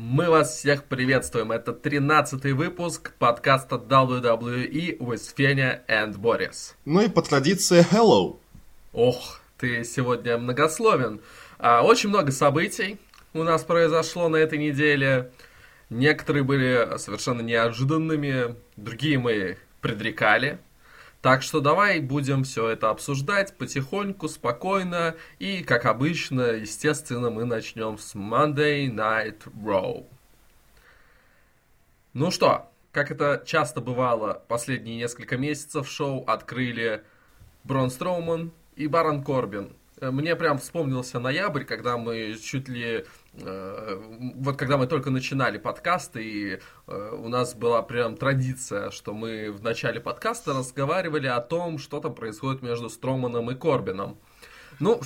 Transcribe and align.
Мы 0.00 0.30
вас 0.30 0.56
всех 0.56 0.84
приветствуем. 0.84 1.50
Это 1.50 1.72
13 1.72 2.52
выпуск 2.52 3.14
подкаста 3.18 3.74
WWE 3.74 4.96
with 4.98 5.34
Fenya 5.36 5.80
and 5.88 6.14
Boris. 6.14 6.74
Ну 6.84 7.00
и 7.00 7.08
по 7.08 7.20
традиции 7.20 7.84
hello. 7.90 8.38
Ох, 8.92 9.40
ты 9.58 9.82
сегодня 9.82 10.38
многословен. 10.38 11.20
А, 11.58 11.82
очень 11.82 12.10
много 12.10 12.30
событий 12.30 12.96
у 13.34 13.42
нас 13.42 13.64
произошло 13.64 14.28
на 14.28 14.36
этой 14.36 14.58
неделе. 14.58 15.32
Некоторые 15.90 16.44
были 16.44 16.96
совершенно 16.98 17.40
неожиданными, 17.40 18.54
другие 18.76 19.18
мы 19.18 19.58
предрекали. 19.80 20.60
Так 21.20 21.42
что 21.42 21.60
давай 21.60 21.98
будем 21.98 22.44
все 22.44 22.68
это 22.68 22.90
обсуждать 22.90 23.56
потихоньку, 23.56 24.28
спокойно. 24.28 25.16
И, 25.40 25.64
как 25.64 25.84
обычно, 25.84 26.42
естественно, 26.52 27.28
мы 27.30 27.44
начнем 27.44 27.98
с 27.98 28.14
Monday 28.14 28.86
Night 28.86 29.42
Raw. 29.64 30.06
Ну 32.12 32.30
что, 32.30 32.70
как 32.92 33.10
это 33.10 33.42
часто 33.44 33.80
бывало 33.80 34.42
последние 34.46 34.96
несколько 34.96 35.36
месяцев, 35.36 35.88
шоу 35.88 36.24
открыли 36.24 37.02
Брон 37.64 37.90
Строуман 37.90 38.52
и 38.76 38.86
Барон 38.86 39.24
Корбин. 39.24 39.72
Мне 40.00 40.36
прям 40.36 40.58
вспомнился 40.58 41.18
ноябрь, 41.18 41.64
когда 41.64 41.96
мы 41.96 42.36
чуть 42.40 42.68
ли 42.68 43.04
Э, 43.42 44.00
вот 44.36 44.56
когда 44.56 44.76
мы 44.76 44.86
только 44.86 45.10
начинали 45.10 45.58
подкасты, 45.58 46.24
и 46.24 46.60
э, 46.86 47.10
у 47.12 47.28
нас 47.28 47.54
была 47.54 47.82
прям 47.82 48.16
традиция, 48.16 48.90
что 48.90 49.14
мы 49.14 49.52
в 49.52 49.62
начале 49.62 50.00
подкаста 50.00 50.54
разговаривали 50.54 51.26
о 51.26 51.40
том, 51.40 51.78
что 51.78 52.00
там 52.00 52.14
происходит 52.14 52.62
между 52.62 52.88
Строманом 52.88 53.50
и 53.50 53.54
Корбином. 53.54 54.18
Ну, 54.80 55.00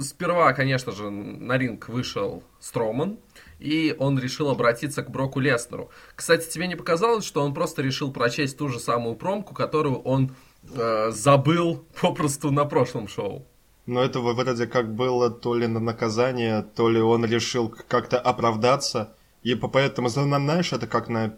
сперва, 0.00 0.52
конечно 0.52 0.92
же, 0.92 1.10
на 1.10 1.58
ринг 1.58 1.88
вышел 1.88 2.42
Строман, 2.58 3.18
и 3.58 3.94
он 3.98 4.18
решил 4.18 4.48
обратиться 4.48 5.02
к 5.02 5.10
Броку 5.10 5.40
Леснеру. 5.40 5.90
Кстати, 6.14 6.48
тебе 6.48 6.66
не 6.66 6.76
показалось, 6.76 7.24
что 7.24 7.42
он 7.42 7.52
просто 7.52 7.82
решил 7.82 8.12
прочесть 8.12 8.56
ту 8.56 8.68
же 8.68 8.78
самую 8.78 9.16
промку, 9.16 9.52
которую 9.52 10.00
он 10.02 10.34
э, 10.62 11.10
забыл 11.10 11.84
попросту 12.00 12.50
на 12.50 12.64
прошлом 12.64 13.08
шоу? 13.08 13.44
Но 13.86 14.02
это 14.02 14.20
вроде 14.20 14.66
как 14.66 14.94
было 14.94 15.30
то 15.30 15.54
ли 15.54 15.66
на 15.66 15.80
наказание, 15.80 16.62
то 16.62 16.88
ли 16.88 17.00
он 17.00 17.24
решил 17.24 17.74
как-то 17.88 18.20
оправдаться. 18.20 19.14
И 19.42 19.54
поэтому, 19.54 20.08
знаешь, 20.08 20.72
это 20.72 20.86
как 20.86 21.08
на 21.08 21.34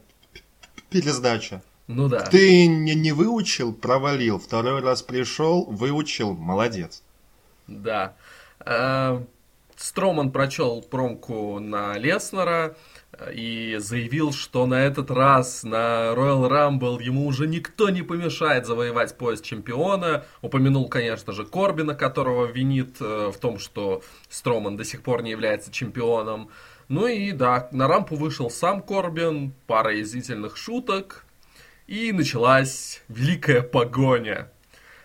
пересдача. 0.90 1.62
Ну 1.86 2.08
да. 2.08 2.20
Ты 2.20 2.66
не, 2.66 2.94
не 2.94 3.12
выучил, 3.12 3.72
провалил. 3.72 4.38
Второй 4.38 4.80
раз 4.80 5.02
пришел, 5.02 5.64
выучил, 5.64 6.34
молодец. 6.34 7.02
Да. 7.66 8.14
Э, 8.60 9.22
Строман 9.76 10.30
прочел 10.30 10.82
промку 10.82 11.58
на 11.58 11.98
Леснера 11.98 12.76
и 13.32 13.76
заявил, 13.78 14.32
что 14.32 14.66
на 14.66 14.82
этот 14.82 15.10
раз 15.10 15.64
на 15.64 16.12
Royal 16.14 16.48
Rumble 16.48 17.02
ему 17.02 17.26
уже 17.26 17.46
никто 17.46 17.90
не 17.90 18.02
помешает 18.02 18.66
завоевать 18.66 19.16
пояс 19.16 19.40
чемпиона. 19.40 20.24
Упомянул, 20.40 20.88
конечно 20.88 21.32
же, 21.32 21.44
Корбина, 21.44 21.94
которого 21.94 22.46
винит 22.46 22.96
э, 23.00 23.30
в 23.30 23.38
том, 23.38 23.58
что 23.58 24.02
Строман 24.28 24.76
до 24.76 24.84
сих 24.84 25.02
пор 25.02 25.22
не 25.22 25.30
является 25.30 25.70
чемпионом. 25.70 26.48
Ну 26.88 27.06
и 27.06 27.32
да, 27.32 27.68
на 27.72 27.86
рампу 27.86 28.16
вышел 28.16 28.50
сам 28.50 28.82
Корбин, 28.82 29.52
пара 29.66 29.94
язвительных 29.94 30.56
шуток, 30.56 31.24
и 31.86 32.12
началась 32.12 33.02
великая 33.08 33.62
погоня. 33.62 34.50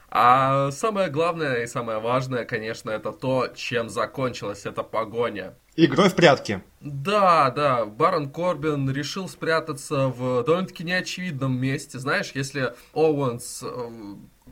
А 0.10 0.72
самое 0.72 1.10
главное 1.10 1.64
и 1.64 1.68
самое 1.68 2.00
важное, 2.00 2.46
конечно, 2.46 2.90
это 2.90 3.12
то, 3.12 3.50
чем 3.56 3.90
закончилась 3.90 4.66
эта 4.66 4.82
погоня. 4.84 5.54
Игрой 5.76 6.10
в 6.10 6.16
прятки. 6.16 6.64
Да, 6.80 7.52
да, 7.52 7.86
Барон 7.86 8.30
Корбин 8.32 8.90
решил 8.90 9.28
спрятаться 9.28 10.08
в 10.08 10.44
довольно-таки 10.44 10.84
неочевидном 10.84 11.60
месте. 11.60 12.00
Знаешь, 12.00 12.32
если 12.34 12.74
Оуэнс 12.94 13.64
э, 13.64 13.90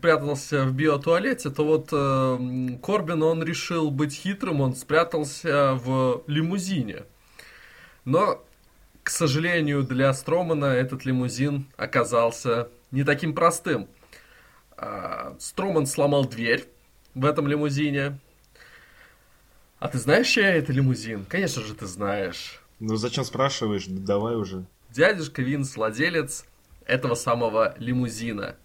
прятался 0.00 0.64
в 0.64 0.72
биотуалете, 0.72 1.50
то 1.50 1.64
вот 1.64 1.88
э, 1.90 2.78
Корбин, 2.82 3.22
он 3.22 3.42
решил 3.42 3.90
быть 3.90 4.14
хитрым, 4.14 4.60
он 4.60 4.76
спрятался 4.76 5.72
в 5.74 6.22
лимузине. 6.26 7.04
Но, 8.04 8.44
к 9.02 9.10
сожалению, 9.10 9.82
для 9.82 10.12
Стромана 10.12 10.66
этот 10.66 11.04
лимузин 11.06 11.66
оказался 11.76 12.68
не 12.92 13.02
таким 13.02 13.34
простым. 13.34 13.88
Э, 14.76 15.34
Строман 15.38 15.86
сломал 15.86 16.24
дверь 16.24 16.68
в 17.14 17.24
этом 17.24 17.48
лимузине, 17.48 18.18
а 19.78 19.88
ты 19.88 19.98
знаешь, 19.98 20.28
чья 20.28 20.54
это 20.54 20.72
лимузин? 20.72 21.26
Конечно 21.26 21.62
же, 21.62 21.74
ты 21.74 21.86
знаешь. 21.86 22.62
Ну 22.80 22.96
зачем 22.96 23.24
спрашиваешь? 23.24 23.86
Давай 23.86 24.34
уже. 24.36 24.64
Дядюшка 24.90 25.42
Винс 25.42 25.76
владелец 25.76 26.46
этого 26.86 27.14
самого 27.14 27.74
лимузина. 27.78 28.56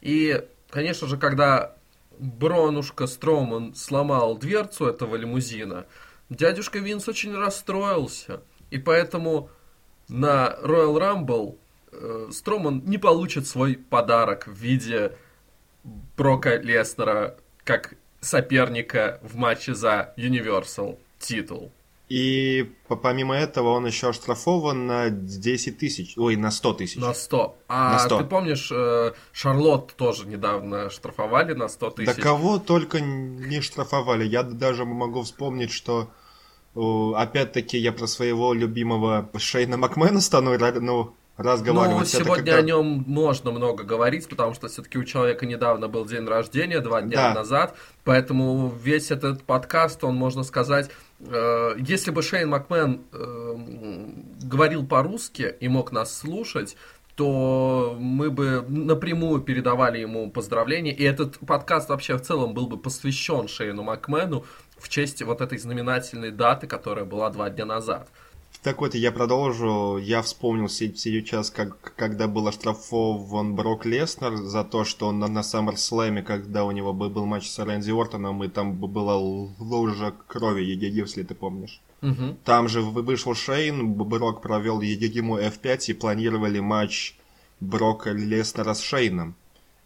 И, 0.00 0.42
конечно 0.70 1.08
же, 1.08 1.18
когда 1.18 1.74
Бронушка 2.18 3.06
Строман 3.06 3.74
сломал 3.74 4.38
дверцу 4.38 4.86
этого 4.86 5.16
лимузина, 5.16 5.84
дядюшка 6.30 6.78
Винс 6.78 7.06
очень 7.06 7.34
расстроился. 7.36 8.40
И 8.70 8.78
поэтому 8.78 9.50
на 10.08 10.56
Royal 10.62 10.98
Rumble 10.98 11.58
э, 11.92 12.28
Строман 12.32 12.82
не 12.86 12.96
получит 12.96 13.46
свой 13.46 13.76
подарок 13.76 14.46
в 14.46 14.54
виде 14.54 15.12
Брока 16.16 16.56
Леснера 16.56 17.36
как 17.64 17.94
соперника 18.20 19.20
в 19.22 19.36
матче 19.36 19.74
за 19.74 20.14
Universal 20.16 20.98
титул. 21.18 21.72
И 22.08 22.72
помимо 23.02 23.34
этого 23.34 23.70
он 23.70 23.86
еще 23.86 24.10
оштрафован 24.10 24.86
на 24.86 25.10
10 25.10 25.76
тысяч, 25.76 26.16
ой, 26.16 26.36
на 26.36 26.52
100 26.52 26.74
тысяч. 26.74 26.96
На 26.96 27.12
100. 27.12 27.58
А 27.66 27.92
на 27.94 27.98
100. 27.98 28.18
ты 28.18 28.24
помнишь, 28.24 28.70
э, 28.70 29.12
Шарлотт 29.32 29.96
тоже 29.96 30.26
недавно 30.26 30.88
штрафовали 30.88 31.52
на 31.54 31.68
100 31.68 31.90
тысяч? 31.90 32.14
Да 32.14 32.22
кого 32.22 32.58
только 32.58 33.00
не 33.00 33.60
штрафовали. 33.60 34.24
Я 34.24 34.44
даже 34.44 34.84
могу 34.84 35.22
вспомнить, 35.22 35.72
что 35.72 36.08
опять-таки 36.76 37.78
я 37.78 37.92
про 37.92 38.06
своего 38.06 38.52
любимого 38.52 39.28
Шейна 39.36 39.76
Макмена 39.76 40.20
стану, 40.20 40.56
ну, 40.80 41.14
разговаривать. 41.36 41.98
Ну, 41.98 42.04
сегодня 42.04 42.52
когда... 42.52 42.56
о 42.56 42.62
нем 42.62 43.04
можно 43.06 43.50
много 43.50 43.84
говорить, 43.84 44.28
потому 44.28 44.54
что 44.54 44.68
все-таки 44.68 44.98
у 44.98 45.04
человека 45.04 45.46
недавно 45.46 45.88
был 45.88 46.06
день 46.06 46.26
рождения, 46.26 46.80
два 46.80 47.02
дня 47.02 47.28
да. 47.28 47.34
назад, 47.34 47.76
поэтому 48.04 48.72
весь 48.82 49.10
этот 49.10 49.42
подкаст, 49.44 50.02
он, 50.04 50.16
можно 50.16 50.42
сказать, 50.44 50.90
э, 51.20 51.76
если 51.78 52.10
бы 52.10 52.22
Шейн 52.22 52.48
Макмен 52.48 53.02
э, 53.12 53.56
говорил 54.42 54.86
по-русски 54.86 55.54
и 55.60 55.68
мог 55.68 55.92
нас 55.92 56.16
слушать, 56.16 56.76
то 57.16 57.96
мы 57.98 58.30
бы 58.30 58.62
напрямую 58.68 59.40
передавали 59.40 59.98
ему 59.98 60.30
поздравления, 60.30 60.92
и 60.92 61.02
этот 61.02 61.38
подкаст 61.38 61.88
вообще 61.88 62.16
в 62.16 62.22
целом 62.22 62.52
был 62.52 62.66
бы 62.66 62.76
посвящен 62.76 63.48
Шейну 63.48 63.82
Макмену 63.82 64.44
в 64.78 64.88
честь 64.90 65.22
вот 65.22 65.40
этой 65.40 65.56
знаменательной 65.56 66.30
даты, 66.30 66.66
которая 66.66 67.06
была 67.06 67.30
два 67.30 67.48
дня 67.48 67.64
назад. 67.64 68.08
Так 68.66 68.80
вот, 68.80 68.96
я 68.96 69.12
продолжу. 69.12 69.96
Я 69.96 70.22
вспомнил 70.22 70.68
сейчас, 70.68 71.50
как, 71.52 71.94
когда 71.94 72.26
был 72.26 72.48
оштрафован 72.48 73.54
Брок 73.54 73.86
Леснер 73.86 74.34
за 74.38 74.64
то, 74.64 74.82
что 74.82 75.06
он 75.06 75.20
на, 75.20 75.28
на 75.28 75.42
SummerSlam, 75.42 76.22
когда 76.22 76.64
у 76.64 76.72
него 76.72 76.92
был, 76.92 77.08
был 77.08 77.26
матч 77.26 77.48
с 77.48 77.60
Рэнди 77.60 77.92
Ортоном, 77.92 78.42
и 78.42 78.48
там 78.48 78.72
была 78.72 79.14
лужа 79.16 80.12
крови, 80.26 80.64
если 80.64 81.22
ты 81.22 81.36
помнишь. 81.36 81.80
Угу. 82.02 82.38
Там 82.44 82.68
же 82.68 82.82
вышел 82.82 83.36
Шейн, 83.36 83.92
Брок 83.92 84.42
провел 84.42 84.80
ему 84.80 85.38
F5 85.38 85.84
и 85.86 85.92
планировали 85.92 86.58
матч 86.58 87.16
Брока 87.60 88.10
Леснера 88.10 88.74
с 88.74 88.80
Шейном. 88.80 89.36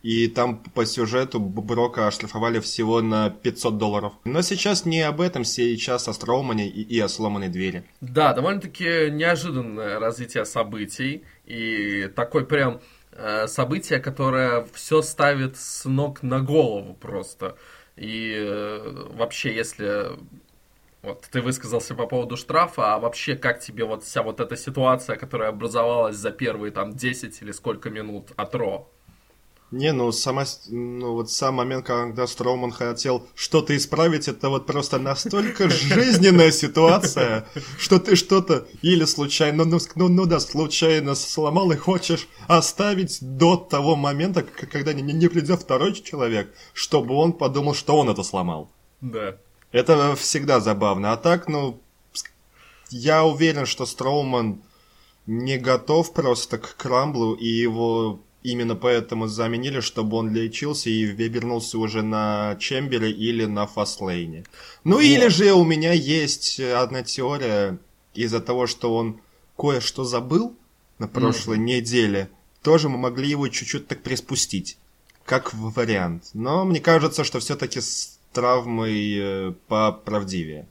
И 0.03 0.29
там 0.29 0.59
по 0.59 0.87
сюжету 0.87 1.41
Брока 1.41 2.07
оштрафовали 2.07 2.59
всего 2.61 3.03
на 3.03 3.31
500 3.31 3.77
долларов. 3.77 4.13
Но 4.25 4.43
сейчас 4.43 4.87
не 4.87 5.03
об 5.03 5.21
этом, 5.21 5.45
сейчас 5.45 6.09
о 6.09 6.13
Строумане 6.13 6.69
и, 6.69 6.83
и 6.83 6.99
о 7.01 7.09
сломанной 7.09 7.49
двери. 7.49 7.85
Да, 8.01 8.33
довольно-таки 8.33 9.11
неожиданное 9.11 9.99
развитие 9.99 10.45
событий. 10.45 11.25
И 11.45 12.11
такой 12.17 12.47
прям 12.47 12.81
э, 13.13 13.47
событие, 13.47 14.01
которое 14.01 14.67
все 14.73 15.03
ставит 15.03 15.57
с 15.57 15.85
ног 15.85 16.23
на 16.23 16.41
голову 16.41 16.95
просто. 16.95 17.57
И 17.97 18.35
э, 18.35 19.07
вообще, 19.15 19.55
если 19.55 20.19
вот 21.03 21.27
ты 21.31 21.41
высказался 21.41 21.95
по 21.95 22.07
поводу 22.07 22.37
штрафа, 22.37 22.95
а 22.95 22.99
вообще 22.99 23.35
как 23.35 23.61
тебе 23.61 23.85
вот 23.85 24.05
вся 24.05 24.23
вот 24.23 24.41
эта 24.41 24.57
ситуация, 24.57 25.17
которая 25.17 25.49
образовалась 25.49 26.17
за 26.17 26.31
первые 26.31 26.73
там 26.73 26.93
10 26.93 27.43
или 27.43 27.53
сколько 27.53 27.91
минут 27.91 28.33
от 28.37 28.55
Ро? 28.55 28.91
Не, 29.71 29.93
ну, 29.93 30.11
сама, 30.11 30.45
ну 30.69 31.13
вот 31.13 31.31
сам 31.31 31.55
момент, 31.55 31.87
когда 31.87 32.27
Строуман 32.27 32.73
хотел 32.73 33.25
что-то 33.37 33.77
исправить, 33.77 34.27
это 34.27 34.49
вот 34.49 34.67
просто 34.67 34.99
настолько 34.99 35.71
жизненная 35.71 36.51
ситуация, 36.51 37.47
что 37.79 38.01
ты 38.01 38.17
что-то 38.17 38.67
или 38.83 39.05
случайно, 39.05 39.65
ну, 39.65 39.79
ну, 39.95 40.09
ну 40.09 40.27
да, 40.27 40.41
случайно 40.41 41.15
сломал 41.15 41.71
и 41.71 41.77
хочешь 41.77 42.27
оставить 42.49 43.19
до 43.21 43.57
того 43.57 43.95
момента, 43.95 44.43
когда 44.43 44.93
не, 44.93 45.03
не 45.03 45.29
придет 45.29 45.61
второй 45.61 45.93
человек, 45.93 46.53
чтобы 46.73 47.15
он 47.15 47.33
подумал, 47.33 47.75
что 47.75 47.97
он 47.97 48.11
это 48.11 48.25
сломал. 48.25 48.73
Да. 49.01 49.37
Это 49.71 50.17
всегда 50.17 50.59
забавно. 50.59 51.13
А 51.13 51.17
так, 51.17 51.47
ну, 51.47 51.81
я 52.91 53.25
уверен, 53.25 53.67
что 53.67 53.87
Строуман 53.87 54.63
не 55.27 55.59
готов 55.59 56.13
просто 56.13 56.59
к 56.59 56.77
Крамблу, 56.77 57.35
и 57.35 57.47
его 57.47 58.21
именно 58.43 58.75
поэтому 58.75 59.27
заменили, 59.27 59.81
чтобы 59.81 60.17
он 60.17 60.33
лечился 60.33 60.91
и 60.91 61.05
вернулся 61.05 61.79
уже 61.79 62.03
на 62.03 62.57
Чембере 62.59 63.11
или 63.11 63.45
на 63.45 63.67
Фастлейне. 63.67 64.45
Ну 64.85 64.97
вот. 64.97 65.03
или 65.03 65.29
же 65.29 65.53
у 65.53 65.65
меня 65.65 65.93
есть 65.93 66.61
одна 66.61 67.03
теория 67.03 67.79
из-за 68.15 68.41
того, 68.41 68.67
что 68.67 68.95
он 68.95 69.21
кое-что 69.57 70.05
забыл 70.05 70.57
на 70.99 71.09
прошлой 71.09 71.59
mm. 71.59 71.61
неделе, 71.61 72.31
тоже 72.63 72.89
мы 72.89 72.99
могли 72.99 73.29
его 73.29 73.49
чуть-чуть 73.49 73.87
так 73.89 74.03
приспустить, 74.03 74.79
как 75.25 75.53
вариант. 75.55 76.31
Но 76.35 76.65
мне 76.65 76.81
кажется, 76.81 77.25
что 77.25 77.41
все-таки 77.41 77.81
с 77.81 78.19
травмой 78.33 79.19
э, 79.19 79.53
поправдивее. 79.69 80.67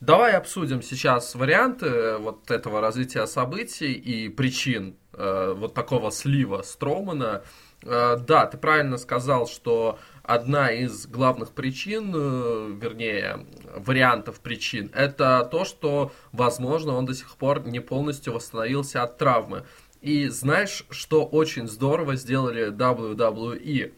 Давай 0.00 0.32
обсудим 0.32 0.82
сейчас 0.82 1.34
варианты 1.34 1.86
э, 1.86 2.18
вот 2.18 2.50
этого 2.50 2.80
развития 2.80 3.26
событий 3.26 3.92
и 3.92 4.28
причин 4.28 4.96
вот 5.16 5.74
такого 5.74 6.10
слива 6.10 6.62
Строумана. 6.62 7.42
Э, 7.84 8.16
да, 8.16 8.46
ты 8.46 8.56
правильно 8.56 8.96
сказал, 8.96 9.46
что 9.46 9.98
одна 10.22 10.70
из 10.70 11.06
главных 11.06 11.52
причин, 11.52 12.12
э, 12.14 12.72
вернее, 12.80 13.46
вариантов 13.76 14.40
причин, 14.40 14.90
это 14.94 15.46
то, 15.50 15.64
что, 15.64 16.12
возможно, 16.32 16.94
он 16.94 17.06
до 17.06 17.14
сих 17.14 17.36
пор 17.36 17.66
не 17.66 17.80
полностью 17.80 18.32
восстановился 18.32 19.02
от 19.02 19.18
травмы. 19.18 19.64
И 20.00 20.28
знаешь, 20.28 20.84
что 20.90 21.24
очень 21.24 21.66
здорово 21.66 22.16
сделали 22.16 22.70
WWE? 22.70 23.92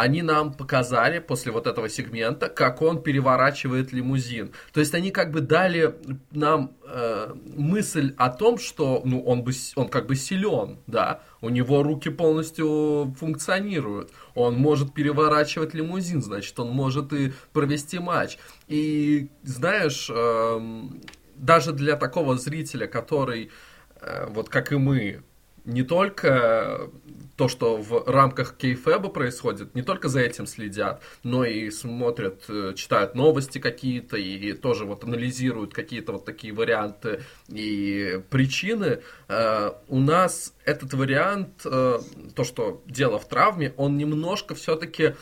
Они 0.00 0.22
нам 0.22 0.54
показали 0.54 1.18
после 1.18 1.52
вот 1.52 1.66
этого 1.66 1.88
сегмента, 1.90 2.48
как 2.48 2.80
он 2.80 3.02
переворачивает 3.02 3.92
лимузин. 3.92 4.52
То 4.72 4.80
есть 4.80 4.94
они 4.94 5.10
как 5.10 5.30
бы 5.30 5.42
дали 5.42 5.94
нам 6.30 6.72
э, 6.84 7.34
мысль 7.54 8.14
о 8.16 8.30
том, 8.30 8.58
что 8.58 9.02
ну, 9.04 9.22
он, 9.22 9.42
бы, 9.42 9.52
он 9.76 9.88
как 9.88 10.06
бы 10.06 10.16
силен, 10.16 10.78
да, 10.86 11.20
у 11.42 11.50
него 11.50 11.82
руки 11.82 12.08
полностью 12.08 13.14
функционируют, 13.18 14.10
он 14.34 14.54
может 14.54 14.94
переворачивать 14.94 15.74
лимузин, 15.74 16.22
значит, 16.22 16.58
он 16.58 16.70
может 16.70 17.12
и 17.12 17.32
провести 17.52 17.98
матч. 17.98 18.38
И 18.68 19.28
знаешь, 19.42 20.10
э, 20.10 20.60
даже 21.36 21.72
для 21.72 21.96
такого 21.96 22.38
зрителя, 22.38 22.86
который, 22.86 23.50
э, 24.00 24.26
вот 24.30 24.48
как 24.48 24.72
и 24.72 24.76
мы, 24.76 25.22
не 25.64 25.82
только 25.82 26.90
то, 27.40 27.48
что 27.48 27.78
в 27.78 28.06
рамках 28.06 28.54
кейфеба 28.58 29.08
происходит, 29.08 29.74
не 29.74 29.80
только 29.80 30.08
за 30.08 30.20
этим 30.20 30.46
следят, 30.46 31.02
но 31.22 31.42
и 31.46 31.70
смотрят, 31.70 32.44
э, 32.48 32.74
читают 32.76 33.14
новости 33.14 33.58
какие-то 33.58 34.18
и 34.18 34.52
тоже 34.52 34.84
вот 34.84 35.04
анализируют 35.04 35.72
какие-то 35.72 36.12
вот 36.12 36.26
такие 36.26 36.52
варианты 36.52 37.22
и 37.48 38.20
причины. 38.28 39.00
Э, 39.28 39.70
у 39.88 40.00
нас 40.00 40.52
этот 40.66 40.92
вариант, 40.92 41.62
э, 41.64 42.00
то, 42.36 42.44
что 42.44 42.82
дело 42.84 43.18
в 43.18 43.26
травме, 43.26 43.72
он 43.78 43.96
немножко 43.96 44.54
все-таки 44.54 45.14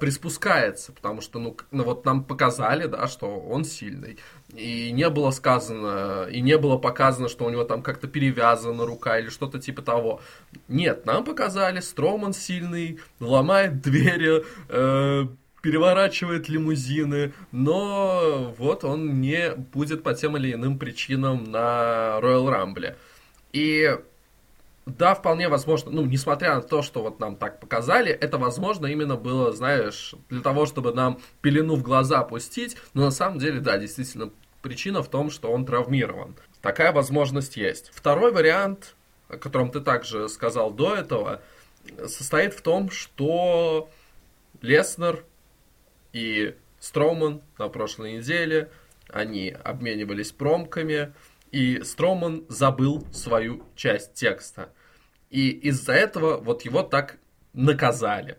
приспускается, 0.00 0.92
потому 0.92 1.20
что, 1.20 1.38
ну, 1.38 1.56
ну, 1.70 1.84
вот 1.84 2.04
нам 2.04 2.24
показали, 2.24 2.86
да, 2.86 3.06
что 3.06 3.38
он 3.38 3.64
сильный 3.64 4.18
и 4.54 4.90
не 4.92 5.08
было 5.10 5.30
сказано, 5.30 6.26
и 6.30 6.40
не 6.40 6.58
было 6.58 6.76
показано, 6.76 7.28
что 7.28 7.44
у 7.44 7.50
него 7.50 7.64
там 7.64 7.82
как-то 7.82 8.08
перевязана 8.08 8.84
рука 8.86 9.18
или 9.18 9.28
что-то 9.28 9.58
типа 9.58 9.82
того. 9.82 10.20
Нет, 10.68 11.06
нам 11.06 11.24
показали, 11.24 11.80
Строман 11.80 12.32
сильный, 12.32 12.98
ломает 13.20 13.80
двери, 13.80 14.44
э, 14.68 15.26
переворачивает 15.62 16.48
лимузины, 16.48 17.32
но 17.52 18.54
вот 18.58 18.84
он 18.84 19.20
не 19.20 19.54
будет 19.54 20.02
по 20.02 20.14
тем 20.14 20.36
или 20.36 20.52
иным 20.52 20.78
причинам 20.78 21.44
на 21.44 22.18
Royal 22.20 22.46
Rumble. 22.48 22.94
И 23.52 23.98
да, 24.96 25.14
вполне 25.14 25.48
возможно, 25.48 25.90
ну, 25.90 26.04
несмотря 26.04 26.54
на 26.56 26.62
то, 26.62 26.82
что 26.82 27.02
вот 27.02 27.20
нам 27.20 27.36
так 27.36 27.60
показали, 27.60 28.10
это, 28.10 28.38
возможно, 28.38 28.86
именно 28.86 29.16
было, 29.16 29.52
знаешь, 29.52 30.14
для 30.28 30.40
того, 30.40 30.66
чтобы 30.66 30.92
нам 30.92 31.20
пелену 31.40 31.76
в 31.76 31.82
глаза 31.82 32.20
опустить, 32.20 32.76
но 32.94 33.04
на 33.04 33.10
самом 33.10 33.38
деле, 33.38 33.60
да, 33.60 33.78
действительно, 33.78 34.30
причина 34.62 35.02
в 35.02 35.08
том, 35.08 35.30
что 35.30 35.50
он 35.50 35.64
травмирован. 35.64 36.36
Такая 36.60 36.92
возможность 36.92 37.56
есть. 37.56 37.90
Второй 37.94 38.32
вариант, 38.32 38.94
о 39.28 39.36
котором 39.36 39.70
ты 39.70 39.80
также 39.80 40.28
сказал 40.28 40.70
до 40.70 40.94
этого, 40.94 41.40
состоит 42.06 42.54
в 42.54 42.60
том, 42.60 42.90
что 42.90 43.88
Леснер 44.60 45.24
и 46.12 46.54
Строуман 46.78 47.42
на 47.58 47.68
прошлой 47.68 48.18
неделе, 48.18 48.70
они 49.08 49.54
обменивались 49.64 50.32
промками, 50.32 51.12
и 51.50 51.82
Строман 51.82 52.44
забыл 52.48 53.06
свою 53.12 53.64
часть 53.74 54.14
текста. 54.14 54.72
И 55.30 55.50
из-за 55.50 55.92
этого 55.92 56.38
вот 56.38 56.62
его 56.62 56.82
так 56.82 57.18
наказали. 57.52 58.38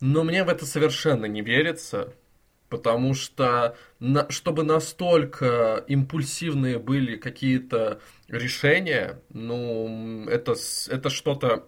Но 0.00 0.24
мне 0.24 0.44
в 0.44 0.48
это 0.48 0.66
совершенно 0.66 1.26
не 1.26 1.42
верится, 1.42 2.14
потому 2.68 3.14
что 3.14 3.76
на, 4.00 4.28
чтобы 4.30 4.64
настолько 4.64 5.84
импульсивные 5.86 6.78
были 6.78 7.16
какие-то 7.16 8.00
решения, 8.28 9.20
ну, 9.30 10.26
это, 10.28 10.54
это 10.88 11.10
что-то 11.10 11.66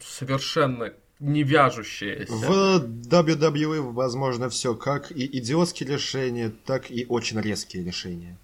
совершенно 0.00 0.92
не 1.20 1.42
вяжущееся. 1.44 2.32
В 2.32 2.84
WWE 2.84 3.92
возможно 3.92 4.48
все, 4.48 4.74
как 4.74 5.12
и 5.12 5.38
идиотские 5.38 5.90
решения, 5.90 6.52
так 6.64 6.90
и 6.90 7.06
очень 7.08 7.40
резкие 7.40 7.84
решения. 7.84 8.36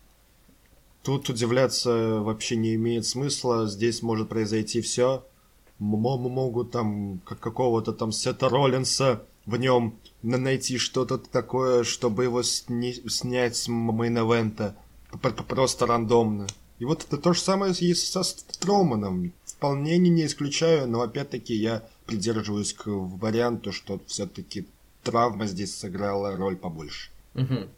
Тут 1.02 1.28
удивляться 1.28 2.20
вообще 2.20 2.56
не 2.56 2.74
имеет 2.74 3.06
смысла, 3.06 3.66
здесь 3.66 4.02
может 4.02 4.28
произойти 4.28 4.80
все. 4.80 5.24
Могут 5.78 6.72
там 6.72 7.20
какого-то 7.24 7.92
там 7.92 8.12
Сета 8.12 8.48
Роллинса 8.48 9.22
в 9.46 9.56
нем 9.56 9.94
найти 10.22 10.76
что-то 10.76 11.18
такое, 11.18 11.84
чтобы 11.84 12.24
его 12.24 12.42
сни- 12.42 13.08
снять 13.08 13.56
с 13.56 13.68
мейн-эвента. 13.68 14.74
Просто 15.48 15.86
рандомно. 15.86 16.46
И 16.78 16.84
вот 16.84 17.04
это 17.04 17.16
то 17.16 17.32
же 17.32 17.40
самое 17.40 17.72
и 17.72 17.94
со 17.94 18.22
Строманом. 18.22 19.32
Вполне 19.44 19.98
не 19.98 20.26
исключаю, 20.26 20.88
но 20.88 21.00
опять-таки 21.00 21.54
я 21.54 21.82
придерживаюсь 22.06 22.72
к 22.72 22.86
варианту, 22.86 23.72
что 23.72 24.00
все-таки 24.06 24.66
травма 25.02 25.46
здесь 25.46 25.74
сыграла 25.74 26.36
роль 26.36 26.56
побольше. 26.56 27.10
Угу. 27.34 27.68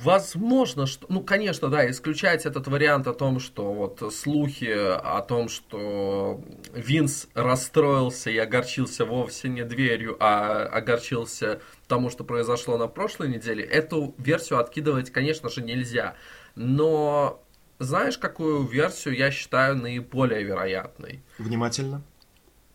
Возможно, 0.00 0.86
что... 0.86 1.06
Ну, 1.10 1.22
конечно, 1.22 1.68
да, 1.68 1.88
исключать 1.90 2.46
этот 2.46 2.66
вариант 2.66 3.06
о 3.06 3.12
том, 3.12 3.38
что 3.40 3.72
вот 3.72 4.12
слухи 4.14 4.72
о 4.72 5.20
том, 5.20 5.48
что 5.48 6.40
Винс 6.72 7.28
расстроился 7.34 8.30
и 8.30 8.38
огорчился 8.38 9.04
вовсе 9.04 9.48
не 9.48 9.64
дверью, 9.64 10.16
а 10.18 10.64
огорчился 10.64 11.60
тому, 11.88 12.08
что 12.08 12.24
произошло 12.24 12.78
на 12.78 12.88
прошлой 12.88 13.28
неделе, 13.28 13.64
эту 13.64 14.14
версию 14.16 14.60
откидывать, 14.60 15.10
конечно 15.10 15.50
же, 15.50 15.62
нельзя. 15.62 16.14
Но 16.54 17.42
знаешь, 17.78 18.16
какую 18.16 18.66
версию 18.66 19.14
я 19.14 19.30
считаю 19.30 19.76
наиболее 19.76 20.42
вероятной? 20.42 21.22
Внимательно. 21.36 22.02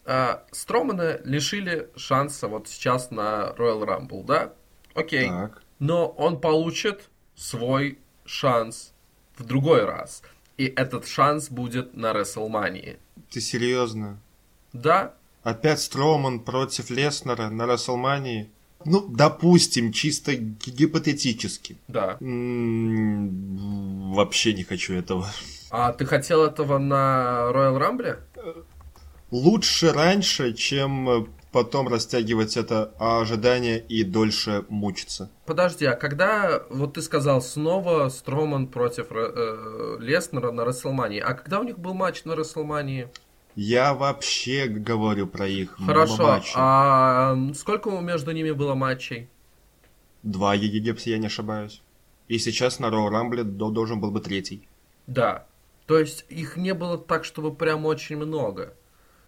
А, 0.06 0.46
Стромана 0.52 1.20
лишили 1.24 1.90
шанса 1.96 2.48
вот 2.48 2.68
сейчас 2.68 3.10
на 3.10 3.54
Royal 3.58 3.84
Rumble, 3.84 4.24
да? 4.24 4.54
Окей. 4.94 5.28
Так 5.28 5.64
но 5.80 6.08
он 6.08 6.40
получит 6.40 7.10
свой 7.36 7.98
шанс 8.26 8.94
в 9.36 9.44
другой 9.44 9.86
раз. 9.86 10.22
И 10.58 10.66
этот 10.66 11.08
шанс 11.08 11.50
будет 11.50 11.96
на 11.96 12.14
Рестлмании. 12.14 12.98
Ты 13.30 13.42
серьезно? 13.42 14.20
Да. 14.74 15.14
Опять 15.44 15.80
Строуман 15.82 16.40
против 16.40 16.90
Леснера 16.90 17.50
на 17.50 17.66
Рестлмании? 17.68 18.50
Ну, 18.86 19.08
допустим, 19.08 19.92
чисто 19.92 20.36
гипотетически. 20.36 21.78
Да. 21.88 22.18
М-м, 22.22 24.14
вообще 24.14 24.54
не 24.54 24.64
хочу 24.64 24.94
этого. 24.94 25.28
А 25.70 25.92
ты 25.94 26.06
хотел 26.06 26.44
этого 26.44 26.78
на 26.78 27.52
Royal 27.54 27.78
Rumble? 27.80 28.20
Лучше 29.32 29.92
раньше, 29.92 30.54
чем 30.54 31.28
потом 31.52 31.88
растягивать 31.88 32.58
это 32.58 32.94
ожидание 33.00 33.80
и 33.80 34.04
дольше 34.04 34.66
мучиться. 34.70 35.30
Подожди, 35.46 35.86
а 35.86 35.96
когда, 35.96 36.64
вот 36.70 36.94
ты 36.94 37.02
сказал, 37.02 37.42
снова 37.42 38.10
Строман 38.10 38.68
против 38.68 39.08
э, 39.12 39.98
Леснера 40.00 40.52
на 40.52 40.66
Расселмании, 40.66 41.20
а 41.20 41.34
когда 41.34 41.60
у 41.60 41.64
них 41.64 41.80
был 41.80 41.94
матч 41.94 42.26
на 42.26 42.36
Расселмании? 42.36 43.10
Я 43.56 43.94
вообще 43.96 44.68
говорю 44.68 45.26
про 45.26 45.48
их 45.48 45.78
Хорошо, 45.84 46.24
матчи. 46.24 46.54
а 46.56 47.36
сколько 47.56 47.90
между 47.90 48.32
ними 48.32 48.52
было 48.52 48.76
матчей? 48.76 49.30
Два, 50.22 50.54
если 50.54 51.10
я 51.10 51.18
не 51.18 51.28
ошибаюсь. 51.28 51.82
И 52.28 52.38
сейчас 52.38 52.80
на 52.80 52.90
Роу 52.90 53.10
Рамбле 53.10 53.44
должен 53.44 54.00
был 54.00 54.12
бы 54.12 54.20
третий. 54.20 54.68
Да, 55.08 55.48
то 55.88 55.98
есть 55.98 56.26
их 56.30 56.58
не 56.58 56.74
было 56.74 56.98
так, 56.98 57.24
чтобы 57.24 57.54
прям 57.56 57.86
очень 57.86 58.18
много. 58.18 58.74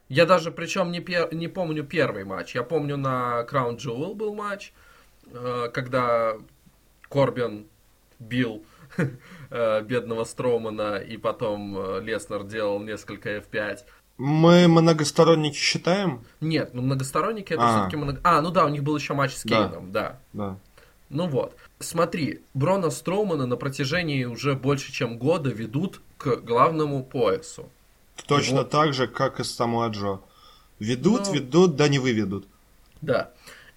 Я 0.10 0.26
даже, 0.26 0.52
причем, 0.52 0.92
не, 0.92 1.00
пер... 1.00 1.34
не 1.34 1.48
помню 1.48 1.84
первый 1.84 2.26
матч. 2.26 2.56
Я 2.56 2.64
помню, 2.64 2.98
на 2.98 3.46
Crown 3.50 3.78
Jewel 3.78 4.16
был 4.16 4.34
матч, 4.34 4.74
э, 5.32 5.70
когда 5.72 6.34
Корбин 7.10 7.68
бил 8.18 8.64
э, 9.50 9.82
бедного 9.84 10.24
Строумана, 10.24 10.98
и 10.98 11.18
потом 11.18 11.78
э, 11.78 12.02
Леснер 12.02 12.44
делал 12.44 12.80
несколько 12.80 13.38
F5. 13.38 13.80
Мы 14.18 14.68
многосторонники 14.68 15.56
считаем? 15.56 16.26
Нет, 16.42 16.72
ну 16.74 16.82
многосторонники 16.82 17.54
это 17.54 17.64
А. 17.64 17.72
все-таки 17.72 17.96
много... 17.96 18.20
А, 18.24 18.42
ну 18.42 18.50
да, 18.50 18.66
у 18.66 18.70
них 18.70 18.84
был 18.84 18.98
еще 18.98 19.14
матч 19.14 19.36
с 19.36 19.44
Да. 19.44 19.68
Кейном, 19.68 19.92
да. 19.92 20.20
Да. 20.34 20.58
Ну 21.10 21.28
вот, 21.28 21.56
смотри, 21.80 22.42
Брона 22.54 22.90
Строумана 22.90 23.46
на 23.46 23.56
протяжении 23.56 24.26
уже 24.26 24.56
больше 24.56 24.92
чем 24.92 25.18
года 25.18 25.50
ведут 25.50 26.02
к 26.18 26.36
главному 26.38 27.04
поясу. 27.04 27.70
Точно 28.28 28.60
Его- 28.60 28.64
так 28.64 28.94
же, 28.94 29.08
как 29.08 29.40
и 29.40 29.44
с 29.44 29.54
Самуа 29.54 29.90
Джо. 29.90 30.20
Ведут, 30.80 31.28
Ну- 31.28 31.34
ведут, 31.34 31.76
да 31.76 31.88
не 31.88 32.00
выведут. 32.00 32.48
Да. 33.02 33.32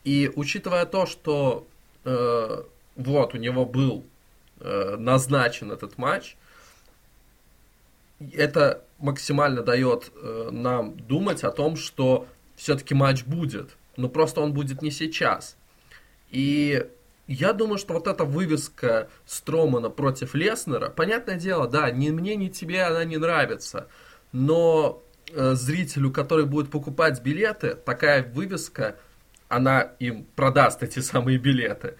И 0.05 0.31
учитывая 0.35 0.85
то, 0.87 1.07
что 1.07 1.67
э, 2.05 2.63
вот 2.97 3.35
у 3.35 3.39
него 3.39 3.65
был 3.65 4.05
э, 4.61 4.97
назначен 4.99 5.71
этот 5.73 5.99
матч, 5.99 6.37
это 8.33 8.85
максимально 8.99 9.63
дает 9.63 10.13
э, 10.15 10.49
нам 10.53 10.97
думать 10.97 11.43
о 11.45 11.51
том, 11.51 11.77
что 11.77 12.27
все-таки 12.57 12.95
матч 12.95 13.25
будет. 13.25 13.71
Но 13.97 14.09
просто 14.09 14.41
он 14.41 14.53
будет 14.53 14.83
не 14.83 14.91
сейчас. 14.91 15.57
И 16.31 16.87
я 17.27 17.53
думаю, 17.53 17.79
что 17.79 17.95
вот 17.95 18.07
эта 18.07 18.25
вывеска 18.25 19.09
Стромана 19.27 19.91
против 19.91 20.35
Леснера, 20.35 20.89
понятное 20.89 21.37
дело, 21.37 21.69
да, 21.69 21.91
ни 21.91 22.11
мне, 22.11 22.37
ни 22.37 22.49
тебе 22.49 22.85
она 22.85 23.05
не 23.05 23.17
нравится. 23.17 23.89
Но 24.33 25.03
э, 25.31 25.55
зрителю, 25.55 26.11
который 26.11 26.47
будет 26.47 26.71
покупать 26.71 27.23
билеты, 27.23 27.75
такая 27.75 28.23
вывеска, 28.23 28.97
она 29.49 29.83
им 29.99 30.27
продаст 30.35 30.83
эти 30.83 31.01
самые 31.01 31.39
билеты. 31.39 31.97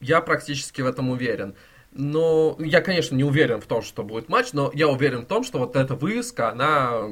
Я 0.00 0.20
практически 0.20 0.80
в 0.80 0.86
этом 0.86 1.10
уверен. 1.10 1.54
Но 1.92 2.56
я, 2.58 2.80
конечно, 2.80 3.14
не 3.14 3.22
уверен 3.22 3.60
в 3.60 3.66
том, 3.66 3.82
что 3.82 4.02
будет 4.02 4.28
матч, 4.28 4.52
но 4.52 4.70
я 4.74 4.88
уверен 4.88 5.22
в 5.22 5.26
том, 5.26 5.44
что 5.44 5.60
вот 5.60 5.76
эта 5.76 5.94
вывеска, 5.94 6.50
она 6.50 7.02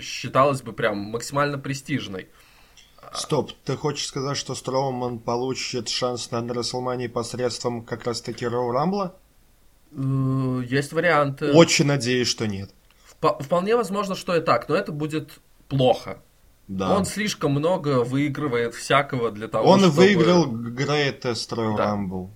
считалась 0.00 0.62
бы 0.62 0.72
прям 0.72 0.96
максимально 0.98 1.58
престижной. 1.58 2.28
Стоп, 3.12 3.52
ты 3.64 3.76
хочешь 3.76 4.06
сказать, 4.06 4.36
что 4.36 4.54
Строуман 4.54 5.18
получит 5.18 5.88
шанс 5.88 6.30
на 6.30 6.42
Расселмании 6.52 7.06
посредством 7.08 7.84
как 7.84 8.04
раз-таки 8.04 8.46
Роу 8.46 8.72
Рамбла? 8.72 9.14
Э, 9.92 10.62
Есть 10.66 10.92
варианты. 10.92 11.52
Очень 11.52 11.86
надеюсь, 11.86 12.28
что 12.28 12.46
нет. 12.46 12.70
Впо- 13.20 13.42
Вполне 13.42 13.76
возможно, 13.76 14.14
что 14.14 14.36
и 14.36 14.40
так, 14.40 14.68
но 14.68 14.74
это 14.74 14.92
будет 14.92 15.30
плохо. 15.68 16.18
Да. 16.68 16.96
Он 16.96 17.04
слишком 17.04 17.52
много 17.52 18.02
выигрывает 18.02 18.74
всякого 18.74 19.30
для 19.30 19.46
того, 19.48 19.68
Он 19.70 19.78
чтобы... 19.80 19.94
выиграл 19.96 20.46
Greatest 20.46 21.50
Royal 21.52 21.76
Да. 21.76 21.94
Rumble. 21.94 22.28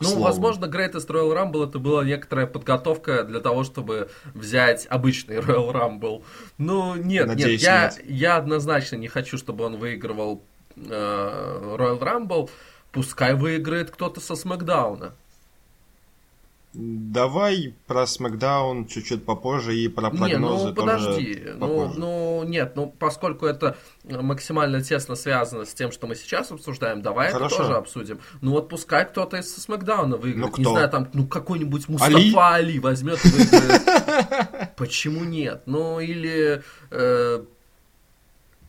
Ну, 0.00 0.08
слову. 0.08 0.24
возможно, 0.24 0.64
Greatest 0.64 1.06
Royal 1.08 1.32
Rumble 1.32 1.68
это 1.68 1.78
была 1.78 2.02
некоторая 2.04 2.46
подготовка 2.46 3.22
для 3.22 3.38
того, 3.40 3.62
чтобы 3.62 4.10
взять 4.34 4.86
обычный 4.90 5.36
Royal 5.36 5.70
Rumble. 5.72 6.24
Ну, 6.58 6.96
нет, 6.96 7.26
Надеюсь, 7.28 7.60
нет, 7.62 7.62
я, 7.62 7.82
нет. 7.84 8.10
я 8.10 8.36
однозначно 8.38 8.96
не 8.96 9.06
хочу, 9.08 9.38
чтобы 9.38 9.64
он 9.64 9.76
выигрывал 9.76 10.42
э, 10.76 11.76
Royal 11.78 12.00
Rumble. 12.00 12.50
Пускай 12.90 13.34
выиграет 13.34 13.90
кто-то 13.90 14.20
со 14.20 14.34
Смакдауна. 14.34 15.12
Давай 16.74 17.74
про 17.86 18.06
Смакдаун 18.06 18.86
чуть-чуть 18.86 19.26
попозже 19.26 19.76
и 19.76 19.88
про 19.88 20.10
Не, 20.10 20.16
прогнозы 20.18 20.68
ну 20.68 20.74
подожди, 20.74 21.34
тоже 21.34 21.54
ну, 21.58 21.60
попозже. 21.68 22.00
ну 22.00 22.44
нет, 22.44 22.72
ну 22.76 22.94
поскольку 22.98 23.44
это 23.44 23.76
максимально 24.04 24.82
тесно 24.82 25.14
связано 25.14 25.66
с 25.66 25.74
тем, 25.74 25.92
что 25.92 26.06
мы 26.06 26.14
сейчас 26.14 26.50
обсуждаем, 26.50 27.02
давай 27.02 27.30
Хорошо. 27.30 27.56
это 27.56 27.64
тоже 27.64 27.76
обсудим. 27.76 28.20
Ну 28.40 28.52
вот 28.52 28.70
пускай 28.70 29.06
кто-то 29.06 29.36
из 29.36 29.54
Смакдауна 29.54 30.16
выиграет, 30.16 30.50
Ну, 30.50 30.58
не 30.58 30.64
кто? 30.64 30.72
знаю, 30.72 30.88
там, 30.88 31.08
ну 31.12 31.26
какой-нибудь 31.26 31.88
Мустафа 31.90 32.16
Али? 32.16 32.34
Али, 32.34 32.78
возьмет 32.78 33.22
и 33.22 33.28
выиграет. 33.28 34.74
Почему 34.76 35.24
нет? 35.24 35.64
Ну 35.66 36.00
или... 36.00 36.62
э, 36.90 37.44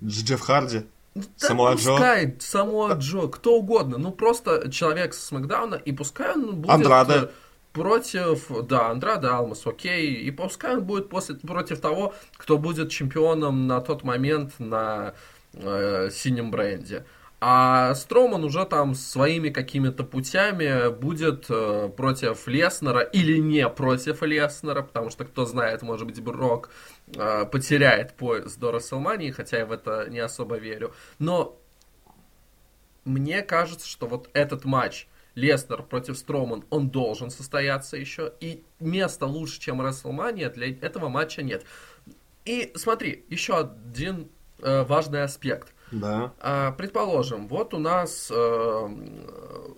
Джефф 0.03 0.41
Харди. 0.41 0.81
да 1.15 1.21
Самуа 1.37 1.75
Джо. 1.75 1.91
пускай 1.91 2.35
Самуа 2.39 2.93
Джо, 2.95 3.27
кто 3.29 3.55
угодно, 3.57 3.97
ну 3.97 4.11
просто 4.11 4.69
человек 4.69 5.13
с 5.13 5.23
Смакдауна, 5.23 5.75
и 5.75 5.93
пускай 5.93 6.33
он 6.33 6.55
будет... 6.57 6.69
Андраде. 6.69 7.29
Против, 7.73 8.51
да, 8.67 8.91
Андрада 8.91 9.35
Алмас, 9.35 9.65
окей. 9.65 10.13
И 10.13 10.29
пускай 10.29 10.77
он 10.77 10.83
будет 10.83 11.09
после, 11.09 11.35
против 11.35 11.81
того, 11.81 12.13
кто 12.37 12.59
будет 12.59 12.91
чемпионом 12.91 13.65
на 13.65 13.81
тот 13.81 14.03
момент 14.03 14.53
на 14.59 15.15
э, 15.53 16.09
синем 16.11 16.51
бренде. 16.51 17.03
А 17.45 17.93
Строман 17.95 18.43
уже 18.43 18.63
там 18.65 18.93
своими 18.93 19.49
какими-то 19.49 20.03
путями 20.03 20.89
будет 20.91 21.47
э, 21.49 21.89
против 21.89 22.47
Леснера 22.47 23.01
или 23.01 23.39
не 23.39 23.67
против 23.67 24.21
Леснера, 24.21 24.83
потому 24.83 25.09
что, 25.09 25.25
кто 25.25 25.45
знает, 25.45 25.81
может 25.81 26.05
быть, 26.05 26.21
Брок 26.21 26.69
э, 27.15 27.45
потеряет 27.51 28.13
пояс 28.13 28.55
до 28.55 28.71
Расселмании, 28.71 29.31
хотя 29.31 29.57
я 29.57 29.65
в 29.65 29.71
это 29.71 30.07
не 30.09 30.19
особо 30.19 30.57
верю. 30.57 30.93
Но 31.19 31.59
мне 33.03 33.41
кажется, 33.41 33.87
что 33.87 34.05
вот 34.07 34.29
этот 34.33 34.63
матч 34.63 35.07
Лестер 35.35 35.83
против 35.83 36.17
Строман, 36.17 36.63
он 36.69 36.89
должен 36.89 37.29
состояться 37.29 37.97
еще. 37.97 38.33
И 38.39 38.63
места 38.79 39.25
лучше, 39.25 39.59
чем 39.59 39.81
Расселмания, 39.81 40.49
для 40.49 40.69
этого 40.69 41.09
матча 41.09 41.41
нет. 41.41 41.65
И 42.45 42.71
смотри, 42.75 43.25
еще 43.29 43.57
один 43.57 44.29
э, 44.59 44.83
важный 44.83 45.23
аспект. 45.23 45.73
Да. 45.91 46.33
А, 46.39 46.71
предположим, 46.71 47.47
вот 47.47 47.73
у 47.73 47.79
нас 47.79 48.31
э, 48.33 48.89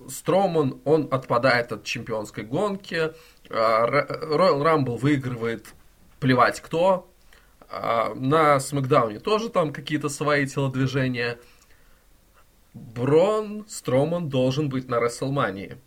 Строман, 0.09 0.79
он 0.85 1.07
отпадает 1.11 1.71
от 1.71 1.83
чемпионской 1.83 2.43
гонки, 2.43 3.13
Роyal 3.49 4.63
Рамбл 4.63 4.95
выигрывает 4.95 5.67
плевать 6.19 6.59
кто, 6.61 7.09
А, 7.69 8.13
на 8.15 8.59
Смакдауне 8.59 9.19
тоже 9.19 9.49
там 9.49 9.73
какие-то 9.73 10.09
свои 10.09 10.45
телодвижения. 10.45 11.37
Брон 12.75 13.65
Строман 13.69 14.27
должен 14.27 14.67
быть 14.67 14.89
на 14.89 14.99
Расселмании. 14.99 15.77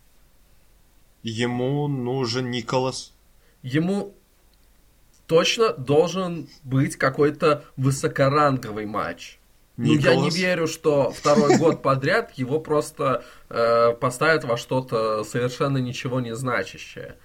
Ему 1.22 1.86
нужен 1.86 2.50
Николас. 2.50 3.12
Ему 3.62 4.14
точно 5.26 5.74
должен 5.74 6.48
быть 6.64 6.96
какой-то 6.96 7.66
высокоранговый 7.76 8.86
матч. 8.86 9.38
Ну, 9.76 9.94
я 9.94 10.16
не 10.16 10.30
верю, 10.30 10.66
что 10.66 11.10
второй 11.10 11.58
год 11.58 11.82
подряд 11.82 12.32
его 12.32 12.58
просто 12.58 13.22
э, 13.50 13.92
поставят 13.92 14.44
во 14.44 14.56
что-то 14.56 15.24
совершенно 15.24 15.76
ничего 15.76 16.20
не 16.20 16.34
значащее. 16.34 17.16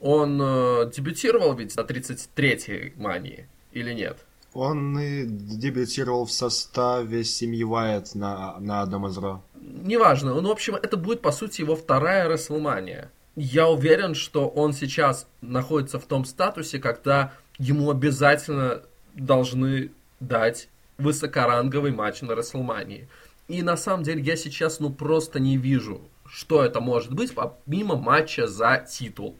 Он 0.00 0.38
э, 0.40 0.90
дебютировал 0.94 1.54
ведь 1.54 1.74
на 1.76 1.80
33-й 1.80 2.92
мании 2.96 3.48
или 3.72 3.94
нет? 3.94 4.25
Он 4.56 4.98
и 4.98 5.26
дебютировал 5.26 6.24
в 6.24 6.32
составе 6.32 7.24
семьи 7.24 7.62
Уайт 7.62 8.14
на, 8.14 8.58
на 8.58 8.80
одном 8.80 9.06
из 9.06 9.18
Ро. 9.18 9.42
Неважно. 9.60 10.32
Ну, 10.40 10.48
в 10.48 10.50
общем, 10.50 10.76
это 10.76 10.96
будет, 10.96 11.20
по 11.20 11.30
сути, 11.30 11.60
его 11.60 11.76
вторая 11.76 12.26
Расселмания. 12.26 13.10
Я 13.34 13.68
уверен, 13.68 14.14
что 14.14 14.48
он 14.48 14.72
сейчас 14.72 15.26
находится 15.42 16.00
в 16.00 16.06
том 16.06 16.24
статусе, 16.24 16.78
когда 16.78 17.34
ему 17.58 17.90
обязательно 17.90 18.80
должны 19.14 19.90
дать 20.20 20.70
высокоранговый 20.96 21.92
матч 21.92 22.22
на 22.22 22.34
Расселмании. 22.34 23.08
И 23.48 23.62
на 23.62 23.76
самом 23.76 24.04
деле 24.04 24.22
я 24.22 24.36
сейчас 24.36 24.80
ну 24.80 24.88
просто 24.88 25.38
не 25.38 25.58
вижу, 25.58 26.00
что 26.26 26.64
это 26.64 26.80
может 26.80 27.12
быть, 27.12 27.34
помимо 27.34 27.96
матча 27.96 28.46
за 28.46 28.78
титул. 28.90 29.36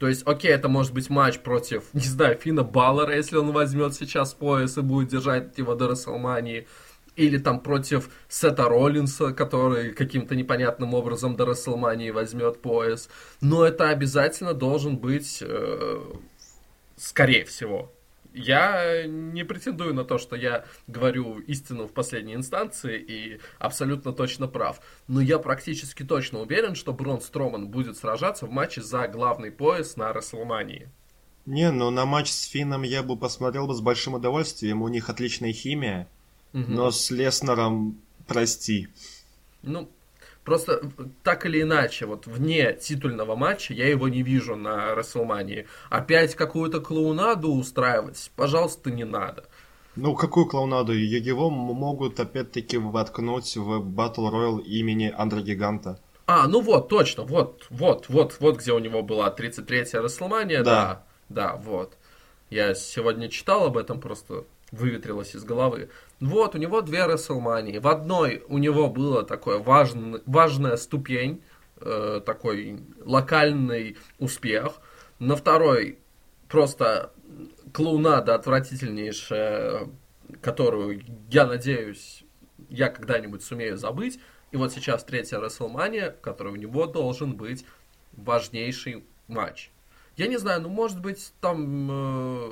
То 0.00 0.08
есть, 0.08 0.22
окей, 0.26 0.50
это 0.50 0.70
может 0.70 0.94
быть 0.94 1.10
матч 1.10 1.40
против, 1.40 1.84
не 1.92 2.00
знаю, 2.00 2.38
Фина 2.38 2.64
Баллера, 2.64 3.14
если 3.14 3.36
он 3.36 3.52
возьмет 3.52 3.94
сейчас 3.94 4.32
пояс 4.32 4.78
и 4.78 4.80
будет 4.80 5.10
держать 5.10 5.58
его 5.58 5.74
до 5.74 5.88
Расселмании. 5.88 6.66
Или 7.16 7.36
там 7.36 7.60
против 7.60 8.08
Сета 8.26 8.66
Роллинса, 8.66 9.34
который 9.34 9.92
каким-то 9.92 10.34
непонятным 10.34 10.94
образом 10.94 11.36
до 11.36 11.44
Расселмании 11.44 12.10
возьмет 12.10 12.62
пояс. 12.62 13.10
Но 13.42 13.66
это 13.66 13.90
обязательно 13.90 14.54
должен 14.54 14.96
быть, 14.96 15.42
э, 15.42 16.00
скорее 16.96 17.44
всего. 17.44 17.92
Я 18.32 19.06
не 19.06 19.44
претендую 19.44 19.94
на 19.94 20.04
то, 20.04 20.18
что 20.18 20.36
я 20.36 20.64
говорю 20.86 21.38
истину 21.40 21.86
в 21.86 21.92
последней 21.92 22.34
инстанции 22.34 22.98
и 22.98 23.40
абсолютно 23.58 24.12
точно 24.12 24.46
прав. 24.46 24.80
Но 25.08 25.20
я 25.20 25.38
практически 25.38 26.04
точно 26.04 26.40
уверен, 26.40 26.74
что 26.74 26.92
Брон 26.92 27.20
Строман 27.20 27.68
будет 27.68 27.96
сражаться 27.96 28.46
в 28.46 28.50
матче 28.50 28.82
за 28.82 29.08
главный 29.08 29.50
пояс 29.50 29.96
на 29.96 30.12
Расселмании. 30.12 30.88
Не, 31.46 31.72
ну 31.72 31.90
на 31.90 32.06
матч 32.06 32.30
с 32.30 32.44
Финном 32.44 32.82
я 32.82 33.02
бы 33.02 33.16
посмотрел 33.16 33.66
бы 33.66 33.74
с 33.74 33.80
большим 33.80 34.14
удовольствием. 34.14 34.82
У 34.82 34.88
них 34.88 35.08
отличная 35.08 35.52
химия. 35.52 36.06
Мгм. 36.52 36.74
Но 36.74 36.90
с 36.90 37.10
Леснером, 37.10 38.00
прости. 38.26 38.88
Ну, 39.62 39.88
просто 40.44 40.82
так 41.22 41.46
или 41.46 41.62
иначе, 41.62 42.06
вот 42.06 42.26
вне 42.26 42.72
титульного 42.72 43.36
матча 43.36 43.74
я 43.74 43.88
его 43.88 44.08
не 44.08 44.22
вижу 44.22 44.56
на 44.56 44.94
Расселмании. 44.94 45.66
Опять 45.90 46.34
какую-то 46.34 46.80
клоунаду 46.80 47.52
устраивать, 47.52 48.30
пожалуйста, 48.36 48.90
не 48.90 49.04
надо. 49.04 49.44
Ну, 49.96 50.14
какую 50.14 50.46
клоунаду? 50.46 50.92
Его 50.92 51.50
могут 51.50 52.20
опять-таки 52.20 52.78
воткнуть 52.78 53.56
в 53.56 53.80
Battle 53.80 54.30
Royale 54.30 54.62
имени 54.62 55.12
Андре 55.16 55.42
Гиганта. 55.42 56.00
А, 56.26 56.46
ну 56.46 56.60
вот, 56.60 56.88
точно, 56.88 57.24
вот, 57.24 57.66
вот, 57.70 58.08
вот, 58.08 58.36
вот 58.38 58.58
где 58.58 58.72
у 58.72 58.78
него 58.78 59.02
была 59.02 59.34
33-я 59.36 60.00
Расселмания, 60.00 60.62
да. 60.62 61.04
да, 61.28 61.52
да, 61.52 61.56
вот. 61.56 61.96
Я 62.50 62.74
сегодня 62.74 63.28
читал 63.28 63.66
об 63.66 63.76
этом, 63.76 64.00
просто 64.00 64.44
выветрилось 64.72 65.34
из 65.34 65.44
головы. 65.44 65.90
Вот, 66.20 66.54
у 66.54 66.58
него 66.58 66.80
две 66.80 67.06
Расселмании. 67.06 67.78
В 67.78 67.88
одной 67.88 68.44
у 68.48 68.58
него 68.58 68.88
было 68.88 69.22
такое 69.22 69.58
важн, 69.58 70.22
важная 70.26 70.76
ступень, 70.76 71.42
э, 71.80 72.20
такой 72.24 72.80
локальный 73.04 73.96
успех. 74.18 74.80
На 75.18 75.36
второй 75.36 75.98
просто 76.48 77.12
клоунада 77.72 78.34
отвратительнейшая, 78.34 79.88
которую, 80.40 81.02
я 81.30 81.46
надеюсь, 81.46 82.24
я 82.68 82.88
когда-нибудь 82.88 83.42
сумею 83.42 83.76
забыть. 83.76 84.18
И 84.50 84.56
вот 84.56 84.72
сейчас 84.72 85.04
третья 85.04 85.38
Расселмания, 85.38 86.10
в 86.10 86.20
которой 86.20 86.52
у 86.52 86.56
него 86.56 86.86
должен 86.86 87.34
быть 87.36 87.64
важнейший 88.12 89.04
матч. 89.28 89.70
Я 90.16 90.26
не 90.26 90.38
знаю, 90.38 90.62
ну 90.62 90.68
может 90.68 91.00
быть 91.00 91.32
там, 91.40 91.88
э, 91.90 92.50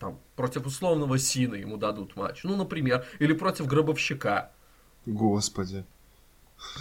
там 0.00 0.18
против 0.34 0.66
условного 0.66 1.18
Сина 1.18 1.54
ему 1.54 1.76
дадут 1.76 2.16
матч. 2.16 2.42
Ну, 2.42 2.56
например, 2.56 3.04
или 3.20 3.34
против 3.34 3.66
Гробовщика. 3.66 4.50
Господи. 5.06 5.84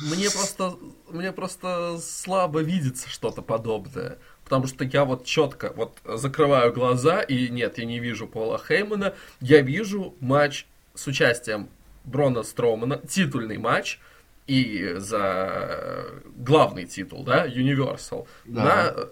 Мне 0.01 0.29
просто, 0.29 0.75
мне 1.09 1.31
просто 1.31 1.99
слабо 2.01 2.61
видится 2.61 3.09
что-то 3.09 3.41
подобное. 3.41 4.17
Потому 4.43 4.67
что 4.67 4.83
я 4.83 5.05
вот 5.05 5.25
четко 5.25 5.73
вот 5.75 5.97
закрываю 6.05 6.73
глаза, 6.73 7.21
и 7.21 7.49
нет, 7.49 7.77
я 7.77 7.85
не 7.85 7.99
вижу 7.99 8.27
Пола 8.27 8.57
Хеймана. 8.57 9.13
Я 9.41 9.61
вижу 9.61 10.15
матч 10.21 10.65
с 10.95 11.05
участием 11.07 11.69
Брона 12.05 12.43
Строумана, 12.43 12.97
титульный 12.97 13.57
матч, 13.57 13.99
и 14.47 14.95
за 14.97 16.21
главный 16.38 16.85
титул, 16.85 17.23
да, 17.23 17.45
Universal, 17.45 18.27
да. 18.45 18.63
на 18.63 19.09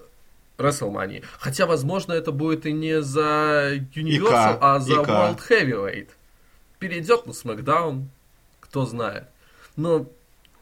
WrestleMania. 0.58 1.24
Хотя, 1.40 1.66
возможно, 1.66 2.14
это 2.14 2.32
будет 2.32 2.66
и 2.66 2.72
не 2.72 3.02
за 3.02 3.76
Universal, 3.96 4.56
ИК, 4.56 4.58
а 4.62 4.80
за 4.80 4.94
ИК. 4.94 5.08
World 5.08 5.40
Heavyweight. 5.50 6.10
Перейдет 6.80 7.26
на 7.26 7.32
SmackDown, 7.32 8.06
кто 8.60 8.86
знает. 8.86 9.26
Но 9.76 10.08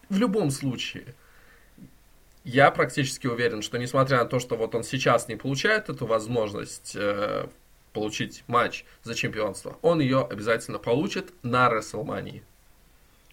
в 0.08 0.16
любом 0.18 0.50
случае, 0.50 1.14
я 2.44 2.70
практически 2.70 3.26
уверен, 3.26 3.62
что 3.62 3.78
несмотря 3.78 4.18
на 4.18 4.24
то, 4.26 4.38
что 4.38 4.56
вот 4.56 4.74
он 4.74 4.84
сейчас 4.84 5.28
не 5.28 5.36
получает 5.36 5.88
эту 5.88 6.06
возможность 6.06 6.94
э, 6.94 7.48
получить 7.92 8.44
матч 8.46 8.84
за 9.02 9.14
чемпионство, 9.14 9.78
он 9.82 10.00
ее 10.00 10.24
обязательно 10.24 10.78
получит 10.78 11.32
на 11.42 11.68
WrestleMania. 11.68 12.42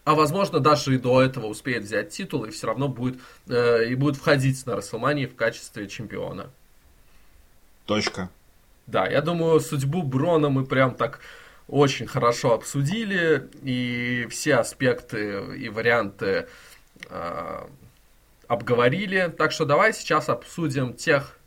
А 0.06 0.16
возможно, 0.16 0.60
даже 0.60 0.96
и 0.96 0.98
до 0.98 1.22
этого 1.22 1.46
успеет 1.46 1.84
взять 1.84 2.10
титул 2.10 2.44
и 2.44 2.52
все 2.52 2.68
равно 2.68 2.90
будет, 2.90 3.20
э, 3.48 3.86
и 3.86 3.96
будет 3.96 4.18
входить 4.18 4.66
на 4.66 4.76
Расселмании 4.76 5.26
в 5.26 5.36
качестве 5.36 5.88
чемпиона. 5.88 6.50
Точка. 7.86 8.30
Да, 8.86 9.08
я 9.08 9.22
думаю, 9.22 9.62
судьбу 9.62 10.04
Брона 10.04 10.50
мы 10.50 10.66
прям 10.66 10.96
так 10.96 11.22
очень 11.70 12.06
хорошо 12.06 12.54
обсудили, 12.54 13.50
и 13.62 14.28
все 14.30 14.56
аспекты 14.56 15.56
и 15.58 15.70
варианты 15.70 16.48
э, 17.10 17.68
обговорили. 18.48 19.34
Так 19.38 19.54
что 19.54 19.64
давай 19.64 19.94
сейчас 19.94 20.28
обсудим 20.28 20.94
тех 20.94 21.38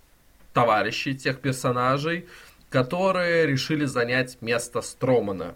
товарищей, 0.55 1.15
тех 1.15 1.41
персонажей, 1.41 2.27
которые 2.71 3.47
решили 3.47 3.85
занять 3.85 4.41
место 4.41 4.81
Стромана 4.81 5.55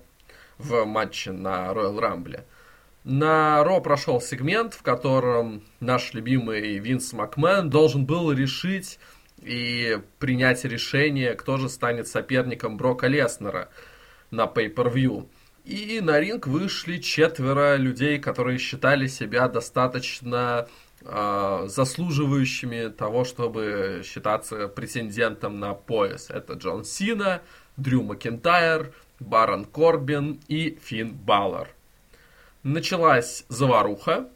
в 0.58 0.84
матче 0.84 1.32
на 1.32 1.68
Royal 1.68 1.98
Rumble. 1.98 2.44
На 3.04 3.64
Ро 3.64 3.80
прошел 3.80 4.20
сегмент, 4.20 4.74
в 4.74 4.82
котором 4.82 5.62
наш 5.80 6.12
любимый 6.12 6.78
Винс 6.78 7.14
Макмен 7.14 7.70
должен 7.70 8.04
был 8.04 8.30
решить 8.30 8.98
и 9.40 9.98
принять 10.18 10.64
решение, 10.64 11.32
кто 11.34 11.56
же 11.56 11.70
станет 11.70 12.08
соперником 12.08 12.76
Брока 12.76 13.06
Леснера 13.06 13.70
на 14.30 14.44
Pay-Per-View. 14.44 15.26
И 15.64 16.00
на 16.02 16.20
ринг 16.20 16.46
вышли 16.46 16.98
четверо 16.98 17.76
людей, 17.76 18.18
которые 18.18 18.58
считали 18.58 19.06
себя 19.06 19.48
достаточно 19.48 20.68
э, 21.02 21.64
заслуживающими 21.68 22.88
того, 22.88 23.24
чтобы 23.24 24.02
считаться 24.04 24.68
претендентом 24.68 25.58
на 25.58 25.72
пояс. 25.72 26.28
Это 26.28 26.54
Джон 26.54 26.84
Сина, 26.84 27.40
Дрю 27.78 28.02
Макентайр, 28.02 28.92
Барон 29.20 29.64
Корбин 29.64 30.40
и 30.48 30.78
Финн 30.82 31.14
Баллар. 31.14 31.68
Началась 32.62 33.44
заваруха. 33.48 34.28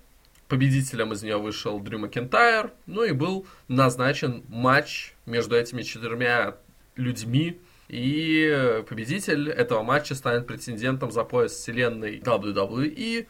Победителем 0.48 1.12
из 1.12 1.22
нее 1.22 1.36
вышел 1.36 1.78
Дрю 1.80 1.98
Макентайр. 1.98 2.72
Ну 2.86 3.02
и 3.04 3.12
был 3.12 3.46
назначен 3.68 4.44
матч 4.48 5.14
между 5.26 5.56
этими 5.56 5.82
четырьмя 5.82 6.56
людьми. 6.96 7.60
И 7.88 8.82
победитель 8.88 9.50
этого 9.50 9.82
матча 9.82 10.14
станет 10.14 10.46
претендентом 10.46 11.12
за 11.12 11.24
пояс 11.24 11.52
вселенной 11.52 12.18
WWE. 12.18 13.26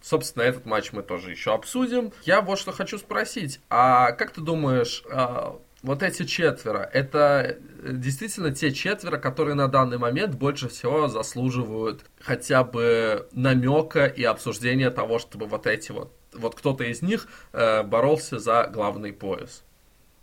Собственно, 0.00 0.44
этот 0.44 0.64
матч 0.66 0.92
мы 0.92 1.02
тоже 1.02 1.32
еще 1.32 1.52
обсудим. 1.52 2.12
Я 2.22 2.40
вот 2.40 2.60
что 2.60 2.70
хочу 2.70 2.98
спросить. 2.98 3.60
А 3.68 4.12
как 4.12 4.30
ты 4.30 4.40
думаешь, 4.40 5.02
а, 5.10 5.58
вот 5.86 6.02
эти 6.02 6.24
четверо, 6.24 6.90
это 6.92 7.58
э, 7.82 7.92
действительно 7.92 8.50
те 8.50 8.72
четверо, 8.72 9.18
которые 9.18 9.54
на 9.54 9.68
данный 9.68 9.98
момент 9.98 10.34
больше 10.34 10.68
всего 10.68 11.06
заслуживают 11.06 12.04
хотя 12.20 12.64
бы 12.64 13.28
намека 13.30 14.06
и 14.06 14.24
обсуждения 14.24 14.90
того, 14.90 15.20
чтобы 15.20 15.46
вот 15.46 15.66
эти 15.68 15.92
вот, 15.92 16.12
вот 16.32 16.56
кто-то 16.56 16.82
из 16.82 17.02
них 17.02 17.28
э, 17.52 17.84
боролся 17.84 18.40
за 18.40 18.66
главный 18.66 19.12
пояс. 19.12 19.62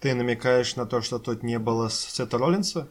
Ты 0.02 0.14
намекаешь 0.14 0.76
на 0.76 0.86
то, 0.86 1.02
что 1.02 1.18
тут 1.18 1.44
не 1.44 1.58
было 1.60 1.90
Сета 1.90 2.38
Роллинса? 2.38 2.90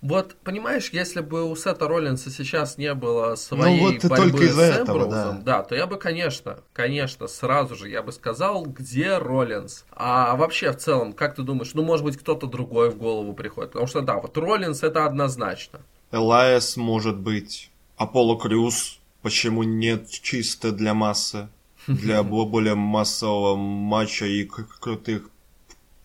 Вот, 0.00 0.36
понимаешь, 0.44 0.90
если 0.92 1.20
бы 1.20 1.50
у 1.50 1.56
Сета 1.56 1.88
Роллинса 1.88 2.30
сейчас 2.30 2.78
не 2.78 2.94
было 2.94 3.34
своей 3.34 3.80
ну, 3.80 3.92
вот 3.92 4.04
борьбы 4.04 4.46
с 4.46 4.80
Эмброузом, 4.80 5.42
да. 5.42 5.58
да, 5.58 5.62
то 5.64 5.74
я 5.74 5.88
бы, 5.88 5.96
конечно, 5.96 6.60
конечно, 6.72 7.26
сразу 7.26 7.74
же 7.74 7.88
я 7.88 8.02
бы 8.02 8.12
сказал, 8.12 8.64
где 8.64 9.18
Роллинс. 9.18 9.84
А 9.90 10.36
вообще, 10.36 10.70
в 10.70 10.76
целом, 10.76 11.12
как 11.12 11.34
ты 11.34 11.42
думаешь, 11.42 11.74
ну, 11.74 11.82
может 11.82 12.04
быть, 12.04 12.16
кто-то 12.16 12.46
другой 12.46 12.90
в 12.90 12.96
голову 12.96 13.32
приходит? 13.32 13.72
Потому 13.72 13.88
что, 13.88 14.00
да, 14.00 14.18
вот 14.20 14.38
Роллинс 14.38 14.84
это 14.84 15.04
однозначно. 15.04 15.80
Элайас 16.12 16.76
может 16.76 17.18
быть, 17.18 17.72
Аполло 17.96 18.38
Крюс, 18.38 19.00
почему 19.22 19.64
нет 19.64 20.08
чисто 20.08 20.70
для 20.70 20.94
массы, 20.94 21.48
для 21.88 22.22
более 22.22 22.76
массового 22.76 23.56
матча 23.56 24.26
и 24.26 24.44
крутых 24.44 25.28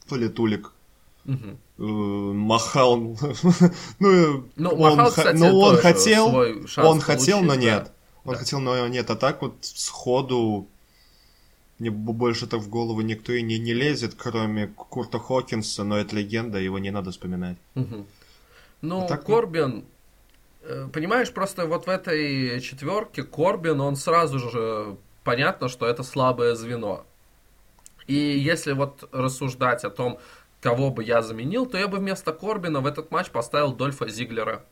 политулик. 0.09 0.71
Угу. 1.25 1.57
Махал, 1.77 2.97
ну, 3.99 4.45
ну, 4.55 4.69
он, 4.69 4.97
махал, 4.97 5.09
кстати, 5.09 5.37
ну, 5.37 5.59
он 5.59 5.77
хотел, 5.77 6.35
он 6.77 6.99
хотел, 6.99 7.41
но 7.41 7.55
нет, 7.55 7.85
да. 7.85 7.91
он 8.25 8.33
да. 8.33 8.39
хотел, 8.39 8.59
но 8.59 8.87
нет, 8.87 9.09
а 9.09 9.15
так 9.15 9.41
вот 9.41 9.55
сходу 9.61 10.67
мне 11.79 11.91
больше 11.91 12.47
так 12.47 12.61
в 12.61 12.69
голову 12.69 13.01
никто 13.01 13.33
и 13.33 13.41
не, 13.41 13.59
не 13.59 13.73
лезет, 13.73 14.13
кроме 14.15 14.67
Курта 14.67 15.19
Хокинса, 15.19 15.83
но 15.83 15.97
это 15.97 16.15
легенда, 16.15 16.59
его 16.59 16.79
не 16.79 16.91
надо 16.91 17.11
вспоминать. 17.11 17.57
Угу. 17.75 18.05
Ну, 18.81 19.03
а 19.03 19.07
так, 19.07 19.25
Корбин, 19.25 19.83
э, 20.61 20.87
понимаешь, 20.93 21.31
просто 21.33 21.65
вот 21.65 21.87
в 21.87 21.89
этой 21.89 22.61
четверке 22.61 23.23
Корбин, 23.23 23.81
он 23.81 23.95
сразу 23.95 24.39
же 24.39 24.97
понятно, 25.23 25.67
что 25.67 25.87
это 25.87 26.03
слабое 26.03 26.55
звено. 26.55 27.05
И 28.07 28.15
если 28.15 28.73
вот 28.73 29.07
рассуждать 29.11 29.83
о 29.83 29.89
том, 29.89 30.19
кого 30.63 30.89
бы 30.89 31.03
я 31.03 31.21
заменил, 31.21 31.65
то 31.65 31.77
я 31.77 31.87
бы 31.87 31.97
вместо 31.99 32.31
Корбина 32.31 32.79
в 32.79 32.87
этот 32.87 33.11
матч 33.11 33.29
поставил 33.29 33.73
Дольфа 33.73 34.07
Зиглера. 34.07 34.63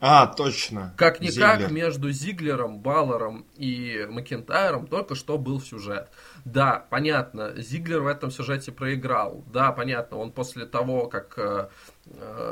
А, 0.00 0.26
точно. 0.28 0.94
Как-никак 0.96 1.60
Зиглер. 1.60 1.72
между 1.72 2.12
Зиглером, 2.12 2.78
Баллером 2.78 3.46
и 3.56 4.06
Макентайром 4.08 4.86
только 4.86 5.16
что 5.16 5.38
был 5.38 5.60
сюжет. 5.60 6.08
Да, 6.44 6.86
понятно, 6.90 7.54
Зиглер 7.56 8.02
в 8.02 8.06
этом 8.06 8.30
сюжете 8.30 8.70
проиграл. 8.70 9.42
Да, 9.52 9.72
понятно, 9.72 10.18
он 10.18 10.30
после 10.30 10.66
того, 10.66 11.08
как 11.08 11.36
э, 11.38 11.68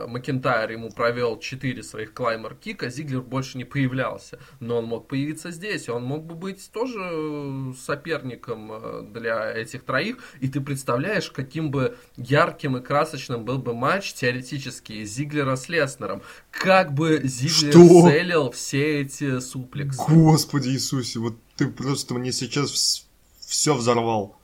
Макентайр 0.07 0.73
ему 0.73 0.91
провел 0.91 1.39
4 1.39 1.83
своих 1.83 2.13
клаймер 2.13 2.55
кика, 2.55 2.91
Зиглер 2.91 3.23
больше 3.23 3.59
не 3.59 3.65
появлялся. 3.65 4.39
Но 4.61 4.79
он 4.79 4.87
мог 4.87 5.09
появиться 5.09 5.51
здесь, 5.51 5.89
он 5.89 6.05
мог 6.05 6.25
бы 6.25 6.35
быть 6.35 6.71
тоже 6.73 7.75
соперником 7.79 8.71
э, 8.73 9.03
для 9.13 9.53
этих 9.53 9.85
троих. 9.85 10.19
И 10.41 10.49
ты 10.49 10.61
представляешь, 10.61 11.31
каким 11.31 11.71
бы 11.71 11.97
ярким 12.17 12.77
и 12.77 12.83
красочным 12.83 13.45
был 13.45 13.59
бы 13.59 13.75
матч 13.75 14.13
теоретически 14.15 15.05
Зиглера 15.05 15.57
с 15.57 15.69
Леснером. 15.69 16.23
Как 16.51 16.93
бы 16.93 17.21
Зиглер 17.25 17.73
Что? 17.73 18.09
целил 18.09 18.51
все 18.51 19.01
эти 19.01 19.41
суплексы. 19.41 20.03
Господи 20.09 20.69
Иисусе, 20.69 21.19
вот 21.19 21.37
ты 21.57 21.69
просто 21.69 22.15
мне 22.15 22.33
сейчас 22.33 23.07
все 23.41 23.75
взорвал. 23.75 24.39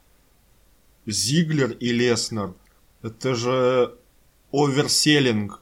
Зиглер 1.07 1.72
и 1.72 1.92
Леснер. 1.92 2.55
Это 3.03 3.35
же 3.35 3.96
оверселлинг. 4.52 5.60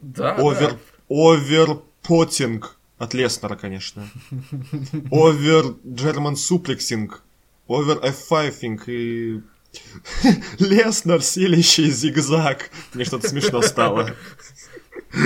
Да, 0.00 0.34
Овер... 0.36 0.78
Оверпотинг. 1.08 2.76
От 2.98 3.14
Леснера, 3.14 3.56
конечно. 3.56 4.08
Овер 5.10 5.74
Джерман 5.86 6.36
суплексинг. 6.36 7.22
over 7.68 8.00
F5 8.02 8.84
и 8.86 9.42
Леснер, 10.58 11.22
селищий 11.22 11.90
зигзаг. 11.90 12.70
Мне 12.94 13.04
что-то 13.04 13.28
смешно 13.28 13.62
стало. 13.62 14.14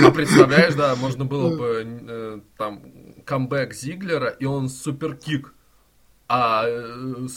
А 0.03 0.11
представляешь, 0.11 0.75
да, 0.75 0.95
можно 0.95 1.25
было 1.25 1.55
бы 1.55 1.85
э, 1.85 2.39
там 2.57 2.83
камбэк 3.25 3.73
Зиглера, 3.73 4.29
и 4.29 4.45
он 4.45 4.69
суперкик, 4.69 5.53
а 6.27 6.63
э, 6.65 7.27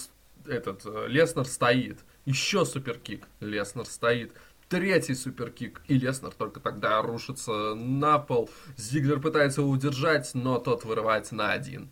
этот 0.47 0.83
э, 0.85 1.07
Леснер 1.09 1.45
стоит. 1.45 2.01
Еще 2.25 2.65
суперкик, 2.65 3.27
Леснер 3.41 3.87
стоит. 3.87 4.33
Третий 4.71 5.17
суперкик, 5.17 5.83
и 5.89 5.99
Леснер 5.99 6.31
только 6.31 6.61
тогда 6.61 7.03
рушится 7.03 7.75
на 7.75 8.21
пол. 8.21 8.49
Зиглер 8.77 9.19
пытается 9.19 9.63
его 9.63 9.71
удержать, 9.71 10.31
но 10.35 10.59
тот 10.59 10.85
вырывается 10.85 11.35
на 11.35 11.51
один. 11.51 11.91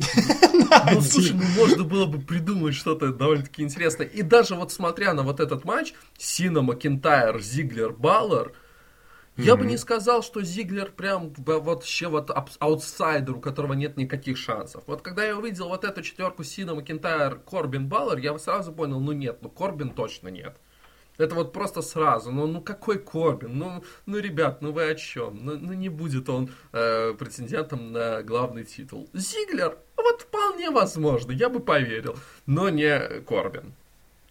Ну, 0.92 1.00
слушай, 1.00 1.34
ну 1.34 1.44
можно 1.56 1.84
было 1.84 2.06
бы 2.06 2.20
придумать 2.20 2.74
что-то 2.74 3.12
довольно-таки 3.12 3.62
интересное. 3.62 4.06
И 4.06 4.22
даже 4.22 4.56
вот 4.56 4.72
смотря 4.72 5.12
на 5.14 5.22
вот 5.22 5.38
этот 5.38 5.64
матч, 5.64 5.94
Сина, 6.16 6.60
Макентайр, 6.60 7.40
Зиглер, 7.40 7.92
Баллар, 7.92 8.52
я 9.36 9.54
бы 9.54 9.64
не 9.64 9.76
сказал, 9.76 10.24
что 10.24 10.42
Зиглер 10.42 10.90
прям 10.90 11.32
вообще 11.36 12.08
вот 12.08 12.32
аутсайдер, 12.58 13.36
у 13.36 13.40
которого 13.40 13.74
нет 13.74 13.96
никаких 13.96 14.38
шансов. 14.38 14.82
Вот 14.86 15.02
когда 15.02 15.24
я 15.24 15.36
увидел 15.36 15.68
вот 15.68 15.84
эту 15.84 16.02
четверку 16.02 16.42
Сина, 16.42 16.74
Макентайр, 16.74 17.36
Корбин, 17.36 17.88
Баллар, 17.88 18.18
я 18.18 18.36
сразу 18.40 18.72
понял, 18.72 18.98
ну 18.98 19.12
нет, 19.12 19.38
ну 19.40 19.48
Корбин 19.48 19.90
точно 19.90 20.28
нет. 20.28 20.56
Это 21.18 21.34
вот 21.34 21.52
просто 21.52 21.82
сразу. 21.82 22.30
Ну, 22.30 22.46
ну 22.46 22.60
какой 22.60 22.98
Корбин? 22.98 23.58
Ну, 23.58 23.84
ну, 24.06 24.18
ребят, 24.18 24.62
ну 24.62 24.72
вы 24.72 24.88
о 24.88 24.94
чем? 24.94 25.40
Ну, 25.42 25.58
ну 25.58 25.72
не 25.72 25.88
будет 25.88 26.28
он 26.28 26.50
э, 26.72 27.12
претендентом 27.18 27.92
на 27.92 28.22
главный 28.22 28.64
титул. 28.64 29.08
Зиглер? 29.12 29.76
Вот 29.96 30.22
вполне 30.22 30.70
возможно, 30.70 31.32
я 31.32 31.48
бы 31.48 31.58
поверил. 31.60 32.16
Но 32.46 32.68
не 32.68 33.20
Корбин. 33.22 33.74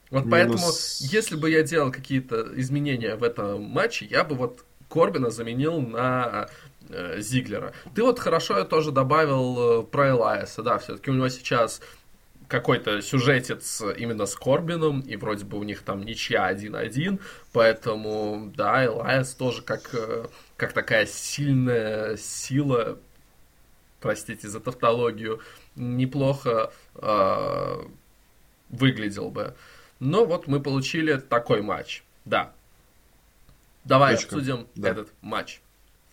Вот 0.10 0.26
Минус... 0.26 0.32
поэтому, 0.32 1.14
если 1.14 1.36
бы 1.36 1.52
я 1.52 1.64
делал 1.64 1.92
какие-то 1.92 2.48
изменения 2.60 3.16
в 3.16 3.24
этом 3.24 3.64
матче, 3.64 4.06
я 4.06 4.24
бы 4.24 4.36
вот 4.36 4.64
Корбина 4.90 5.30
заменил 5.30 5.82
на 5.82 6.48
э, 6.90 7.20
Зиглера. 7.20 7.74
Ты 7.94 8.04
вот 8.04 8.20
хорошо 8.20 8.64
тоже 8.64 8.92
добавил 8.92 9.82
э, 9.82 9.84
про 9.84 10.12
Элайса, 10.12 10.64
да, 10.64 10.78
все-таки 10.78 11.12
у 11.12 11.14
него 11.14 11.28
сейчас 11.28 11.82
какой-то 12.48 13.02
сюжетец 13.02 13.82
именно 13.98 14.26
с 14.26 14.36
Корбином, 14.36 15.02
и 15.02 15.16
вроде 15.16 15.46
бы 15.46 15.58
у 15.58 15.64
них 15.64 15.82
там 15.82 16.04
ничья 16.04 16.52
1-1, 16.52 17.20
поэтому, 17.54 18.52
да, 18.56 18.86
Элайс 18.86 19.34
тоже 19.34 19.62
как, 19.62 19.94
э, 19.94 20.26
как 20.56 20.74
такая 20.74 21.06
сильная 21.06 22.18
сила, 22.18 22.98
простите 24.00 24.48
за 24.48 24.60
тавтологию, 24.60 25.42
неплохо 25.76 26.72
э, 26.96 27.82
выглядел 28.70 29.30
бы. 29.30 29.56
Но 30.00 30.26
вот 30.26 30.48
мы 30.48 30.60
получили 30.60 31.18
такой 31.18 31.62
матч, 31.62 32.04
да. 32.26 32.54
Давай 33.84 34.16
Точка. 34.16 34.36
обсудим 34.36 34.68
да. 34.76 34.90
этот 34.90 35.10
матч. 35.22 35.62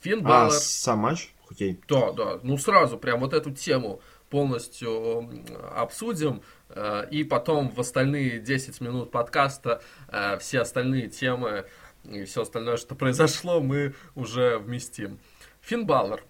Финн 0.00 0.22
Баллар... 0.22 0.48
А, 0.48 0.50
сам 0.50 1.00
матч? 1.00 1.32
Окей. 1.50 1.78
Да, 1.88 2.12
да, 2.12 2.38
ну 2.42 2.56
сразу 2.58 2.98
прям 2.98 3.20
вот 3.20 3.32
эту 3.32 3.52
тему 3.52 4.00
полностью 4.34 5.30
обсудим. 5.76 6.42
Э, 6.70 7.06
и 7.08 7.22
потом 7.22 7.70
в 7.70 7.78
остальные 7.78 8.40
10 8.40 8.80
минут 8.80 9.12
подкаста 9.12 9.80
э, 10.08 10.38
все 10.40 10.62
остальные 10.62 11.06
темы 11.06 11.66
и 12.02 12.24
все 12.24 12.42
остальное, 12.42 12.76
что 12.76 12.94
произошло, 13.02 13.60
мы 13.60 13.94
уже 14.16 14.58
вместим. 14.58 15.20
Финн 15.60 15.86
Балор, 15.86 16.24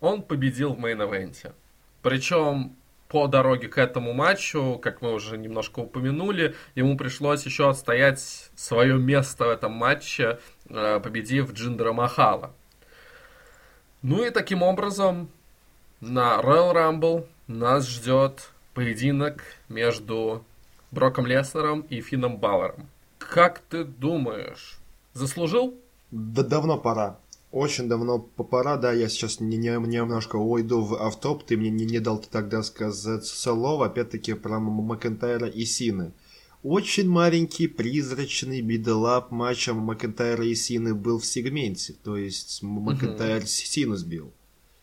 он 0.00 0.20
победил 0.20 0.74
в 0.74 0.78
main 0.78 1.06
event 1.06 1.40
е. 1.40 1.54
Причем 2.02 2.76
по 3.08 3.26
дороге 3.26 3.68
к 3.68 3.78
этому 3.78 4.12
матчу, 4.12 4.78
как 4.82 5.00
мы 5.00 5.14
уже 5.14 5.38
немножко 5.38 5.78
упомянули, 5.78 6.54
ему 6.74 6.98
пришлось 6.98 7.46
еще 7.46 7.70
отстоять 7.70 8.50
свое 8.54 8.98
место 8.98 9.46
в 9.46 9.48
этом 9.48 9.72
матче, 9.72 10.40
э, 10.68 11.00
победив 11.02 11.54
Джиндера 11.54 11.94
Махала. 11.94 12.52
Ну 14.02 14.22
и 14.26 14.28
таким 14.28 14.62
образом 14.62 15.30
на 16.02 16.38
Royal 16.42 16.74
Rumble 16.74 17.26
нас 17.48 17.88
ждет 17.88 18.50
поединок 18.74 19.42
между 19.68 20.44
Броком 20.90 21.26
Леснером 21.26 21.82
и 21.82 22.00
Финном 22.00 22.38
Балором. 22.38 22.88
Как 23.18 23.60
ты 23.60 23.84
думаешь, 23.84 24.78
заслужил? 25.12 25.74
Да 26.10 26.42
давно 26.42 26.78
пора. 26.78 27.18
Очень 27.52 27.88
давно 27.88 28.18
пора, 28.18 28.76
да, 28.76 28.92
я 28.92 29.08
сейчас 29.08 29.40
не, 29.40 29.56
не, 29.56 29.68
немножко 29.68 30.36
уйду 30.36 30.82
в 30.82 30.94
автоп, 30.94 31.44
ты 31.44 31.56
мне 31.56 31.70
не, 31.70 31.86
не 31.86 32.00
дал 32.00 32.18
тогда 32.18 32.62
сказать 32.62 33.24
слова, 33.24 33.86
опять-таки 33.86 34.34
про 34.34 34.58
Макентайра 34.58 35.46
и 35.46 35.64
Сины. 35.64 36.12
Очень 36.62 37.08
маленький 37.08 37.68
призрачный 37.68 38.60
биделап 38.60 39.30
матча 39.30 39.72
Макентайра 39.72 40.44
и 40.44 40.54
Сины 40.54 40.94
был 40.94 41.20
в 41.20 41.24
сегменте, 41.24 41.94
то 42.02 42.16
есть 42.16 42.62
Макентайр 42.62 43.42
uh-huh. 43.42 43.46
Сину 43.46 43.94
сбил. 43.94 44.32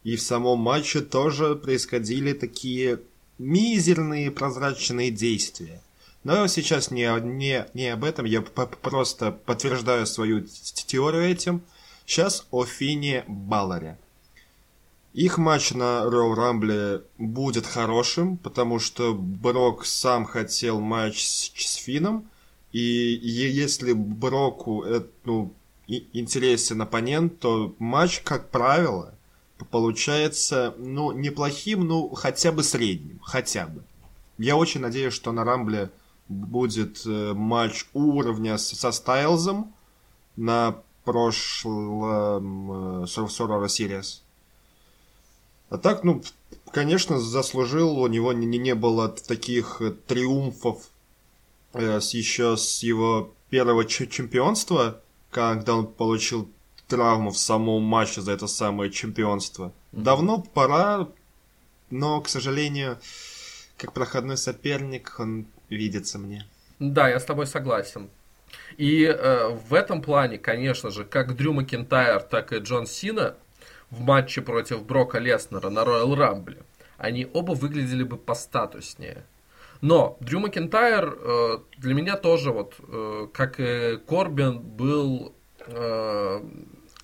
И 0.03 0.15
в 0.15 0.21
самом 0.21 0.59
матче 0.59 1.01
тоже 1.01 1.55
происходили 1.55 2.33
такие 2.33 2.99
мизерные 3.37 4.31
прозрачные 4.31 5.11
действия. 5.11 5.81
Но 6.23 6.47
сейчас 6.47 6.91
не, 6.91 7.09
не, 7.21 7.65
не 7.73 7.89
об 7.89 8.03
этом, 8.03 8.25
я 8.25 8.41
просто 8.41 9.31
подтверждаю 9.31 10.05
свою 10.05 10.41
теорию 10.41 11.23
этим. 11.23 11.61
Сейчас 12.05 12.45
о 12.51 12.65
Фине 12.65 13.23
Балларе. 13.27 13.97
Их 15.13 15.37
матч 15.37 15.71
на 15.71 16.09
Роу 16.09 16.33
Рамбле 16.33 17.03
будет 17.17 17.67
хорошим, 17.67 18.37
потому 18.37 18.79
что 18.79 19.13
Брок 19.13 19.85
сам 19.85 20.25
хотел 20.25 20.79
матч 20.79 21.23
с, 21.23 21.51
с 21.55 21.75
Фином, 21.75 22.27
и 22.71 22.79
если 22.79 23.93
Броку 23.93 24.81
это, 24.81 25.07
ну, 25.25 25.53
интересен 25.87 26.81
оппонент, 26.81 27.39
то 27.39 27.75
матч, 27.77 28.21
как 28.21 28.49
правило, 28.49 29.12
получается, 29.71 30.73
ну, 30.77 31.11
неплохим, 31.11 31.87
ну, 31.87 32.09
хотя 32.09 32.51
бы 32.51 32.63
средним, 32.63 33.19
хотя 33.19 33.67
бы. 33.67 33.83
Я 34.37 34.55
очень 34.55 34.81
надеюсь, 34.81 35.13
что 35.13 35.31
на 35.31 35.43
Рамбле 35.43 35.91
будет 36.27 37.05
э, 37.05 37.33
матч 37.33 37.85
уровня 37.93 38.57
со 38.57 38.91
Стайлзом 38.91 39.73
на 40.35 40.77
прошлом 41.03 43.03
э, 43.03 43.05
Survivor 43.05 43.65
Series. 43.65 44.21
А 45.69 45.77
так, 45.77 46.03
ну, 46.03 46.21
конечно, 46.71 47.19
заслужил, 47.19 47.99
у 47.99 48.07
него 48.07 48.33
не, 48.33 48.57
не 48.57 48.75
было 48.75 49.09
таких 49.09 49.81
триумфов 50.07 50.89
э, 51.73 51.99
с, 51.99 52.13
еще 52.13 52.57
с 52.57 52.83
его 52.83 53.33
первого 53.49 53.85
чемпионства, 53.85 55.01
когда 55.29 55.75
он 55.75 55.87
получил 55.87 56.49
травму 56.93 57.31
в 57.31 57.37
самом 57.37 57.81
матче 57.81 58.21
за 58.21 58.33
это 58.33 58.45
самое 58.45 58.91
чемпионство. 58.91 59.71
Давно 59.91 60.43
пора, 60.53 61.07
но, 61.89 62.21
к 62.21 62.29
сожалению, 62.29 62.99
как 63.77 63.93
проходной 63.93 64.37
соперник, 64.37 65.15
он 65.19 65.47
видится 65.69 66.19
мне. 66.19 66.45
Да, 66.77 67.09
я 67.09 67.19
с 67.19 67.25
тобой 67.25 67.47
согласен. 67.47 68.09
И 68.77 69.05
э, 69.05 69.47
в 69.49 69.73
этом 69.73 70.03
плане, 70.03 70.37
конечно 70.37 70.91
же, 70.91 71.03
как 71.03 71.35
Дрю 71.35 71.53
Макентайр, 71.53 72.21
так 72.21 72.53
и 72.53 72.57
Джон 72.57 72.85
Сина 72.85 73.35
в 73.89 74.01
матче 74.01 74.41
против 74.41 74.83
Брока 74.83 75.17
Леснера 75.17 75.69
на 75.69 75.79
Роyal 75.79 76.15
Рамбле, 76.15 76.57
они 76.97 77.27
оба 77.33 77.53
выглядели 77.53 78.03
бы 78.03 78.17
постатуснее. 78.17 79.25
Но 79.81 80.17
Дрю 80.19 80.39
Макентайр 80.39 81.17
э, 81.19 81.57
для 81.77 81.93
меня 81.95 82.17
тоже, 82.17 82.51
вот, 82.51 82.75
э, 82.87 83.27
как 83.33 83.59
и 83.59 83.97
Корбин, 84.07 84.59
был 84.59 85.33
э, 85.65 86.41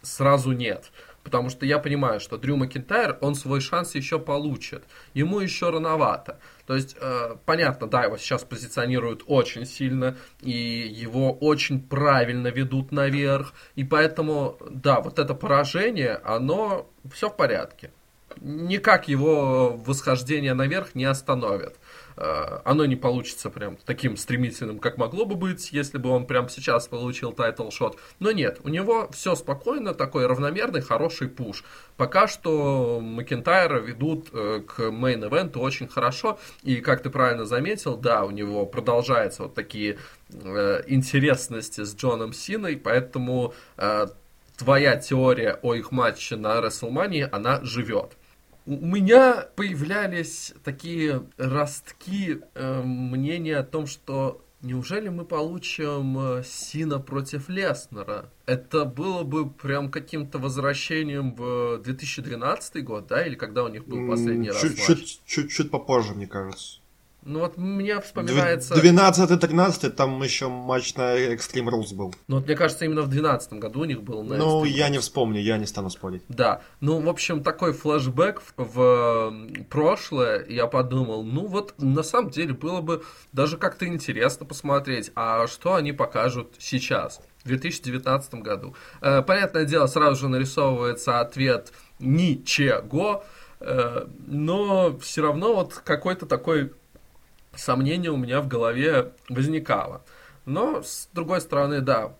сразу 0.01 0.51
нет. 0.51 0.91
Потому 1.23 1.49
что 1.49 1.65
я 1.65 1.79
понимаю, 1.79 2.19
что 2.19 2.37
Дрю 2.37 2.55
Макинтайр, 2.55 3.17
он 3.21 3.35
свой 3.35 3.61
шанс 3.61 3.93
еще 3.93 4.19
получит. 4.19 4.83
Ему 5.13 5.39
еще 5.39 5.69
рановато. 5.69 6.39
То 6.65 6.75
есть, 6.75 6.95
э, 6.99 7.35
понятно, 7.45 7.87
да, 7.87 8.05
его 8.05 8.17
сейчас 8.17 8.43
позиционируют 8.43 9.23
очень 9.27 9.65
сильно, 9.65 10.17
и 10.41 10.51
его 10.51 11.33
очень 11.33 11.81
правильно 11.81 12.47
ведут 12.47 12.91
наверх. 12.91 13.53
И 13.75 13.83
поэтому, 13.83 14.57
да, 14.69 15.01
вот 15.01 15.19
это 15.19 15.33
поражение, 15.33 16.19
оно 16.23 16.89
все 17.11 17.29
в 17.29 17.35
порядке. 17.35 17.91
Никак 18.41 19.07
его 19.07 19.75
восхождение 19.75 20.53
наверх 20.53 20.95
не 20.95 21.05
остановит. 21.05 21.75
Э, 22.19 22.59
оно 22.65 22.85
не 22.85 22.97
получится 22.97 23.49
прям 23.49 23.77
таким 23.85 24.17
стремительным, 24.17 24.79
как 24.79 24.97
могло 24.97 25.23
бы 25.23 25.35
быть, 25.35 25.71
если 25.71 25.97
бы 25.97 26.09
он 26.09 26.25
прям 26.25 26.49
сейчас 26.49 26.85
получил 26.89 27.31
title 27.31 27.69
shot. 27.69 27.97
Но 28.19 28.33
нет, 28.33 28.59
у 28.65 28.69
него 28.69 29.09
все 29.13 29.35
спокойно, 29.35 29.93
такой 29.93 30.27
равномерный, 30.27 30.81
хороший 30.81 31.29
push. 31.29 31.63
Пока 31.95 32.27
что 32.27 32.99
Макентайра 32.99 33.79
ведут 33.79 34.27
э, 34.33 34.61
к 34.67 34.81
мейн-эвенту 34.81 35.59
очень 35.59 35.87
хорошо. 35.87 36.39
И, 36.61 36.81
как 36.81 37.01
ты 37.03 37.09
правильно 37.09 37.45
заметил, 37.45 37.95
да, 37.95 38.25
у 38.25 38.31
него 38.31 38.65
продолжаются 38.65 39.43
вот 39.43 39.55
такие 39.55 39.97
э, 40.29 40.83
интересности 40.87 41.85
с 41.85 41.95
Джоном 41.95 42.33
Синой, 42.33 42.75
поэтому 42.75 43.53
твоя 44.57 44.97
теория 44.97 45.57
о 45.61 45.73
их 45.73 45.91
матче 45.91 46.35
на 46.35 46.59
WrestleMania, 46.59 47.29
она 47.31 47.61
живет. 47.63 48.18
У 48.65 48.85
меня 48.85 49.47
появлялись 49.55 50.53
такие 50.63 51.23
ростки 51.37 52.41
э, 52.53 52.81
мнения 52.83 53.57
о 53.57 53.63
том, 53.63 53.87
что 53.87 54.41
Неужели 54.61 55.07
мы 55.07 55.23
получим 55.23 56.19
э, 56.19 56.43
Сина 56.43 56.99
против 56.99 57.47
Леснера? 57.47 58.29
Это 58.45 58.83
было 58.83 59.23
бы 59.23 59.49
прям 59.49 59.89
каким-то 59.89 60.37
возвращением 60.37 61.33
в 61.33 61.77
2012 61.81 62.83
год, 62.83 63.07
да? 63.07 63.25
Или 63.25 63.35
когда 63.35 63.63
у 63.63 63.69
них 63.69 63.87
был 63.87 64.05
последний 64.09 64.51
чуть, 64.51 64.77
раз 64.77 64.89
матч? 64.89 65.19
Чуть-чуть 65.25 65.71
попозже, 65.71 66.13
мне 66.13 66.27
кажется. 66.27 66.81
Ну 67.23 67.39
вот 67.39 67.57
мне 67.57 67.99
вспоминается... 67.99 68.75
12-13, 68.75 69.89
там 69.89 70.21
еще 70.23 70.47
матч 70.47 70.95
на 70.95 71.17
Extreme 71.17 71.69
Rules 71.69 71.93
был. 71.93 72.15
Ну 72.27 72.37
вот 72.37 72.45
мне 72.45 72.55
кажется, 72.55 72.85
именно 72.85 73.01
в 73.01 73.09
12 73.09 73.53
году 73.53 73.81
у 73.81 73.85
них 73.85 74.01
был 74.01 74.23
на 74.23 74.37
Ну, 74.37 74.63
я 74.63 74.89
не 74.89 74.99
вспомню, 74.99 75.41
я 75.41 75.57
не 75.57 75.65
стану 75.65 75.89
спорить. 75.89 76.23
Да, 76.29 76.61
ну, 76.79 76.99
в 76.99 77.09
общем, 77.09 77.43
такой 77.43 77.73
флешбэк 77.73 78.41
в, 78.55 78.63
в 78.63 79.33
прошлое, 79.69 80.45
я 80.47 80.67
подумал, 80.67 81.23
ну 81.23 81.45
вот, 81.45 81.73
на 81.77 82.03
самом 82.03 82.29
деле, 82.29 82.53
было 82.53 82.79
бы 82.81 83.03
даже 83.33 83.57
как-то 83.57 83.85
интересно 83.85 84.45
посмотреть, 84.45 85.11
а 85.15 85.47
что 85.47 85.75
они 85.75 85.91
покажут 85.91 86.55
сейчас, 86.57 87.19
в 87.43 87.47
2019 87.47 88.35
году. 88.35 88.75
Э, 89.01 89.21
понятное 89.21 89.65
дело, 89.65 89.87
сразу 89.87 90.21
же 90.21 90.27
нарисовывается 90.29 91.19
ответ 91.19 91.71
«ничего», 91.99 93.23
э, 93.59 94.05
но 94.27 94.97
все 94.99 95.21
равно 95.21 95.53
вот 95.53 95.81
какой-то 95.83 96.25
такой 96.25 96.71
сомнение 97.55 98.11
у 98.11 98.17
меня 98.17 98.41
в 98.41 98.47
голове 98.47 99.13
возникало. 99.29 100.03
Но, 100.45 100.81
с 100.81 101.09
другой 101.13 101.41
стороны, 101.41 101.81
да, 101.81 102.15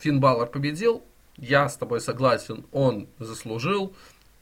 Финн 0.00 0.20
Баллар 0.20 0.48
победил, 0.48 1.02
я 1.36 1.68
с 1.68 1.76
тобой 1.76 2.00
согласен, 2.00 2.64
он 2.72 3.08
заслужил, 3.18 3.94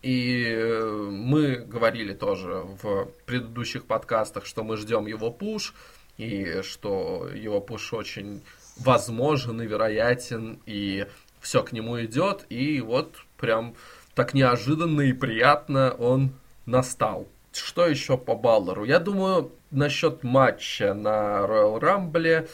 и 0.02 0.44
э, 0.46 1.08
мы 1.10 1.56
говорили 1.56 2.14
тоже 2.14 2.62
в 2.82 3.08
предыдущих 3.26 3.84
подкастах, 3.84 4.46
что 4.46 4.64
мы 4.64 4.76
ждем 4.76 5.06
его 5.06 5.30
пуш, 5.30 5.74
и 6.16 6.62
что 6.62 7.28
его 7.34 7.60
пуш 7.60 7.92
очень 7.92 8.42
возможен 8.76 9.60
и 9.60 9.66
вероятен, 9.66 10.60
и 10.66 11.06
все 11.40 11.62
к 11.62 11.72
нему 11.72 12.00
идет, 12.02 12.46
и 12.48 12.80
вот 12.80 13.16
прям 13.36 13.74
так 14.14 14.34
неожиданно 14.34 15.02
и 15.02 15.12
приятно 15.12 15.92
он 15.92 16.32
настал. 16.66 17.26
Что 17.52 17.86
еще 17.86 18.16
по 18.16 18.34
Баллару? 18.34 18.84
Я 18.84 18.98
думаю, 18.98 19.52
насчет 19.70 20.22
матча 20.22 20.94
на 20.94 21.40
Royal 21.40 21.80
Rumble, 21.80 22.48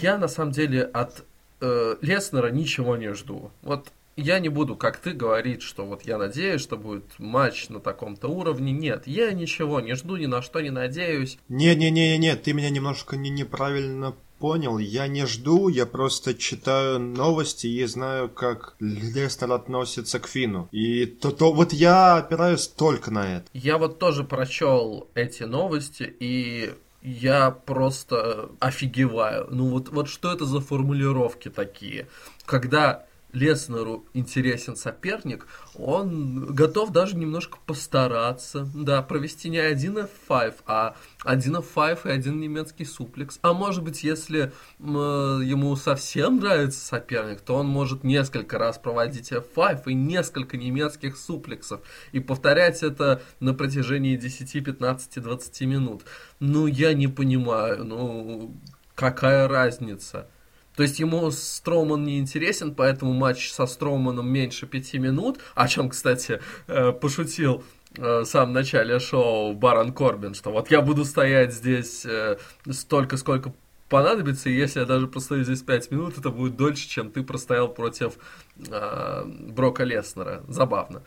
я 0.00 0.18
на 0.18 0.28
самом 0.28 0.52
деле 0.52 0.82
от 0.82 1.24
э, 1.60 1.96
Леснера 2.00 2.48
ничего 2.48 2.96
не 2.96 3.12
жду. 3.14 3.50
Вот 3.62 3.92
я 4.16 4.38
не 4.38 4.48
буду, 4.48 4.76
как 4.76 4.96
ты, 4.96 5.12
говорить, 5.12 5.62
что 5.62 5.84
вот 5.84 6.02
я 6.02 6.16
надеюсь, 6.16 6.62
что 6.62 6.76
будет 6.76 7.04
матч 7.18 7.68
на 7.68 7.80
таком-то 7.80 8.28
уровне. 8.28 8.72
Нет, 8.72 9.06
я 9.06 9.32
ничего 9.32 9.80
не 9.80 9.94
жду, 9.94 10.16
ни 10.16 10.26
на 10.26 10.40
что 10.40 10.60
не 10.60 10.70
надеюсь. 10.70 11.38
Не-не-не-не, 11.48 12.34
ты 12.36 12.54
меня 12.54 12.70
немножко 12.70 13.16
не 13.16 13.28
неправильно 13.28 14.14
понял. 14.38 14.78
Я 14.78 15.06
не 15.08 15.26
жду, 15.26 15.68
я 15.68 15.86
просто 15.86 16.34
читаю 16.34 16.98
новости 16.98 17.66
и 17.66 17.84
знаю, 17.86 18.28
как 18.28 18.76
Лестер 18.80 19.52
относится 19.52 20.18
к 20.20 20.28
Фину. 20.28 20.68
И 20.72 21.06
то, 21.06 21.30
то 21.30 21.52
вот 21.52 21.72
я 21.72 22.16
опираюсь 22.16 22.66
только 22.66 23.10
на 23.10 23.36
это. 23.36 23.46
Я 23.52 23.78
вот 23.78 23.98
тоже 23.98 24.24
прочел 24.24 25.08
эти 25.14 25.44
новости 25.44 26.14
и 26.20 26.74
я 27.02 27.50
просто 27.50 28.50
офигеваю. 28.58 29.46
Ну 29.50 29.70
вот, 29.70 29.90
вот 29.90 30.08
что 30.08 30.32
это 30.32 30.44
за 30.44 30.60
формулировки 30.60 31.48
такие? 31.48 32.08
Когда 32.44 33.06
Леснеру 33.36 34.06
интересен 34.14 34.76
соперник, 34.76 35.46
он 35.74 36.54
готов 36.54 36.90
даже 36.90 37.16
немножко 37.16 37.58
постараться, 37.66 38.66
да, 38.74 39.02
провести 39.02 39.50
не 39.50 39.58
один 39.58 39.98
F5, 39.98 40.54
а 40.66 40.96
один 41.22 41.56
F5 41.56 42.08
и 42.08 42.08
один 42.08 42.40
немецкий 42.40 42.86
суплекс. 42.86 43.38
А 43.42 43.52
может 43.52 43.84
быть, 43.84 44.02
если 44.02 44.52
ему 44.78 45.76
совсем 45.76 46.38
нравится 46.38 46.82
соперник, 46.82 47.42
то 47.42 47.56
он 47.56 47.66
может 47.66 48.04
несколько 48.04 48.58
раз 48.58 48.78
проводить 48.78 49.32
F5 49.32 49.82
и 49.86 49.92
несколько 49.94 50.56
немецких 50.56 51.18
суплексов 51.18 51.82
и 52.12 52.20
повторять 52.20 52.82
это 52.82 53.20
на 53.40 53.52
протяжении 53.52 54.16
10, 54.16 54.64
15, 54.64 55.22
20 55.22 55.60
минут. 55.62 56.02
Ну, 56.40 56.66
я 56.66 56.94
не 56.94 57.08
понимаю, 57.08 57.84
ну, 57.84 58.56
какая 58.94 59.46
разница? 59.46 60.30
То 60.76 60.82
есть 60.82 61.00
ему 61.00 61.30
Строуман 61.30 62.04
не 62.04 62.18
интересен, 62.18 62.74
поэтому 62.74 63.14
матч 63.14 63.50
со 63.50 63.66
Строуманом 63.66 64.28
меньше 64.28 64.66
пяти 64.66 64.98
минут, 64.98 65.38
о 65.54 65.66
чем, 65.68 65.88
кстати, 65.88 66.40
э, 66.66 66.92
пошутил 66.92 67.64
э, 67.96 68.20
в 68.20 68.24
самом 68.26 68.52
начале 68.52 69.00
шоу 69.00 69.54
Барон 69.54 69.92
Корбин, 69.92 70.34
что 70.34 70.50
вот 70.52 70.70
я 70.70 70.82
буду 70.82 71.06
стоять 71.06 71.54
здесь 71.54 72.04
э, 72.04 72.36
столько, 72.70 73.16
сколько 73.16 73.54
понадобится, 73.88 74.50
и 74.50 74.54
если 74.54 74.80
я 74.80 74.86
даже 74.86 75.06
простою 75.06 75.44
здесь 75.44 75.62
5 75.62 75.90
минут, 75.92 76.18
это 76.18 76.28
будет 76.28 76.56
дольше, 76.56 76.86
чем 76.88 77.10
ты 77.10 77.22
простоял 77.22 77.68
против 77.68 78.14
Брока 78.56 79.84
Леснера. 79.84 80.42
Забавно. 80.48 81.02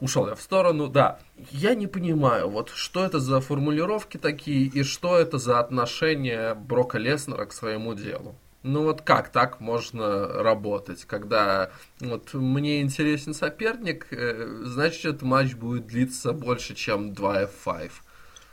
Ушел 0.00 0.28
я 0.28 0.36
в 0.36 0.40
сторону, 0.40 0.86
да. 0.86 1.18
Я 1.50 1.74
не 1.74 1.88
понимаю, 1.88 2.48
вот 2.48 2.70
что 2.70 3.04
это 3.04 3.18
за 3.18 3.40
формулировки 3.40 4.16
такие, 4.16 4.66
и 4.66 4.84
что 4.84 5.18
это 5.18 5.38
за 5.38 5.58
отношение 5.58 6.54
Брока 6.54 6.98
Леснера 6.98 7.46
к 7.46 7.52
своему 7.52 7.94
делу. 7.94 8.36
Ну 8.66 8.82
вот 8.82 9.02
как 9.02 9.28
так 9.28 9.60
можно 9.60 10.26
работать, 10.42 11.04
когда 11.04 11.70
вот 12.00 12.34
мне 12.34 12.82
интересен 12.82 13.32
соперник, 13.32 14.08
э, 14.10 14.62
значит 14.64 15.22
матч 15.22 15.54
будет 15.54 15.86
длиться 15.86 16.32
больше, 16.32 16.74
чем 16.74 17.14
2 17.14 17.44
F5. 17.44 17.90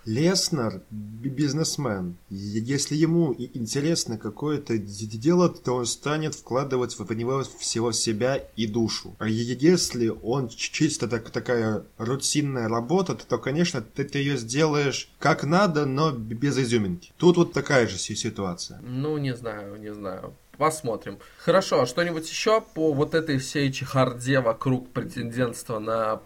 Леснер 0.06 0.82
бизнесмен. 0.90 2.18
Если 2.30 2.96
ему 2.96 3.34
интересно 3.38 4.18
какое-то 4.18 4.78
дело, 4.78 5.50
то 5.50 5.76
он 5.76 5.86
станет 5.86 6.36
вкладывать 6.36 6.98
в 6.98 7.14
него 7.14 7.44
всего 7.60 7.92
себя 7.92 8.38
и 8.56 8.68
душу. 8.68 9.16
А 9.20 9.28
если 9.28 10.10
он 10.10 10.50
чисто 10.50 11.08
так, 11.08 11.30
такая 11.30 11.84
рутинная 11.98 12.68
работа, 12.68 13.16
то, 13.16 13.38
конечно, 13.38 13.82
ты, 13.82 14.04
ты 14.04 14.20
ее 14.20 14.38
сделаешь 14.38 15.10
как 15.20 15.44
надо, 15.44 15.86
но 15.86 16.12
без 16.12 16.58
изюминки. 16.58 17.12
Тут 17.18 17.38
вот 17.38 17.54
такая 17.54 17.88
же 17.88 17.98
ситуация. 17.98 18.80
Ну, 18.82 19.18
не 19.18 19.36
знаю, 19.36 19.78
не 19.80 19.94
знаю. 19.94 20.34
Посмотрим. 20.58 21.18
Хорошо, 21.40 21.82
а 21.82 21.86
что-нибудь 21.88 22.30
еще 22.30 22.62
по 22.62 22.94
вот 22.94 23.16
этой 23.16 23.40
всей 23.40 23.72
чехарде 23.72 24.40
вокруг 24.40 24.90
претендентства 24.92 25.80
на 25.80 26.22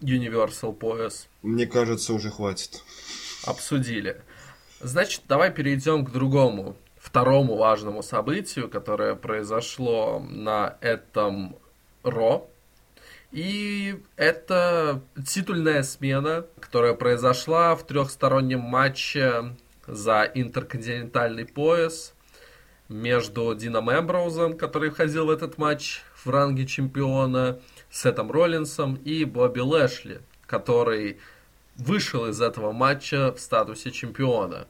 Universal 0.00 0.72
пояс? 0.72 1.28
Мне 1.42 1.66
кажется, 1.66 2.12
уже 2.14 2.30
хватит 2.30 2.82
обсудили. 3.44 4.20
Значит, 4.80 5.22
давай 5.28 5.50
перейдем 5.50 6.04
к 6.04 6.10
другому, 6.10 6.76
второму 6.98 7.56
важному 7.56 8.02
событию, 8.02 8.68
которое 8.68 9.14
произошло 9.14 10.20
на 10.20 10.76
этом 10.80 11.56
Ро. 12.02 12.48
И 13.30 13.96
это 14.16 15.02
титульная 15.26 15.82
смена, 15.82 16.46
которая 16.58 16.94
произошла 16.94 17.76
в 17.76 17.86
трехстороннем 17.86 18.60
матче 18.60 19.54
за 19.86 20.28
интерконтинентальный 20.34 21.46
пояс 21.46 22.14
между 22.88 23.54
Дином 23.54 23.90
Эмброузом, 23.90 24.56
который 24.58 24.90
входил 24.90 25.26
в 25.26 25.30
этот 25.30 25.58
матч 25.58 26.02
в 26.24 26.28
ранге 26.28 26.66
чемпиона, 26.66 27.60
Сетом 27.90 28.30
Роллинсом 28.30 28.94
и 28.94 29.24
Бобби 29.24 29.60
Лэшли, 29.60 30.20
который 30.46 31.18
вышел 31.76 32.26
из 32.26 32.40
этого 32.40 32.72
матча 32.72 33.32
в 33.32 33.40
статусе 33.40 33.90
чемпиона. 33.90 34.66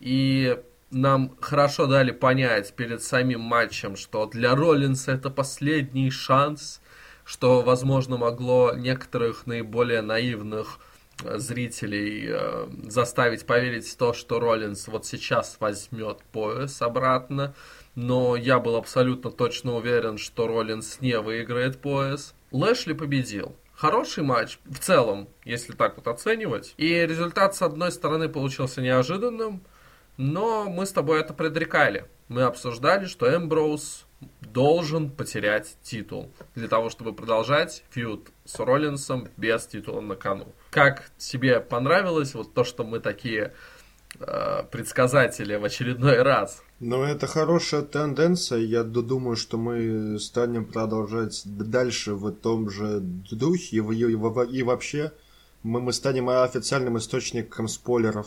И 0.00 0.58
нам 0.90 1.36
хорошо 1.40 1.86
дали 1.86 2.10
понять 2.10 2.72
перед 2.74 3.02
самим 3.02 3.40
матчем, 3.40 3.96
что 3.96 4.26
для 4.26 4.54
Роллинса 4.54 5.12
это 5.12 5.30
последний 5.30 6.10
шанс, 6.10 6.80
что, 7.24 7.62
возможно, 7.62 8.16
могло 8.16 8.72
некоторых 8.74 9.46
наиболее 9.46 10.02
наивных 10.02 10.78
э, 11.22 11.38
зрителей 11.38 12.26
э, 12.28 12.68
заставить 12.84 13.46
поверить 13.46 13.88
в 13.88 13.96
то, 13.96 14.12
что 14.12 14.38
Роллинс 14.38 14.86
вот 14.88 15.06
сейчас 15.06 15.56
возьмет 15.58 16.18
пояс 16.32 16.80
обратно. 16.80 17.54
Но 17.94 18.36
я 18.36 18.58
был 18.58 18.76
абсолютно 18.76 19.30
точно 19.30 19.76
уверен, 19.76 20.18
что 20.18 20.46
Роллинс 20.46 21.00
не 21.00 21.18
выиграет 21.18 21.80
пояс. 21.80 22.34
Лэшли 22.54 22.92
победил 22.92 23.56
хороший 23.74 24.22
матч 24.22 24.60
в 24.64 24.78
целом, 24.78 25.28
если 25.44 25.72
так 25.72 25.96
вот 25.96 26.06
оценивать. 26.06 26.74
И 26.76 26.88
результат, 27.04 27.56
с 27.56 27.62
одной 27.62 27.90
стороны, 27.90 28.28
получился 28.28 28.80
неожиданным, 28.80 29.64
но 30.18 30.70
мы 30.70 30.86
с 30.86 30.92
тобой 30.92 31.20
это 31.20 31.34
предрекали. 31.34 32.06
Мы 32.28 32.42
обсуждали, 32.42 33.06
что 33.06 33.26
Эмброуз 33.34 34.06
должен 34.40 35.10
потерять 35.10 35.76
титул 35.82 36.30
для 36.54 36.68
того, 36.68 36.90
чтобы 36.90 37.12
продолжать 37.12 37.82
фьюд 37.90 38.28
с 38.44 38.56
Роллинсом 38.60 39.28
без 39.36 39.66
титула 39.66 40.00
на 40.00 40.14
кону. 40.14 40.46
Как 40.70 41.10
тебе 41.18 41.58
понравилось 41.58 42.34
вот 42.34 42.54
то, 42.54 42.62
что 42.62 42.84
мы 42.84 43.00
такие 43.00 43.52
э, 44.20 44.62
предсказатели 44.70 45.56
в 45.56 45.64
очередной 45.64 46.22
раз? 46.22 46.62
Ну, 46.80 47.02
это 47.02 47.26
хорошая 47.26 47.82
тенденция. 47.82 48.58
Я 48.58 48.82
думаю, 48.82 49.36
что 49.36 49.56
мы 49.56 50.18
станем 50.18 50.64
продолжать 50.64 51.42
дальше 51.44 52.14
в 52.14 52.32
том 52.32 52.68
же 52.68 53.00
духе. 53.00 53.76
И, 53.76 53.80
и, 53.80 54.58
и 54.58 54.62
вообще, 54.62 55.12
мы, 55.62 55.80
мы 55.80 55.92
станем 55.92 56.28
официальным 56.28 56.98
источником 56.98 57.68
спойлеров 57.68 58.26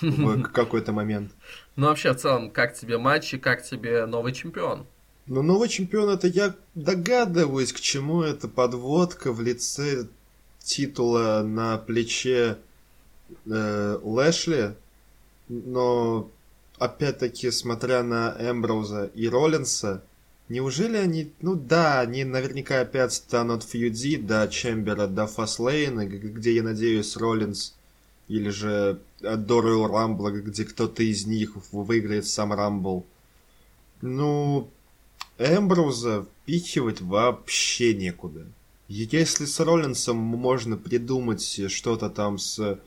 в 0.00 0.42
какой-то 0.52 0.92
момент. 0.92 1.32
Ну, 1.76 1.86
вообще, 1.86 2.12
в 2.12 2.16
целом, 2.16 2.50
как 2.50 2.74
тебе 2.74 2.98
матчи, 2.98 3.38
как 3.38 3.62
тебе 3.62 4.06
новый 4.06 4.32
чемпион? 4.32 4.86
Ну, 5.26 5.42
новый 5.42 5.68
чемпион, 5.68 6.08
это 6.08 6.26
я 6.26 6.54
догадываюсь, 6.74 7.72
к 7.72 7.80
чему 7.80 8.22
это 8.22 8.48
подводка 8.48 9.32
в 9.32 9.40
лице 9.40 10.08
титула 10.58 11.42
на 11.44 11.78
плече 11.78 12.58
э, 13.46 13.98
Лэшли, 14.02 14.74
но 15.48 16.30
опять-таки, 16.78 17.50
смотря 17.50 18.02
на 18.02 18.36
Эмброуза 18.38 19.10
и 19.14 19.28
Роллинса, 19.28 20.02
неужели 20.48 20.96
они, 20.96 21.32
ну 21.40 21.54
да, 21.54 22.00
они 22.00 22.24
наверняка 22.24 22.80
опять 22.80 23.12
станут 23.12 23.64
фьюди 23.64 24.16
до 24.16 24.46
Чембера, 24.48 25.06
до 25.06 25.26
Фаслейна, 25.26 26.06
где, 26.06 26.54
я 26.54 26.62
надеюсь, 26.62 27.16
Роллинс 27.16 27.74
или 28.28 28.50
же 28.50 29.00
до 29.20 29.60
Royal 29.60 29.90
Rumble, 29.90 30.40
где 30.40 30.64
кто-то 30.64 31.02
из 31.02 31.26
них 31.26 31.52
выиграет 31.72 32.26
сам 32.26 32.52
Рамбл. 32.52 33.06
Ну, 34.00 34.70
Эмброуза 35.38 36.26
впихивать 36.42 37.00
вообще 37.00 37.94
некуда. 37.94 38.46
Если 38.88 39.44
с 39.44 39.60
Роллинсом 39.60 40.16
можно 40.16 40.76
придумать 40.76 41.70
что-то 41.70 42.08
там 42.08 42.38
с 42.38 42.80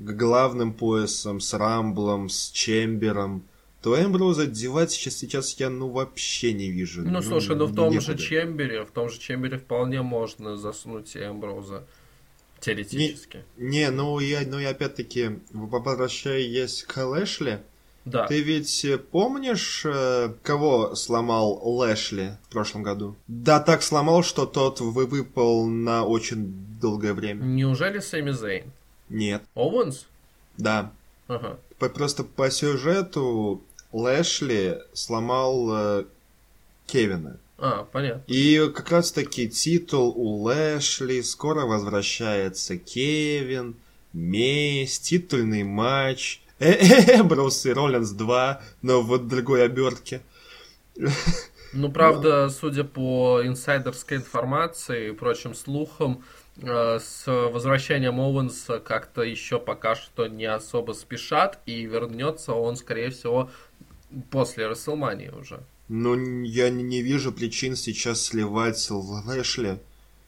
главным 0.00 0.72
поясом, 0.72 1.40
с 1.40 1.54
Рамблом, 1.54 2.28
с 2.28 2.50
Чембером, 2.50 3.44
то 3.82 4.00
Эмброуза 4.00 4.46
девать 4.46 4.90
сейчас, 4.90 5.14
сейчас 5.16 5.54
я 5.58 5.70
ну 5.70 5.88
вообще 5.88 6.52
не 6.52 6.70
вижу. 6.70 7.02
Ну, 7.02 7.10
ну 7.10 7.22
слушай, 7.22 7.56
ну 7.56 7.66
в 7.66 7.74
том 7.74 7.92
некуда. 7.92 8.18
же 8.18 8.18
Чембере, 8.18 8.84
в 8.84 8.90
том 8.90 9.08
же 9.08 9.18
Чембере 9.18 9.58
вполне 9.58 10.02
можно 10.02 10.56
засунуть 10.56 11.16
Эмброуза. 11.16 11.84
Теоретически. 12.60 13.44
Не, 13.56 13.68
не 13.68 13.90
ну 13.90 14.18
я, 14.18 14.42
ну 14.46 14.58
я 14.58 14.70
опять-таки, 14.70 15.40
возвращаясь 15.52 16.82
к 16.82 17.02
Лэшли, 17.02 17.62
да. 18.04 18.26
Ты 18.26 18.40
ведь 18.40 18.86
помнишь, 19.10 19.82
э, 19.84 20.32
кого 20.42 20.94
сломал 20.94 21.60
Лэшли 21.62 22.38
в 22.48 22.52
прошлом 22.52 22.82
году? 22.82 23.14
Да, 23.28 23.60
так 23.60 23.82
сломал, 23.82 24.22
что 24.22 24.46
тот 24.46 24.80
вы 24.80 25.04
выпал 25.04 25.66
на 25.66 26.04
очень 26.04 26.46
долгое 26.80 27.12
время. 27.12 27.42
Неужели 27.44 27.98
Сэмми 27.98 28.30
Зейн? 28.30 28.72
Нет. 29.10 29.42
Оуэнс? 29.54 30.06
Да. 30.56 30.92
Ага. 31.28 31.58
Просто 31.78 32.24
по 32.24 32.50
сюжету 32.50 33.62
Лэшли 33.92 34.78
сломал 34.92 35.68
э, 35.72 36.04
Кевина. 36.86 37.38
А, 37.58 37.84
понятно. 37.84 38.22
И 38.26 38.70
как 38.74 38.90
раз 38.90 39.12
таки 39.12 39.48
титул 39.48 40.14
у 40.16 40.42
Лэшли, 40.42 41.20
скоро 41.20 41.66
возвращается 41.66 42.78
Кевин, 42.78 43.76
месть, 44.12 45.08
титульный 45.08 45.64
матч. 45.64 46.40
Эмброуз 46.60 47.66
и 47.66 47.72
Роллинс 47.72 48.10
2, 48.10 48.62
но 48.82 49.02
в 49.02 49.18
другой 49.26 49.64
обертке. 49.64 50.20
Ну, 51.72 51.90
правда, 51.90 52.48
судя 52.50 52.84
по 52.84 53.40
инсайдерской 53.44 54.18
информации 54.18 55.08
и 55.08 55.12
прочим 55.12 55.54
слухам, 55.54 56.22
э, 56.22 56.39
с 56.62 57.26
возвращением 57.26 58.20
Оуэнса 58.20 58.80
как-то 58.80 59.22
еще 59.22 59.58
пока 59.58 59.94
что 59.94 60.26
не 60.26 60.44
особо 60.44 60.92
спешат, 60.92 61.58
и 61.66 61.86
вернется 61.86 62.52
он, 62.52 62.76
скорее 62.76 63.10
всего, 63.10 63.50
после 64.30 64.66
Расселмании 64.66 65.28
уже. 65.28 65.60
Ну, 65.88 66.42
я 66.44 66.70
не 66.70 67.02
вижу 67.02 67.32
причин 67.32 67.76
сейчас 67.76 68.22
сливать 68.22 68.88
Лэшли. 68.90 69.80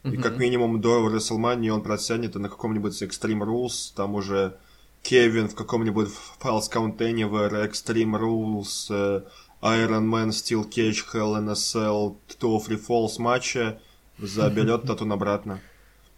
И 0.04 0.16
как 0.16 0.36
минимум 0.36 0.80
до 0.80 1.08
Расселмании 1.08 1.70
он 1.70 1.82
протянет 1.82 2.34
на 2.34 2.48
каком-нибудь 2.48 3.00
Extreme 3.02 3.44
Rules, 3.44 3.92
там 3.94 4.16
уже 4.16 4.56
Кевин 5.02 5.48
в 5.48 5.54
каком-нибудь 5.54 6.08
False 6.40 6.70
Count 6.72 6.98
Anywhere, 6.98 7.68
Extreme 7.68 8.18
Rules, 8.18 8.86
э, 8.90 9.22
Iron 9.62 10.08
Man, 10.08 10.30
Steel 10.30 10.68
Cage, 10.68 11.04
Hell 11.12 11.36
in 11.36 11.48
a 11.48 11.54
Cell, 11.54 12.16
Two 12.40 12.58
Free 12.66 12.84
Falls 12.84 13.20
матча 13.20 13.80
заберет 14.18 14.82
Татун 14.86 15.12
обратно. 15.12 15.60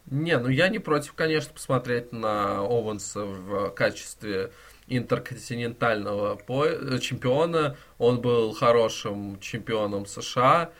Не, 0.07 0.37
ну 0.37 0.49
я 0.49 0.69
не 0.69 0.79
против, 0.79 1.13
конечно, 1.13 1.53
посмотреть 1.53 2.11
на 2.11 2.59
Оуэнса 2.59 3.25
в 3.25 3.69
качестве 3.71 4.51
интерконтинентального 4.87 6.39
чемпиона. 6.99 7.75
Он 7.97 8.21
был 8.21 8.53
хорошим 8.53 9.39
чемпионом 9.39 10.05
США. 10.05 10.71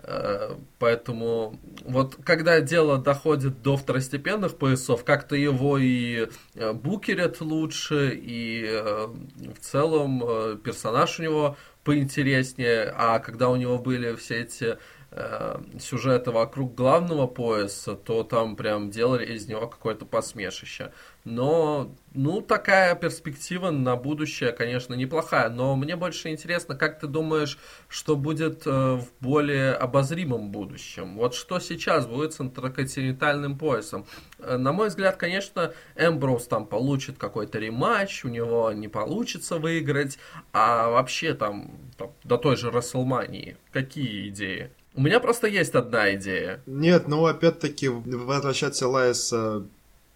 Э, 0.00 0.54
поэтому 0.78 1.58
вот 1.84 2.16
когда 2.24 2.60
дело 2.60 2.98
доходит 2.98 3.62
до 3.62 3.76
второстепенных 3.76 4.56
поясов, 4.56 5.04
как-то 5.04 5.34
его 5.34 5.76
и 5.76 6.28
э, 6.54 6.72
букерят 6.72 7.40
лучше, 7.40 8.12
и 8.14 8.64
э, 8.64 9.06
в 9.06 9.58
целом 9.60 10.58
персонаж 10.60 11.18
у 11.18 11.22
него 11.24 11.56
поинтереснее, 11.82 12.92
а 12.96 13.18
когда 13.18 13.48
у 13.48 13.56
него 13.56 13.78
были 13.78 14.14
все 14.14 14.42
эти 14.42 14.78
э, 15.18 15.60
сюжеты 15.80 16.30
вокруг 16.30 16.74
главного 16.74 17.26
пояса, 17.26 17.94
то 17.94 18.22
там 18.22 18.56
прям 18.56 18.90
делали 18.90 19.26
из 19.34 19.48
него 19.48 19.66
какое-то 19.66 20.06
посмешище. 20.06 20.92
Но, 21.24 21.94
ну, 22.14 22.40
такая 22.40 22.94
перспектива 22.94 23.70
на 23.70 23.96
будущее, 23.96 24.52
конечно, 24.52 24.94
неплохая. 24.94 25.50
Но 25.50 25.76
мне 25.76 25.94
больше 25.94 26.30
интересно, 26.30 26.74
как 26.74 27.00
ты 27.00 27.06
думаешь, 27.06 27.58
что 27.88 28.16
будет 28.16 28.66
э, 28.66 28.70
в 28.70 29.06
более 29.20 29.72
обозримом 29.74 30.50
будущем? 30.50 31.16
Вот 31.16 31.34
что 31.34 31.58
сейчас 31.58 32.06
будет 32.06 32.32
с 32.32 32.40
интерконтинентальным 32.40 33.58
поясом? 33.58 34.06
Э, 34.38 34.56
на 34.56 34.72
мой 34.72 34.88
взгляд, 34.88 35.16
конечно, 35.16 35.74
Эмброуз 35.96 36.46
там 36.46 36.64
получит 36.64 37.18
какой-то 37.18 37.58
рематч, 37.58 38.24
у 38.24 38.28
него 38.28 38.72
не 38.72 38.88
получится 38.88 39.58
выиграть, 39.58 40.18
а 40.52 40.88
вообще 40.88 41.34
там, 41.34 41.72
там 41.98 42.12
до 42.24 42.38
той 42.38 42.56
же 42.56 42.70
Расселмании. 42.70 43.56
Какие 43.72 44.28
идеи? 44.28 44.70
У 44.98 45.00
меня 45.00 45.20
просто 45.20 45.46
есть 45.46 45.76
одна 45.76 46.12
идея. 46.16 46.60
Нет, 46.66 47.06
ну 47.06 47.24
опять-таки 47.24 47.86
возвращаться 47.86 48.88
Лайса 48.88 49.62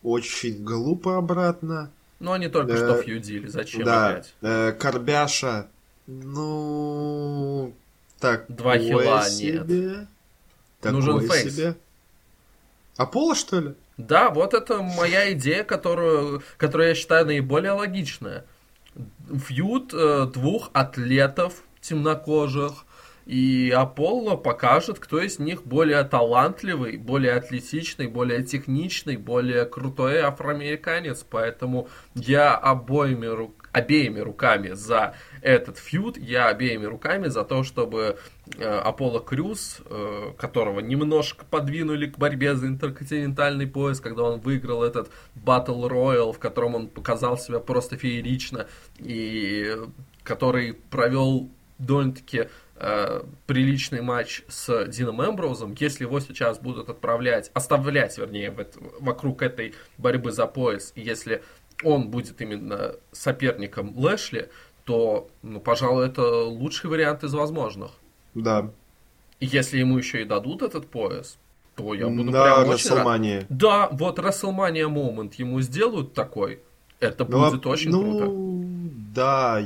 очень 0.02 0.64
глупо 0.64 1.18
обратно. 1.18 1.92
Ну 2.18 2.32
они 2.32 2.48
только 2.48 2.72
э, 2.72 2.76
что 2.76 3.00
фьюдили, 3.00 3.46
зачем 3.46 3.84
да, 3.84 4.08
опять? 4.08 4.34
Э, 4.42 4.72
Карбяша, 4.72 5.68
ну... 6.08 7.72
Так, 8.18 8.46
Два 8.48 8.76
хила 8.76 9.22
себе. 9.22 9.62
нет. 9.68 10.08
Такое 10.80 11.00
Нужен 11.00 11.28
фейс. 11.28 11.54
себе. 11.54 11.76
А 12.96 13.06
Пола, 13.06 13.36
что 13.36 13.60
ли? 13.60 13.74
Да, 13.98 14.30
вот 14.30 14.52
это 14.52 14.82
моя 14.82 15.32
идея, 15.32 15.62
которую, 15.62 16.42
которую 16.56 16.88
я 16.88 16.94
считаю 16.96 17.24
наиболее 17.24 17.70
логичная. 17.70 18.46
Фьюд 19.46 19.94
э, 19.94 20.26
двух 20.26 20.70
атлетов 20.72 21.62
темнокожих, 21.80 22.84
и 23.26 23.70
Аполло 23.70 24.36
покажет, 24.36 24.98
кто 24.98 25.20
из 25.20 25.38
них 25.38 25.64
более 25.64 26.02
талантливый, 26.04 26.96
более 26.96 27.34
атлетичный, 27.34 28.08
более 28.08 28.42
техничный, 28.42 29.16
более 29.16 29.64
крутой 29.64 30.20
афроамериканец. 30.20 31.24
Поэтому 31.28 31.88
я 32.14 32.56
обоими 32.56 33.26
рук, 33.26 33.68
обеими 33.72 34.20
руками 34.20 34.70
за 34.72 35.14
этот 35.40 35.78
фьюд, 35.78 36.16
я 36.18 36.48
обеими 36.48 36.84
руками 36.84 37.28
за 37.28 37.44
то, 37.44 37.62
чтобы 37.62 38.18
э, 38.58 38.64
Аполло 38.64 39.20
Крюс, 39.20 39.80
э, 39.86 40.32
которого 40.36 40.80
немножко 40.80 41.44
подвинули 41.44 42.06
к 42.06 42.18
борьбе 42.18 42.54
за 42.54 42.66
интерконтинентальный 42.66 43.66
пояс, 43.66 44.00
когда 44.00 44.24
он 44.24 44.40
выиграл 44.40 44.82
этот 44.82 45.10
Battle 45.34 45.88
Royal, 45.88 46.32
в 46.32 46.38
котором 46.38 46.74
он 46.74 46.88
показал 46.88 47.38
себя 47.38 47.60
просто 47.60 47.96
феерично, 47.96 48.66
и 48.98 49.76
который 50.22 50.74
провел 50.74 51.50
довольно-таки 51.78 52.48
э, 52.82 53.22
приличный 53.46 54.02
матч 54.02 54.42
с 54.48 54.86
Дином 54.86 55.24
Эмброузом, 55.24 55.74
если 55.78 56.04
его 56.04 56.18
сейчас 56.20 56.58
будут 56.58 56.88
отправлять, 56.88 57.50
оставлять, 57.54 58.18
вернее, 58.18 58.50
в 58.50 58.58
это, 58.58 58.78
вокруг 59.00 59.42
этой 59.42 59.74
борьбы 59.98 60.32
за 60.32 60.46
пояс, 60.46 60.92
если 60.96 61.42
он 61.84 62.08
будет 62.08 62.40
именно 62.40 62.96
соперником 63.12 63.96
Лэшли, 63.96 64.50
то, 64.84 65.28
ну, 65.42 65.60
пожалуй, 65.60 66.06
это 66.06 66.22
лучший 66.44 66.90
вариант 66.90 67.22
из 67.22 67.32
возможных. 67.34 67.92
Да. 68.34 68.70
И 69.38 69.46
если 69.46 69.78
ему 69.78 69.96
еще 69.96 70.22
и 70.22 70.24
дадут 70.24 70.62
этот 70.62 70.88
пояс, 70.88 71.38
то 71.76 71.94
я 71.94 72.08
буду 72.08 72.30
На 72.30 72.42
прям 72.44 72.68
очень 72.68 72.90
рад. 72.90 73.46
Да, 73.48 73.88
вот 73.92 74.18
WrestleMania 74.18 74.88
момент 74.88 75.34
ему 75.34 75.60
сделают 75.60 76.14
такой, 76.14 76.60
это 76.98 77.24
ну, 77.24 77.50
будет 77.50 77.64
очень 77.66 77.90
ну, 77.90 78.00
круто. 78.02 78.26
Да, 79.14 79.60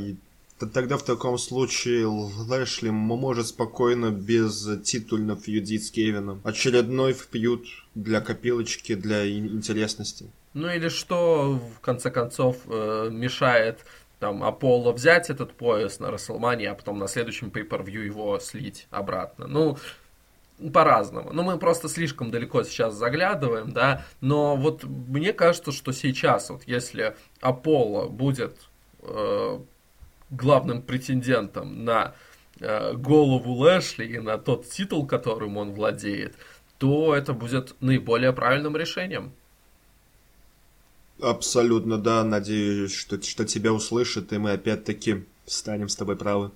Тогда 0.59 0.97
в 0.97 1.03
таком 1.03 1.37
случае 1.37 2.07
Лэшли 2.07 2.89
может 2.89 3.49
спокойно 3.49 4.11
без 4.11 4.67
титульно 4.85 5.37
фьюдить 5.37 5.87
с 5.87 5.91
Кевином. 5.91 6.41
Очередной 6.45 7.13
фьюд 7.13 7.67
для 7.95 8.21
копилочки, 8.23 8.95
для 8.95 9.29
интересности. 9.29 10.31
Ну 10.55 10.71
или 10.71 10.89
что, 10.89 11.61
в 11.77 11.81
конце 11.81 12.11
концов, 12.11 12.57
э, 12.67 13.11
мешает 13.13 13.85
там 14.19 14.43
Аполло 14.43 14.93
взять 14.93 15.29
этот 15.29 15.53
пояс 15.53 16.01
на 16.01 16.11
Расселмане, 16.11 16.71
а 16.71 16.75
потом 16.75 16.99
на 16.99 17.09
следующем 17.09 17.49
pay-per-view 17.49 18.05
его 18.07 18.39
слить 18.39 18.87
обратно. 18.91 19.47
Ну, 19.47 19.77
по-разному. 20.73 21.35
Но 21.35 21.43
мы 21.43 21.59
просто 21.59 21.91
слишком 21.91 22.31
далеко 22.31 22.63
сейчас 22.63 22.95
заглядываем, 22.95 23.73
да. 23.73 24.07
Но 24.23 24.57
вот 24.57 24.85
мне 24.85 25.35
кажется, 25.35 25.71
что 25.73 25.93
сейчас, 25.93 26.49
вот 26.49 26.63
если 26.65 27.15
Аполло 27.43 28.09
будет 28.09 28.57
э, 29.03 29.59
главным 30.31 30.83
претендентом 30.83 31.85
на 31.85 32.15
э, 32.61 32.95
голову 32.95 33.55
Лэшли 33.55 34.07
и 34.07 34.19
на 34.19 34.39
тот 34.39 34.69
титул, 34.69 35.07
которым 35.07 35.57
он 35.57 35.73
владеет, 35.73 36.35
то 36.79 37.15
это 37.15 37.33
будет 37.33 37.75
наиболее 37.81 38.33
правильным 38.33 38.77
решением. 38.77 39.33
Абсолютно, 41.21 41.99
да. 41.99 42.25
Надеюсь, 42.25 42.95
что, 42.95 43.21
что 43.23 43.45
тебя 43.45 43.73
услышат, 43.73 44.33
и 44.33 44.39
мы 44.39 44.53
опять-таки 44.53 45.25
станем 45.47 45.89
с 45.89 45.97
тобой 45.97 46.17
правы. 46.17 46.51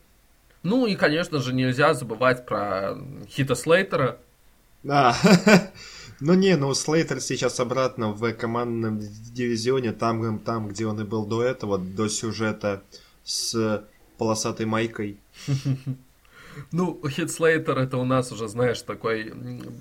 Ну 0.62 0.87
и, 0.87 0.95
конечно 0.97 1.41
же, 1.41 1.55
нельзя 1.55 1.95
забывать 1.95 2.45
про 2.45 2.99
Хита 3.29 3.55
Слейтера. 3.55 4.18
А, 4.87 5.14
ну 6.21 6.35
не, 6.35 6.57
ну 6.57 6.75
Слейтер 6.75 7.21
сейчас 7.21 7.61
обратно 7.61 8.12
в 8.12 8.33
командном 8.35 8.99
дивизионе, 8.99 9.93
там, 9.93 10.39
там, 10.39 10.68
где 10.68 10.87
он 10.87 11.01
и 11.01 11.05
был 11.05 11.25
до 11.25 11.43
этого, 11.43 11.79
до 11.79 12.09
сюжета 12.09 12.83
с 13.31 13.85
полосатой 14.18 14.66
майкой. 14.66 15.20
Ну, 16.72 17.01
Хит 17.09 17.31
Слейтер 17.31 17.78
это 17.78 17.97
у 17.97 18.05
нас 18.05 18.33
уже, 18.33 18.49
знаешь, 18.49 18.83
такой 18.83 19.33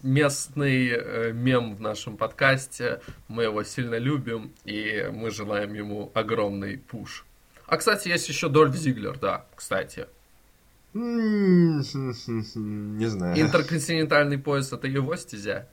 местный 0.03 0.89
э, 0.89 1.31
мем 1.33 1.75
в 1.75 1.81
нашем 1.81 2.15
подкасте. 2.15 3.01
Мы 3.27 3.45
его 3.45 3.63
сильно 3.63 3.95
любим, 3.95 4.53
и 4.65 5.09
мы 5.11 5.31
желаем 5.31 5.73
ему 5.73 6.11
огромный 6.13 6.77
пуш. 6.77 7.25
А, 7.65 7.75
кстати, 7.77 8.07
есть 8.09 8.29
еще 8.29 8.49
Дольф 8.49 8.75
Зиглер, 8.75 9.17
да, 9.17 9.47
кстати. 9.55 10.05
Не 10.93 11.81
знаю. 13.07 13.41
Интерконтинентальный 13.41 14.37
пояс 14.37 14.71
это 14.71 14.87
его 14.87 15.15
стезя. 15.15 15.67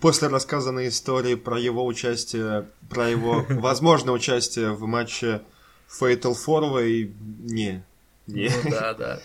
После 0.00 0.26
рассказанной 0.28 0.88
истории 0.88 1.36
про 1.36 1.60
его 1.60 1.86
участие, 1.86 2.66
про 2.88 3.08
его 3.08 3.46
возможное 3.48 4.14
участие 4.14 4.72
в 4.72 4.84
матче 4.86 5.42
Fatal 5.90 6.34
Four 6.34 7.12
не. 7.42 7.82
не. 8.26 8.48
Ну, 8.64 8.70
да, 8.70 8.94
да. 8.94 9.20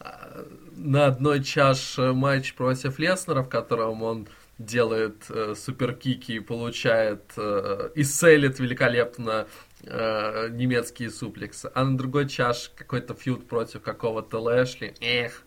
А, 0.00 0.44
на 0.76 1.06
одной 1.06 1.42
чаше 1.42 2.12
матч 2.12 2.54
против 2.54 2.98
Леснера, 2.98 3.42
в 3.42 3.48
котором 3.48 4.02
он 4.02 4.28
делает 4.58 5.24
э, 5.28 5.54
суперкики 5.54 6.32
и 6.32 6.40
получает 6.40 7.32
э, 7.36 7.90
и 7.94 8.04
селит 8.04 8.58
великолепно 8.58 9.46
э, 9.82 10.48
немецкие 10.50 11.10
суплексы, 11.10 11.70
а 11.74 11.84
на 11.84 11.98
другой 11.98 12.28
чаш 12.28 12.70
какой-то 12.74 13.14
фьюд 13.14 13.46
против 13.46 13.82
какого-то 13.82 14.38
Лэшли. 14.38 14.94
Эх, 15.00 15.42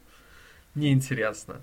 неинтересно. 0.75 1.61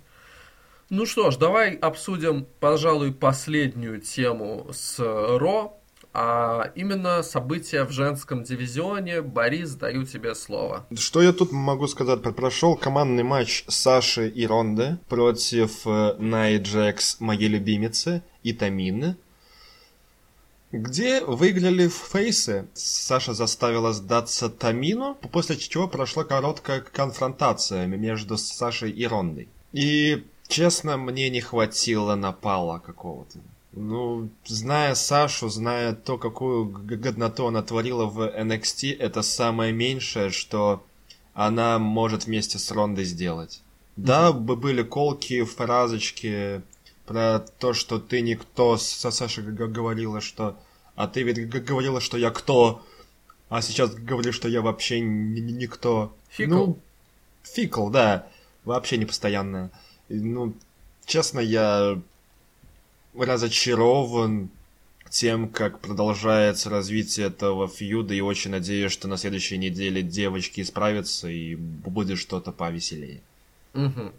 Ну 0.91 1.07
что 1.07 1.31
ж, 1.31 1.37
давай 1.37 1.75
обсудим, 1.75 2.47
пожалуй, 2.61 3.13
последнюю 3.13 4.01
тему 4.01 4.69
с 4.73 4.99
Ро, 4.99 5.81
а 6.19 6.73
именно 6.75 7.23
события 7.23 7.85
в 7.85 7.91
женском 7.91 8.43
дивизионе. 8.43 9.21
Борис, 9.21 9.75
даю 9.75 10.07
тебе 10.07 10.35
слово. 10.35 10.87
Что 10.97 11.21
я 11.21 11.35
тут 11.35 11.53
могу 11.53 11.87
сказать? 11.89 12.23
Прошел 12.23 12.75
командный 12.75 13.23
матч 13.23 13.67
Саши 13.69 14.27
и 14.27 14.47
Ронды 14.47 14.97
против 15.11 15.85
Най 16.19 16.57
Джекс, 16.57 17.21
моей 17.21 17.49
любимицы, 17.49 18.23
и 18.43 18.55
Тамины 18.55 19.17
где 20.73 21.25
выиграли 21.25 21.89
фейсы. 21.89 22.67
Саша 22.75 23.35
заставила 23.35 23.93
сдаться 23.93 24.49
Тамину, 24.49 25.17
после 25.33 25.57
чего 25.57 25.87
прошла 25.87 26.25
короткая 26.25 26.81
конфронтация 26.81 27.87
между 27.87 28.37
Сашей 28.37 28.91
и 28.91 29.07
Рондой. 29.07 29.49
И, 29.73 30.25
честно, 30.49 30.97
мне 30.97 31.31
не 31.31 31.41
хватило 31.41 32.15
напала 32.15 32.79
какого-то. 32.79 33.39
Ну, 33.77 34.31
зная 34.47 34.95
Сашу, 34.95 35.51
зная 35.51 35.95
то, 35.95 36.17
какую 36.17 36.65
годноту 36.67 37.47
она 37.47 37.63
творила 37.63 38.07
в 38.07 38.21
NXT, 38.21 38.97
это 38.99 39.21
самое 39.21 39.73
меньшее, 39.73 40.31
что 40.31 40.83
она 41.35 41.79
может 41.79 42.25
вместе 42.25 42.59
с 42.59 42.71
Рондой 42.71 43.05
сделать. 43.05 43.61
Да, 43.97 44.33
бы 44.33 44.57
были 44.57 44.83
колки, 44.83 45.45
фразочки 45.45 46.63
про 47.05 47.39
то, 47.39 47.75
что 47.75 47.99
ты 47.99 48.23
никто, 48.23 48.79
со 48.79 49.11
Сашей 49.11 49.45
говорила, 49.45 50.21
что 50.21 50.57
а 50.95 51.07
ты 51.07 51.23
ведь 51.23 51.49
говорила, 51.49 52.01
что 52.01 52.17
я 52.17 52.31
кто, 52.31 52.83
а 53.51 53.61
сейчас 53.61 53.95
говоришь, 53.95 54.35
что 54.35 54.49
я 54.49 54.63
вообще 54.63 55.01
никто. 55.01 56.17
Фикл. 56.31 56.51
Ну, 56.51 56.79
фикл, 57.43 57.91
да. 57.91 58.27
Вообще 58.65 58.97
непостоянная. 58.97 59.71
Ну, 60.09 60.55
честно, 61.05 61.41
я 61.41 62.01
разочарован 63.25 64.51
тем, 65.09 65.49
как 65.49 65.81
продолжается 65.81 66.69
развитие 66.71 67.29
этого 67.29 67.69
фьюда, 67.69 68.15
и 68.15 68.21
очень 68.21 68.51
надеюсь, 68.51 68.93
что 68.93 69.09
на 69.09 69.17
следующей 69.17 69.59
неделе 69.59 70.03
девочки 70.03 70.61
исправятся 70.61 71.29
и 71.29 71.55
будет 71.55 72.19
что-то 72.19 72.53
повеселее. 72.53 73.21
Угу. 73.75 74.13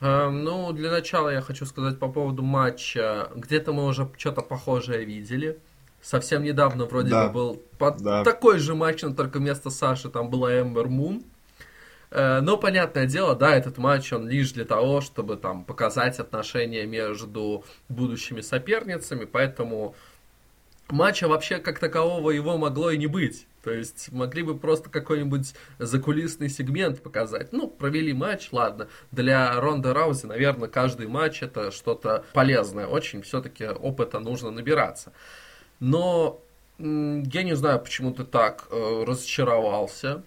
Uh, 0.00 0.30
ну, 0.30 0.72
для 0.72 0.90
начала 0.90 1.28
я 1.28 1.40
хочу 1.40 1.64
сказать 1.64 1.98
по 2.00 2.08
поводу 2.08 2.42
матча. 2.42 3.30
Где-то 3.36 3.72
мы 3.72 3.86
уже 3.86 4.08
что-то 4.18 4.40
похожее 4.40 5.04
видели. 5.04 5.58
Совсем 6.02 6.42
недавно 6.42 6.86
вроде 6.86 7.10
да. 7.10 7.28
бы 7.28 7.32
был 7.32 7.62
под 7.78 7.98
да. 8.02 8.24
такой 8.24 8.58
же 8.58 8.74
матч, 8.74 9.02
но 9.02 9.14
только 9.14 9.38
вместо 9.38 9.70
Саши 9.70 10.08
там 10.08 10.28
была 10.28 10.60
Эмбер 10.60 10.88
Мун. 10.88 11.22
Э, 12.14 12.40
но, 12.42 12.58
понятное 12.58 13.06
дело, 13.06 13.34
да, 13.34 13.56
этот 13.56 13.78
матч, 13.78 14.12
он 14.12 14.28
лишь 14.28 14.52
для 14.52 14.66
того, 14.66 15.00
чтобы 15.00 15.36
там 15.36 15.64
показать 15.64 16.18
отношения 16.18 16.84
между 16.84 17.64
будущими 17.88 18.42
соперницами, 18.42 19.24
поэтому 19.24 19.94
матча 20.90 21.26
вообще 21.26 21.56
как 21.56 21.78
такового 21.78 22.30
его 22.30 22.58
могло 22.58 22.90
и 22.90 22.98
не 22.98 23.06
быть. 23.06 23.46
То 23.64 23.70
есть 23.70 24.12
могли 24.12 24.42
бы 24.42 24.58
просто 24.58 24.90
какой-нибудь 24.90 25.54
закулисный 25.78 26.50
сегмент 26.50 27.02
показать. 27.02 27.52
Ну, 27.52 27.68
провели 27.68 28.12
матч, 28.12 28.48
ладно. 28.52 28.88
Для 29.10 29.58
Ронда 29.58 29.94
Раузи, 29.94 30.26
наверное, 30.26 30.68
каждый 30.68 31.06
матч 31.06 31.42
это 31.42 31.70
что-то 31.70 32.26
полезное. 32.34 32.86
Очень 32.86 33.22
все-таки 33.22 33.66
опыта 33.66 34.18
нужно 34.18 34.50
набираться. 34.50 35.12
Но 35.80 36.42
я 36.78 37.42
не 37.42 37.54
знаю, 37.54 37.78
почему 37.78 38.12
ты 38.12 38.24
так 38.24 38.66
э, 38.70 39.04
разочаровался. 39.06 40.24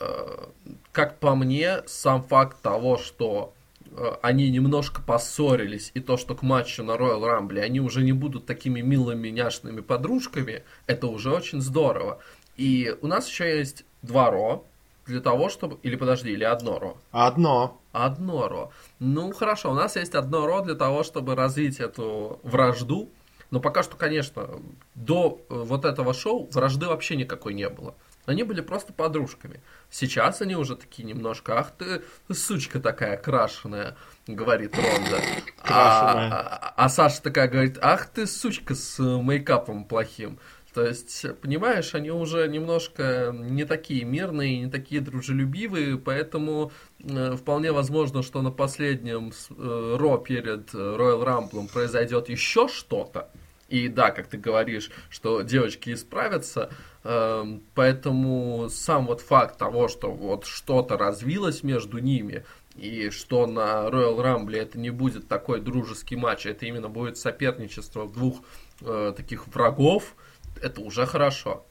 Э, 0.00 0.46
как 0.94 1.18
по 1.18 1.34
мне, 1.34 1.82
сам 1.86 2.22
факт 2.22 2.62
того, 2.62 2.96
что 2.96 3.52
э, 3.90 4.12
они 4.22 4.48
немножко 4.48 5.02
поссорились, 5.02 5.90
и 5.92 6.00
то, 6.00 6.16
что 6.16 6.36
к 6.36 6.42
матчу 6.42 6.84
на 6.84 6.92
Royal 6.92 7.20
Rumble 7.20 7.60
они 7.60 7.80
уже 7.80 8.04
не 8.04 8.12
будут 8.12 8.46
такими 8.46 8.80
милыми 8.80 9.28
няшными 9.28 9.80
подружками, 9.80 10.62
это 10.86 11.08
уже 11.08 11.32
очень 11.32 11.60
здорово. 11.60 12.20
И 12.56 12.96
у 13.02 13.08
нас 13.08 13.28
еще 13.28 13.58
есть 13.58 13.84
два 14.02 14.30
Ро, 14.30 14.64
для 15.06 15.20
того, 15.20 15.48
чтобы... 15.48 15.78
Или 15.82 15.96
подожди, 15.96 16.30
или 16.30 16.44
одно 16.44 16.78
Ро? 16.78 16.96
Одно. 17.10 17.80
Одно 17.90 18.48
Ро. 18.48 18.70
Ну, 19.00 19.32
хорошо, 19.32 19.72
у 19.72 19.74
нас 19.74 19.96
есть 19.96 20.14
одно 20.14 20.46
Ро 20.46 20.60
для 20.60 20.76
того, 20.76 21.02
чтобы 21.02 21.34
развить 21.34 21.80
эту 21.80 22.38
вражду, 22.44 23.10
но 23.50 23.58
пока 23.58 23.82
что, 23.82 23.96
конечно, 23.96 24.48
до 24.94 25.40
э, 25.50 25.54
вот 25.54 25.84
этого 25.84 26.14
шоу 26.14 26.48
вражды 26.52 26.86
вообще 26.86 27.16
никакой 27.16 27.54
не 27.54 27.68
было. 27.68 27.94
Они 28.26 28.42
были 28.42 28.60
просто 28.60 28.92
подружками. 28.92 29.60
Сейчас 29.90 30.40
они 30.40 30.56
уже 30.56 30.76
такие 30.76 31.04
немножко, 31.04 31.58
ах 31.58 31.72
ты, 31.72 32.02
сучка 32.32 32.80
такая 32.80 33.16
крашеная, 33.16 33.96
говорит 34.26 34.74
Ронда. 34.76 35.20
А, 35.62 36.12
а, 36.12 36.74
а 36.76 36.88
Саша 36.88 37.22
такая 37.22 37.48
говорит, 37.48 37.78
ах 37.80 38.06
ты, 38.06 38.26
сучка 38.26 38.74
с 38.74 38.98
мейкапом 38.98 39.84
плохим. 39.84 40.38
То 40.72 40.84
есть, 40.84 41.24
понимаешь, 41.40 41.94
они 41.94 42.10
уже 42.10 42.48
немножко 42.48 43.32
не 43.32 43.64
такие 43.64 44.04
мирные, 44.04 44.58
не 44.58 44.70
такие 44.70 45.00
дружелюбивые, 45.00 45.98
поэтому 45.98 46.72
э, 46.98 47.36
вполне 47.36 47.70
возможно, 47.70 48.24
что 48.24 48.42
на 48.42 48.50
последнем 48.50 49.30
э, 49.50 49.96
Ро 49.96 50.18
перед 50.18 50.74
Royal 50.74 51.22
Rumble 51.24 51.72
произойдет 51.72 52.28
еще 52.28 52.66
что-то, 52.66 53.30
и 53.68 53.86
да, 53.86 54.10
как 54.10 54.26
ты 54.26 54.36
говоришь, 54.36 54.90
что 55.10 55.42
девочки 55.42 55.92
исправятся, 55.92 56.70
э, 56.70 56.93
поэтому 57.04 58.68
сам 58.70 59.06
вот 59.06 59.20
факт 59.20 59.58
того, 59.58 59.88
что 59.88 60.10
вот 60.10 60.46
что-то 60.46 60.96
развилось 60.96 61.62
между 61.62 61.98
ними, 61.98 62.44
и 62.76 63.10
что 63.10 63.46
на 63.46 63.88
Royal 63.88 64.16
Rumble 64.18 64.56
это 64.56 64.78
не 64.78 64.90
будет 64.90 65.28
такой 65.28 65.60
дружеский 65.60 66.16
матч, 66.16 66.46
это 66.46 66.66
именно 66.66 66.88
будет 66.88 67.18
соперничество 67.18 68.08
двух 68.08 68.40
э, 68.80 69.12
таких 69.16 69.46
врагов, 69.48 70.14
это 70.60 70.80
уже 70.80 71.06
хорошо. 71.06 71.64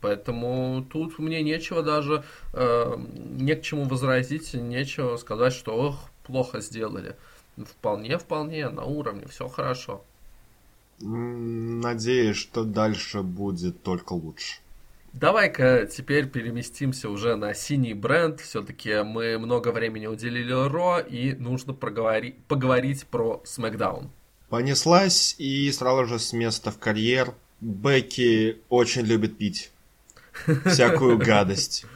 Поэтому 0.00 0.86
тут 0.90 1.18
мне 1.18 1.42
нечего 1.42 1.82
даже, 1.82 2.24
э, 2.52 2.96
не 2.96 3.54
к 3.54 3.62
чему 3.62 3.84
возразить, 3.84 4.54
нечего 4.54 5.16
сказать, 5.16 5.52
что 5.52 5.76
ох, 5.76 6.10
плохо 6.24 6.60
сделали. 6.60 7.16
Вполне, 7.56 8.18
вполне, 8.18 8.68
на 8.68 8.84
уровне, 8.84 9.26
все 9.26 9.48
хорошо. 9.48 10.04
Надеюсь, 11.00 12.36
что 12.36 12.64
дальше 12.64 13.22
будет 13.22 13.82
только 13.82 14.12
лучше. 14.12 14.60
Давай-ка 15.18 15.86
теперь 15.86 16.26
переместимся 16.26 17.08
уже 17.08 17.36
на 17.36 17.54
синий 17.54 17.94
бренд. 17.94 18.38
Все-таки 18.40 19.02
мы 19.02 19.38
много 19.38 19.72
времени 19.72 20.06
уделили 20.06 20.52
Ро, 20.52 20.98
и 20.98 21.32
нужно 21.32 21.72
проговори... 21.72 22.36
поговорить 22.48 23.06
про 23.06 23.42
SmackDown. 23.46 24.10
Понеслась, 24.50 25.34
и 25.38 25.72
сразу 25.72 26.04
же 26.04 26.18
с 26.18 26.34
места 26.34 26.70
в 26.70 26.78
карьер. 26.78 27.32
Бекки 27.62 28.58
очень 28.68 29.06
любит 29.06 29.38
пить. 29.38 29.70
Всякую 30.66 31.16
гадость. 31.24 31.86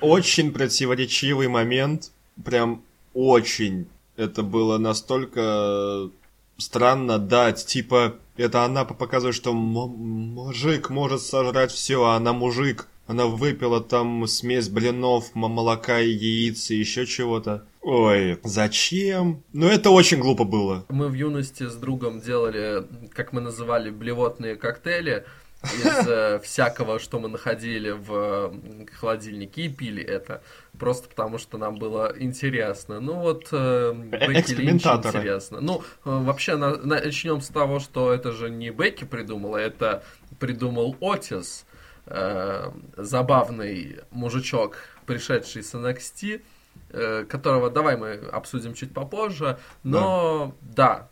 Очень 0.00 0.52
противоречивый 0.52 1.48
момент. 1.48 2.12
Прям 2.42 2.82
очень. 3.12 3.88
Это 4.16 4.42
было 4.42 4.78
настолько 4.78 6.08
странно 6.56 7.18
дать, 7.18 7.66
типа, 7.66 8.16
это 8.36 8.64
она 8.64 8.84
показывает, 8.84 9.34
что 9.34 9.52
мужик 9.52 10.90
может 10.90 11.20
сожрать 11.22 11.70
все, 11.70 12.04
а 12.04 12.16
она 12.16 12.32
мужик. 12.32 12.88
Она 13.06 13.26
выпила 13.26 13.80
там 13.80 14.26
смесь 14.26 14.68
блинов, 14.68 15.34
молока 15.34 16.00
и 16.00 16.10
яиц 16.10 16.70
и 16.70 16.76
еще 16.76 17.04
чего-то. 17.04 17.66
Ой, 17.82 18.38
зачем? 18.44 19.42
Ну 19.52 19.66
это 19.66 19.90
очень 19.90 20.20
глупо 20.20 20.44
было. 20.44 20.86
Мы 20.88 21.08
в 21.08 21.14
юности 21.14 21.68
с 21.68 21.74
другом 21.74 22.20
делали, 22.20 22.86
как 23.12 23.32
мы 23.32 23.40
называли, 23.40 23.90
блевотные 23.90 24.54
коктейли 24.54 25.24
из 25.64 26.08
э, 26.08 26.40
всякого, 26.40 26.98
что 26.98 27.18
мы 27.18 27.28
находили 27.28 27.90
в 27.90 28.52
холодильнике 28.98 29.62
и 29.62 29.68
пили 29.68 30.02
это. 30.02 30.42
Просто 30.78 31.08
потому, 31.08 31.38
что 31.38 31.58
нам 31.58 31.76
было 31.76 32.12
интересно. 32.18 33.00
Ну 33.00 33.14
вот, 33.14 33.48
э, 33.52 33.92
Бекки 33.94 34.52
Линч 34.52 34.84
интересно. 34.84 35.60
Ну, 35.60 35.82
э, 36.04 36.10
вообще, 36.10 36.56
на, 36.56 36.76
начнем 36.76 37.40
с 37.40 37.48
того, 37.48 37.78
что 37.78 38.12
это 38.12 38.32
же 38.32 38.50
не 38.50 38.70
Бекки 38.70 39.04
придумала, 39.04 39.56
это 39.56 40.02
придумал 40.40 40.96
Отис, 41.00 41.66
э, 42.06 42.70
забавный 42.96 44.00
мужичок, 44.10 44.78
пришедший 45.06 45.62
с 45.62 45.74
NXT, 45.74 46.42
э, 46.90 47.24
которого 47.24 47.70
давай 47.70 47.96
мы 47.96 48.14
обсудим 48.32 48.74
чуть 48.74 48.92
попозже. 48.92 49.58
Но 49.84 50.54
да, 50.62 50.74
да 50.76 51.08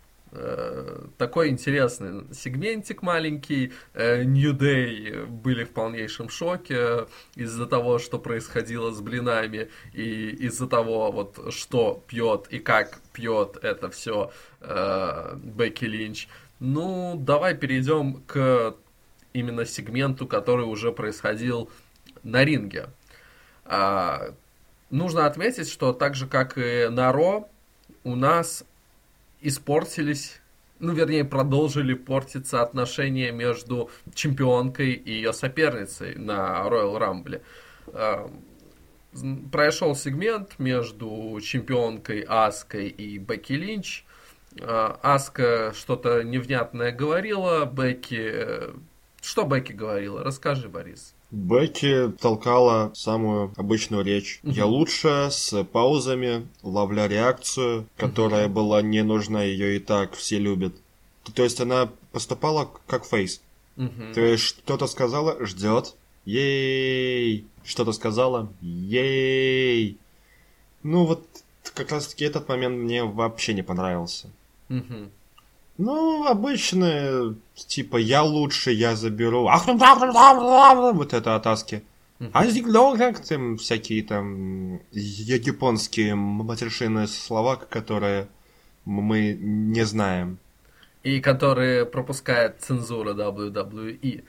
такой 1.17 1.49
интересный 1.49 2.25
сегментик 2.33 3.01
маленький. 3.01 3.73
Э, 3.93 4.23
New 4.23 4.53
Day 4.53 5.25
были 5.25 5.65
в 5.65 5.71
полнейшем 5.71 6.29
шоке 6.29 7.07
из-за 7.35 7.65
того, 7.65 7.99
что 7.99 8.17
происходило 8.17 8.91
с 8.91 9.01
блинами, 9.01 9.69
и 9.93 10.29
из-за 10.29 10.67
того, 10.67 11.11
вот, 11.11 11.53
что 11.53 12.03
пьет 12.07 12.47
и 12.49 12.59
как 12.59 12.99
пьет 13.11 13.57
это 13.61 13.89
все 13.89 14.31
э, 14.61 15.35
Бекки 15.35 15.85
Линч. 15.85 16.27
Ну, 16.59 17.15
давай 17.17 17.55
перейдем 17.55 18.21
к 18.27 18.75
именно 19.33 19.65
сегменту, 19.65 20.27
который 20.27 20.65
уже 20.65 20.91
происходил 20.91 21.69
на 22.23 22.45
ринге. 22.45 22.89
А, 23.65 24.33
нужно 24.89 25.25
отметить, 25.25 25.69
что 25.69 25.93
так 25.93 26.15
же, 26.15 26.27
как 26.27 26.57
и 26.57 26.87
на 26.89 27.11
Ро, 27.11 27.49
у 28.03 28.15
нас 28.15 28.63
испортились, 29.41 30.41
ну, 30.79 30.93
вернее, 30.93 31.25
продолжили 31.25 31.93
портиться 31.93 32.61
отношения 32.61 33.31
между 33.31 33.89
чемпионкой 34.13 34.93
и 34.93 35.11
ее 35.11 35.33
соперницей 35.33 36.15
на 36.15 36.63
Royal 36.67 36.97
Rumble. 36.99 37.41
Эм, 37.93 39.49
прошел 39.51 39.95
сегмент 39.95 40.57
между 40.59 41.39
чемпионкой 41.41 42.25
Аской 42.27 42.87
и 42.87 43.17
Бекки 43.17 43.53
Линч. 43.53 44.05
Э, 44.59 44.95
Аска 45.01 45.73
что-то 45.75 46.23
невнятное 46.23 46.91
говорила, 46.91 47.65
Бекки... 47.65 48.19
Э, 48.19 48.73
что 49.21 49.43
Бекки 49.43 49.73
говорила? 49.73 50.23
Расскажи, 50.23 50.67
Борис. 50.67 51.13
Бекки 51.31 52.11
толкала 52.19 52.91
самую 52.93 53.53
обычную 53.55 54.03
речь. 54.03 54.41
Угу. 54.43 54.51
Я 54.51 54.65
лучше 54.65 55.29
с 55.31 55.63
паузами, 55.63 56.47
ловля 56.61 57.07
реакцию, 57.07 57.87
которая 57.95 58.47
угу. 58.47 58.55
была 58.55 58.81
не 58.81 59.01
нужна, 59.01 59.41
ее 59.43 59.77
и 59.77 59.79
так 59.79 60.13
все 60.13 60.39
любят. 60.39 60.75
То 61.33 61.43
есть 61.43 61.61
она 61.61 61.89
поступала 62.11 62.69
как 62.85 63.05
фейс. 63.05 63.41
Угу. 63.77 64.13
То 64.13 64.21
есть 64.21 64.43
что-то 64.43 64.87
сказала, 64.87 65.37
ждет. 65.45 65.95
Ей! 66.25 67.45
Что-то 67.63 67.93
сказала. 67.93 68.51
Ей! 68.61 69.97
Ну 70.83 71.05
вот 71.05 71.25
как 71.75 71.91
раз 71.91 72.07
таки 72.07 72.25
этот 72.25 72.49
момент 72.49 72.77
мне 72.77 73.03
вообще 73.03 73.53
не 73.53 73.63
понравился. 73.63 74.29
Угу. 74.69 75.09
Ну, 75.77 76.27
обычные, 76.27 77.35
типа, 77.55 77.97
я 77.97 78.23
лучше, 78.23 78.71
я 78.71 78.95
заберу. 78.95 79.47
Вот 80.93 81.13
это 81.13 81.35
атаски. 81.35 81.83
А 82.33 82.45
как 82.97 83.19
там 83.21 83.57
всякие 83.57 84.03
там 84.03 84.79
японские 84.91 86.13
матершинные 86.15 87.07
слова, 87.07 87.55
которые 87.55 88.27
мы 88.85 89.33
не 89.33 89.83
знаем. 89.85 90.37
И 91.03 91.19
которые 91.19 91.85
пропускает 91.85 92.61
цензура 92.61 93.15
WWE. 93.15 94.23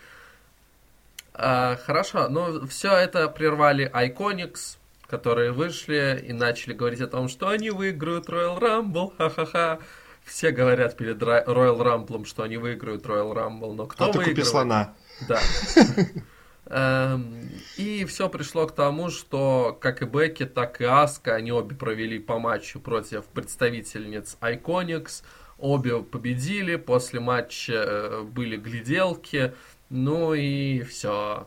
А, 1.34 1.76
хорошо, 1.76 2.28
но 2.28 2.66
все 2.66 2.92
это 2.92 3.28
прервали 3.28 3.90
Iconics, 3.92 4.78
которые 5.06 5.52
вышли 5.52 6.24
и 6.26 6.32
начали 6.32 6.72
говорить 6.72 7.00
о 7.02 7.06
том, 7.06 7.28
что 7.28 7.48
они 7.48 7.70
выиграют 7.70 8.28
Royal 8.28 8.58
Rumble, 8.58 9.12
ха-ха-ха. 9.18 9.80
Все 10.24 10.50
говорят 10.50 10.96
перед 10.96 11.20
Royal 11.22 11.78
Rumble, 11.78 12.24
что 12.24 12.42
они 12.42 12.56
выиграют 12.56 13.04
Royal 13.04 13.34
Rumble, 13.34 13.74
но 13.74 13.86
кто 13.86 14.04
а 14.04 14.06
выигрывает? 14.08 14.36
купи 14.36 14.44
слона. 14.44 14.94
Да. 15.28 15.40
Эм, 16.66 17.50
и 17.76 18.04
все 18.04 18.28
пришло 18.28 18.66
к 18.66 18.74
тому, 18.74 19.10
что 19.10 19.76
как 19.80 20.00
и 20.00 20.04
Бекки, 20.06 20.46
так 20.46 20.80
и 20.80 20.84
Аска, 20.84 21.34
они 21.34 21.52
обе 21.52 21.74
провели 21.74 22.18
по 22.18 22.38
матчу 22.38 22.80
против 22.80 23.24
представительниц 23.26 24.38
Iconics. 24.40 25.22
Обе 25.58 26.02
победили, 26.02 26.76
после 26.76 27.20
матча 27.20 27.72
э, 27.74 28.22
были 28.22 28.56
гляделки, 28.56 29.54
ну 29.90 30.34
и 30.34 30.82
все. 30.82 31.46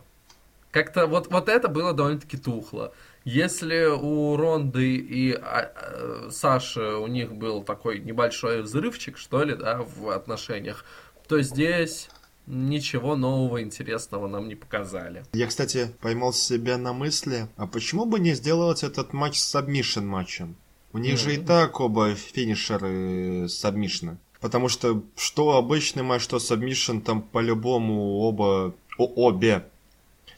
Как-то 0.70 1.06
вот, 1.06 1.30
вот 1.30 1.48
это 1.48 1.68
было 1.68 1.92
довольно-таки 1.92 2.36
тухло. 2.36 2.92
Если 3.26 3.86
у 3.86 4.36
Ронды 4.36 4.98
и 4.98 5.32
а, 5.32 5.72
а, 5.74 6.28
Саши 6.30 6.80
у 6.80 7.08
них 7.08 7.34
был 7.34 7.64
такой 7.64 7.98
небольшой 7.98 8.62
взрывчик, 8.62 9.18
что 9.18 9.42
ли, 9.42 9.56
да, 9.56 9.82
в 9.82 10.10
отношениях, 10.10 10.84
то 11.26 11.42
здесь 11.42 12.08
ничего 12.46 13.16
нового 13.16 13.60
интересного 13.60 14.28
нам 14.28 14.46
не 14.46 14.54
показали. 14.54 15.24
Я, 15.32 15.48
кстати, 15.48 15.92
поймал 16.00 16.32
себя 16.32 16.78
на 16.78 16.92
мысли, 16.92 17.48
а 17.56 17.66
почему 17.66 18.04
бы 18.06 18.20
не 18.20 18.34
сделать 18.34 18.84
этот 18.84 19.12
матч 19.12 19.40
с 19.40 19.44
submission 19.44 20.06
матчем? 20.06 20.54
У 20.92 20.98
них 20.98 21.14
mm-hmm. 21.14 21.24
же 21.24 21.34
и 21.34 21.38
так 21.38 21.80
оба 21.80 22.14
finisher 22.14 23.48
ы 23.48 23.53
submission 23.53 24.07
ы. 24.07 24.18
Потому 24.40 24.68
что 24.68 25.02
что 25.16 25.56
обычный 25.56 26.04
матч, 26.04 26.22
что 26.22 26.38
submission, 26.38 27.00
там 27.00 27.22
по-любому 27.22 28.18
оба... 28.18 28.72
О, 28.98 29.28
обе 29.28 29.66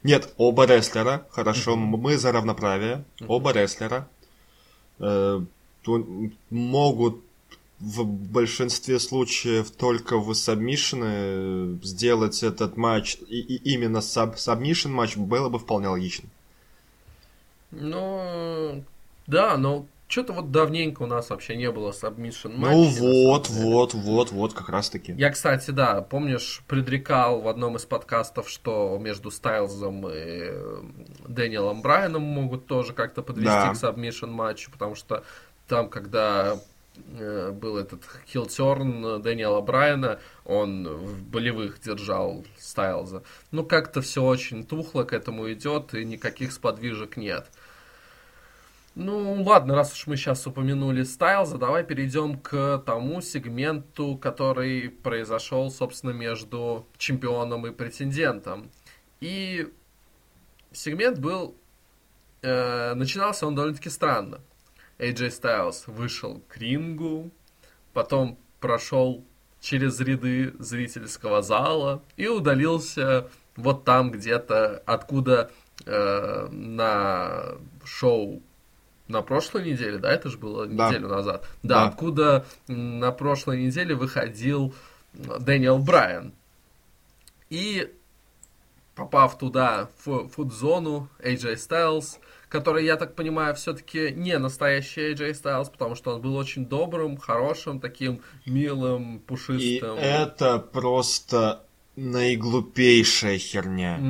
нет, 0.02 0.32
оба 0.36 0.66
рестлера, 0.66 1.26
хорошо, 1.30 1.76
мы 1.76 2.16
за 2.16 2.32
равноправие. 2.32 3.04
Оба 3.26 3.52
рестлера 3.52 4.08
э, 4.98 5.40
могут 6.50 7.22
в 7.80 8.04
большинстве 8.04 8.98
случаев 8.98 9.70
только 9.70 10.18
в 10.18 10.34
submission 10.34 11.65
ы 11.65 11.78
сделать 11.82 12.42
этот 12.42 12.76
матч, 12.76 13.18
и, 13.28 13.38
и 13.38 13.72
именно 13.72 14.00
sub, 14.00 14.38
submission 14.38 14.90
матч 14.90 15.16
было 15.16 15.48
бы 15.48 15.58
вполне 15.58 15.88
логично. 15.88 16.28
Ну, 17.70 18.82
да, 19.26 19.56
но 19.56 19.86
что-то 20.08 20.32
вот 20.32 20.50
давненько 20.50 21.02
у 21.02 21.06
нас 21.06 21.28
вообще 21.28 21.54
не 21.54 21.70
было 21.70 21.92
submission 21.92 22.52
матчей. 22.52 23.00
Ну 23.00 23.26
вот, 23.26 23.48
вот, 23.50 23.94
вот, 23.94 24.32
вот, 24.32 24.54
как 24.54 24.70
раз 24.70 24.88
таки. 24.88 25.12
Я, 25.12 25.30
кстати, 25.30 25.70
да, 25.70 26.00
помнишь, 26.00 26.62
предрекал 26.66 27.42
в 27.42 27.48
одном 27.48 27.76
из 27.76 27.84
подкастов, 27.84 28.48
что 28.48 28.98
между 28.98 29.30
Стайлзом 29.30 30.08
и 30.08 30.12
э, 30.14 30.82
Дэниелом 31.28 31.82
Брайаном 31.82 32.22
могут 32.22 32.66
тоже 32.66 32.94
как-то 32.94 33.22
подвести 33.22 33.50
да. 33.50 33.72
к 33.72 33.76
submission 33.76 34.30
матчу, 34.30 34.70
потому 34.70 34.94
что 34.94 35.24
там, 35.68 35.90
когда 35.90 36.58
э, 37.18 37.50
был 37.50 37.76
этот 37.76 38.00
heel 38.26 38.73
turn 38.73 39.20
Дэниела 39.20 39.60
Брайана, 39.60 40.20
он 40.46 40.88
в 40.88 41.22
болевых 41.22 41.82
держал 41.82 42.46
Стайлза. 42.58 43.22
Ну, 43.50 43.62
как-то 43.62 44.00
все 44.00 44.24
очень 44.24 44.64
тухло 44.64 45.02
к 45.02 45.12
этому 45.12 45.52
идет, 45.52 45.92
и 45.92 46.06
никаких 46.06 46.52
сподвижек 46.52 47.18
нет. 47.18 47.50
Ну, 49.00 49.44
ладно, 49.44 49.76
раз 49.76 49.92
уж 49.92 50.08
мы 50.08 50.16
сейчас 50.16 50.44
упомянули 50.48 51.04
Стайлза, 51.04 51.56
давай 51.56 51.84
перейдем 51.84 52.36
к 52.36 52.82
тому 52.84 53.20
сегменту, 53.20 54.16
который 54.16 54.90
произошел, 54.90 55.70
собственно, 55.70 56.10
между 56.10 56.84
чемпионом 56.96 57.64
и 57.68 57.70
претендентом. 57.70 58.72
И 59.20 59.72
сегмент 60.72 61.20
был... 61.20 61.54
Э, 62.42 62.94
начинался 62.94 63.46
он 63.46 63.54
довольно-таки 63.54 63.88
странно. 63.88 64.40
AJ 64.98 65.28
Styles 65.28 65.84
вышел 65.86 66.42
к 66.48 66.56
рингу, 66.56 67.30
потом 67.92 68.36
прошел 68.58 69.24
через 69.60 70.00
ряды 70.00 70.56
зрительского 70.58 71.40
зала 71.40 72.02
и 72.16 72.26
удалился 72.26 73.30
вот 73.54 73.84
там 73.84 74.10
где-то, 74.10 74.82
откуда 74.86 75.52
э, 75.86 76.48
на 76.50 77.58
шоу 77.84 78.42
на 79.08 79.22
прошлой 79.22 79.64
неделе, 79.70 79.98
да, 79.98 80.12
это 80.12 80.28
же 80.28 80.38
было 80.38 80.66
Да. 80.66 80.88
неделю 80.88 81.08
назад, 81.08 81.46
да, 81.62 81.82
Да. 81.82 81.86
откуда 81.88 82.44
на 82.68 83.10
прошлой 83.12 83.64
неделе 83.64 83.94
выходил 83.94 84.74
Дэниел 85.14 85.78
Брайан. 85.78 86.32
И 87.50 87.90
попав 88.94 89.38
туда, 89.38 89.88
в 90.04 90.28
фуд-зону, 90.28 91.08
AJ 91.22 91.54
Styles, 91.54 92.18
который, 92.48 92.84
я 92.84 92.96
так 92.96 93.14
понимаю, 93.14 93.54
все-таки 93.54 94.10
не 94.10 94.36
настоящий 94.38 95.12
AJ 95.12 95.30
Styles, 95.32 95.70
потому 95.70 95.94
что 95.94 96.14
он 96.14 96.20
был 96.20 96.34
очень 96.36 96.66
добрым, 96.66 97.16
хорошим, 97.16 97.80
таким 97.80 98.20
милым, 98.46 99.16
И 99.16 99.18
пушистым. 99.20 99.96
это 99.96 100.58
просто 100.58 101.62
наиглупейшая 101.96 103.38
херня. 103.38 104.00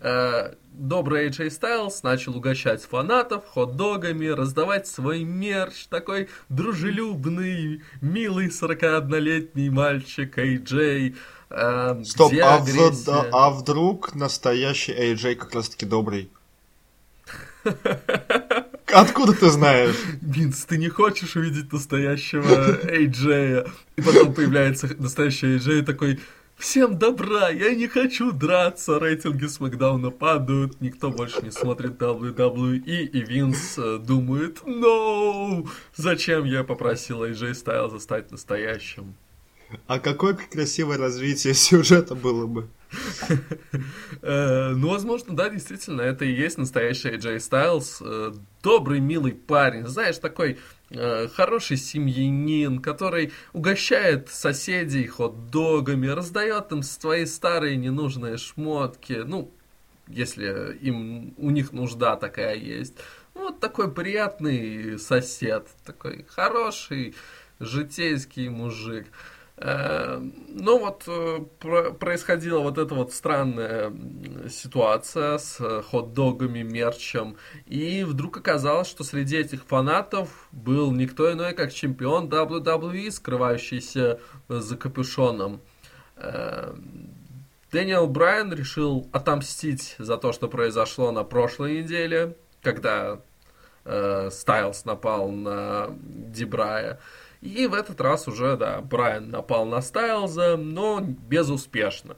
Э, 0.00 0.54
Добрый 0.76 1.28
AJ 1.28 1.50
Styles 1.50 2.00
начал 2.02 2.36
угощать 2.36 2.82
фанатов 2.82 3.44
хот-догами, 3.46 4.26
раздавать 4.26 4.88
свой 4.88 5.22
мерч, 5.22 5.86
такой 5.88 6.28
дружелюбный, 6.48 7.82
милый 8.00 8.48
41-летний 8.48 9.70
мальчик 9.70 10.36
AJ. 10.36 11.14
э, 11.50 12.02
Стоп, 12.04 12.32
где 12.32 12.42
а, 12.42 12.58
в- 12.58 13.04
да, 13.04 13.28
а 13.30 13.50
вдруг 13.50 14.16
настоящий 14.16 14.92
AJ 14.92 15.36
как 15.36 15.54
раз 15.54 15.68
таки 15.68 15.86
добрый? 15.86 16.28
Откуда 18.92 19.32
ты 19.32 19.50
знаешь? 19.50 19.94
Винс, 20.20 20.64
ты 20.64 20.76
не 20.76 20.88
хочешь 20.88 21.36
увидеть 21.36 21.72
настоящего 21.72 22.48
AJ? 22.84 23.70
И 23.94 24.02
потом 24.02 24.34
появляется 24.34 24.90
настоящий 24.98 25.56
AJ 25.56 25.84
такой, 25.84 26.18
всем 26.56 26.98
добра, 26.98 27.50
я 27.50 27.74
не 27.74 27.88
хочу 27.88 28.32
драться, 28.32 28.98
рейтинги 28.98 29.46
Смакдауна 29.46 30.10
падают, 30.10 30.80
никто 30.80 31.10
больше 31.10 31.42
не 31.42 31.50
смотрит 31.50 32.00
WWE, 32.00 32.76
и 32.76 33.20
Винс 33.20 33.78
э, 33.78 33.98
думает, 33.98 34.62
no, 34.64 35.68
зачем 35.94 36.44
я 36.44 36.64
попросил 36.64 37.24
AJ 37.24 37.52
Styles 37.52 38.00
стать 38.00 38.30
настоящим? 38.30 39.14
А 39.86 39.98
какое 39.98 40.34
красивое 40.34 40.98
развитие 40.98 41.54
сюжета 41.54 42.14
было 42.14 42.46
бы? 42.46 42.68
Э, 44.22 44.72
Ну, 44.74 44.88
возможно, 44.88 45.34
да, 45.36 45.48
действительно, 45.48 46.00
это 46.02 46.24
и 46.24 46.32
есть 46.32 46.58
настоящий 46.58 47.10
AJ 47.10 47.36
Styles. 47.36 47.96
э, 48.00 48.32
Добрый, 48.62 49.00
милый 49.00 49.32
парень, 49.32 49.86
знаешь, 49.86 50.18
такой 50.18 50.58
э, 50.90 51.28
хороший 51.28 51.76
семьянин, 51.76 52.80
который 52.80 53.32
угощает 53.52 54.28
соседей 54.30 55.06
хот-догами, 55.06 56.06
раздает 56.06 56.72
им 56.72 56.82
свои 56.82 57.26
старые 57.26 57.76
ненужные 57.76 58.38
шмотки, 58.38 59.22
ну, 59.26 59.50
если 60.08 60.76
им 60.80 61.34
у 61.36 61.50
них 61.50 61.72
нужда 61.72 62.16
такая 62.16 62.54
есть. 62.56 62.94
Ну, 63.34 63.42
Вот 63.46 63.60
такой 63.60 63.90
приятный 63.92 64.98
сосед, 64.98 65.66
такой 65.84 66.24
хороший 66.28 67.14
житейский 67.60 68.48
мужик. 68.48 69.06
Э, 69.56 70.18
Ну 70.48 70.78
вот 70.78 71.04
э, 71.06 71.38
про- 71.60 71.92
происходила 71.92 72.58
вот 72.60 72.78
эта 72.78 72.94
вот 72.94 73.12
странная 73.12 73.92
ситуация 74.48 75.38
с 75.38 75.60
э, 75.60 75.82
хот-догами, 75.82 76.62
мерчем, 76.62 77.36
и 77.66 78.04
вдруг 78.04 78.36
оказалось, 78.38 78.88
что 78.88 79.04
среди 79.04 79.36
этих 79.36 79.64
фанатов 79.64 80.48
был 80.52 80.90
никто 80.92 81.30
иной, 81.32 81.54
как 81.54 81.72
чемпион 81.72 82.28
WWE, 82.28 83.10
скрывающийся 83.10 84.18
э, 84.48 84.54
за 84.60 84.76
капюшоном. 84.76 85.60
Э, 86.16 86.74
Дэниел 87.70 88.06
Брайан 88.06 88.52
решил 88.52 89.08
отомстить 89.12 89.96
за 89.98 90.16
то, 90.16 90.32
что 90.32 90.48
произошло 90.48 91.10
на 91.12 91.24
прошлой 91.24 91.82
неделе, 91.82 92.36
когда 92.62 93.20
э, 93.84 94.30
Стайлз 94.30 94.84
напал 94.84 95.30
на 95.30 95.88
Дебрая. 96.00 97.00
И 97.44 97.66
в 97.66 97.74
этот 97.74 98.00
раз 98.00 98.26
уже, 98.26 98.56
да, 98.56 98.80
Брайан 98.80 99.28
напал 99.28 99.66
на 99.66 99.82
Стайлза, 99.82 100.56
но 100.56 101.00
безуспешно. 101.02 102.16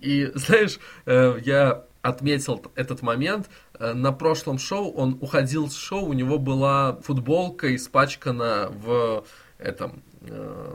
И, 0.00 0.26
знаешь, 0.34 0.80
э, 1.06 1.38
я 1.44 1.84
отметил 2.02 2.60
этот 2.74 3.00
момент. 3.00 3.48
Э, 3.78 3.92
На 3.92 4.10
прошлом 4.10 4.58
шоу 4.58 4.90
он 4.92 5.18
уходил 5.20 5.70
с 5.70 5.76
шоу, 5.76 6.06
у 6.06 6.12
него 6.12 6.38
была 6.38 6.96
футболка 6.96 7.76
испачкана 7.76 8.68
в 8.72 9.24
этом 9.58 10.02
э, 10.22 10.74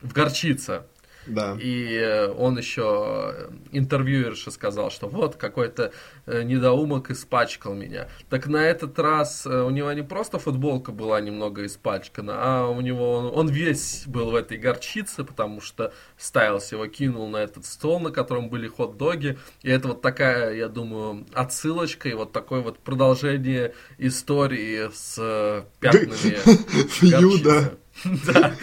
в 0.00 0.12
горчице. 0.14 0.84
Да. 1.26 1.56
И 1.60 1.94
э, 1.96 2.28
он 2.28 2.58
еще 2.58 3.50
интервьюерше 3.72 4.50
сказал, 4.50 4.90
что 4.90 5.08
вот 5.08 5.36
какой-то 5.36 5.92
э, 6.26 6.42
недоумок 6.42 7.10
испачкал 7.10 7.74
меня. 7.74 8.08
Так 8.28 8.46
на 8.46 8.64
этот 8.64 8.98
раз 8.98 9.46
э, 9.46 9.62
у 9.62 9.70
него 9.70 9.92
не 9.92 10.02
просто 10.02 10.38
футболка 10.38 10.92
была 10.92 11.20
немного 11.20 11.64
испачкана, 11.66 12.34
а 12.36 12.68
у 12.68 12.80
него 12.80 13.12
он, 13.12 13.32
он 13.34 13.48
весь 13.48 14.04
был 14.06 14.30
в 14.30 14.34
этой 14.34 14.58
горчице, 14.58 15.24
потому 15.24 15.60
что 15.60 15.92
Стайлс 16.18 16.72
его 16.72 16.86
кинул 16.86 17.28
на 17.28 17.38
этот 17.38 17.64
стол, 17.64 18.00
на 18.00 18.10
котором 18.10 18.48
были 18.48 18.68
хот-доги. 18.68 19.38
И 19.62 19.70
это 19.70 19.88
вот 19.88 20.02
такая, 20.02 20.54
я 20.54 20.68
думаю, 20.68 21.26
отсылочка 21.32 22.08
и 22.08 22.14
вот 22.14 22.32
такое 22.32 22.60
вот 22.60 22.78
продолжение 22.78 23.74
истории 23.98 24.90
с 24.92 25.16
э, 25.18 25.64
пятнами 25.80 26.14
Фьюда. 26.88 27.54
горчицы. 27.54 27.78
Да, 28.26 28.54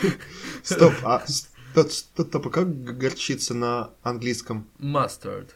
Стоп, 0.64 0.94
а 1.04 1.24
стоп, 1.72 1.92
стоп, 1.92 2.28
стоп, 2.28 2.48
а 2.48 2.50
как 2.50 2.98
горчица 2.98 3.54
на 3.54 3.90
английском? 4.04 4.68
mustard. 4.80 5.50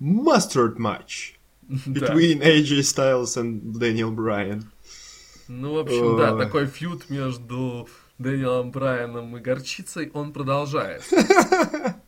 Mustard 0.00 0.76
match 0.76 1.34
between 1.86 2.40
AJ 2.40 2.82
Styles 2.82 3.36
and 3.36 3.78
Daniel 3.78 4.10
Bryan. 4.10 4.64
Ну, 5.48 5.74
в 5.74 5.78
общем, 5.78 6.16
да, 6.16 6.34
Ой. 6.34 6.44
такой 6.44 6.66
фьюд 6.66 7.10
между 7.10 7.88
Дэниелом 8.18 8.70
Брайаном 8.70 9.36
и 9.36 9.40
Горчицей, 9.40 10.10
он 10.14 10.32
продолжается. 10.32 11.16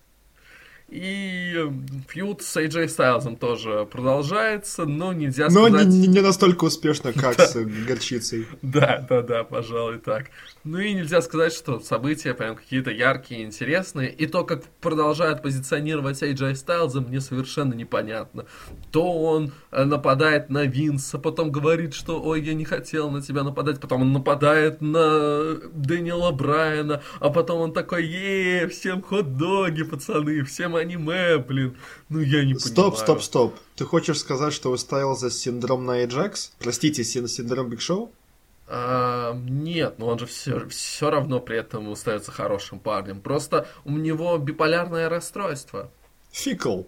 И 0.88 1.52
э, 1.56 1.68
фьюд 2.08 2.42
с 2.42 2.56
AJ 2.56 2.86
Стайлзом 2.88 3.36
тоже 3.36 3.88
продолжается, 3.90 4.84
но 4.86 5.12
нельзя 5.12 5.48
Но 5.50 5.66
сказать... 5.66 5.88
не, 5.88 6.02
не- 6.02 6.06
не 6.06 6.20
настолько 6.20 6.64
успешно, 6.64 7.12
как 7.14 7.40
с 7.40 7.56
горчицей. 7.56 8.46
Да, 8.62 9.04
да, 9.08 9.22
да, 9.22 9.42
пожалуй, 9.42 9.98
так. 9.98 10.26
Ну 10.62 10.78
и 10.78 10.94
нельзя 10.94 11.22
сказать, 11.22 11.52
что 11.52 11.80
события 11.80 12.34
прям 12.34 12.54
какие-то 12.54 12.92
яркие, 12.92 13.42
интересные. 13.42 14.12
И 14.12 14.26
то, 14.26 14.44
как 14.44 14.64
продолжает 14.80 15.42
позиционировать 15.42 16.22
AJ 16.22 16.54
Стайлза, 16.54 17.00
мне 17.00 17.20
совершенно 17.20 17.74
непонятно. 17.74 18.46
То 18.92 19.12
он 19.12 19.52
э, 19.72 19.84
нападает 19.84 20.50
на 20.50 20.66
Винса, 20.66 21.18
потом 21.18 21.50
говорит, 21.50 21.94
что 21.94 22.22
ой, 22.22 22.42
я 22.42 22.54
не 22.54 22.64
хотел 22.64 23.10
на 23.10 23.22
тебя 23.22 23.42
нападать, 23.42 23.80
потом 23.80 24.02
он 24.02 24.12
нападает 24.12 24.80
на 24.80 25.56
Дэниела 25.72 26.30
Брайана, 26.30 27.02
а 27.18 27.30
потом 27.30 27.60
он 27.60 27.72
такой, 27.72 28.06
е 28.06 28.68
всем 28.68 29.02
хот-доги, 29.02 29.82
пацаны, 29.82 30.44
всем 30.44 30.75
аниме, 30.76 31.38
блин. 31.38 31.76
Ну 32.08 32.20
я 32.20 32.44
не 32.44 32.54
понимаю. 32.54 32.60
Стоп, 32.60 32.96
стоп, 32.98 33.22
стоп. 33.22 33.56
Ты 33.76 33.84
хочешь 33.84 34.18
сказать, 34.18 34.52
что 34.52 34.70
у 34.70 34.76
Стайлза 34.76 35.30
синдром 35.30 35.84
на 35.86 36.02
Эджакс? 36.04 36.52
Простите, 36.58 37.04
син- 37.04 37.28
синдром 37.28 37.68
Биг 37.68 37.80
Шоу? 37.80 38.10
А, 38.68 39.32
нет, 39.34 39.98
но 39.98 40.08
он 40.08 40.18
же 40.18 40.26
все, 40.26 40.66
все 40.68 41.10
равно 41.10 41.38
при 41.40 41.58
этом 41.58 41.90
остается 41.92 42.32
хорошим 42.32 42.80
парнем. 42.80 43.20
Просто 43.20 43.68
у 43.84 43.92
него 43.92 44.36
биполярное 44.38 45.08
расстройство. 45.08 45.90
Фикл. 46.32 46.82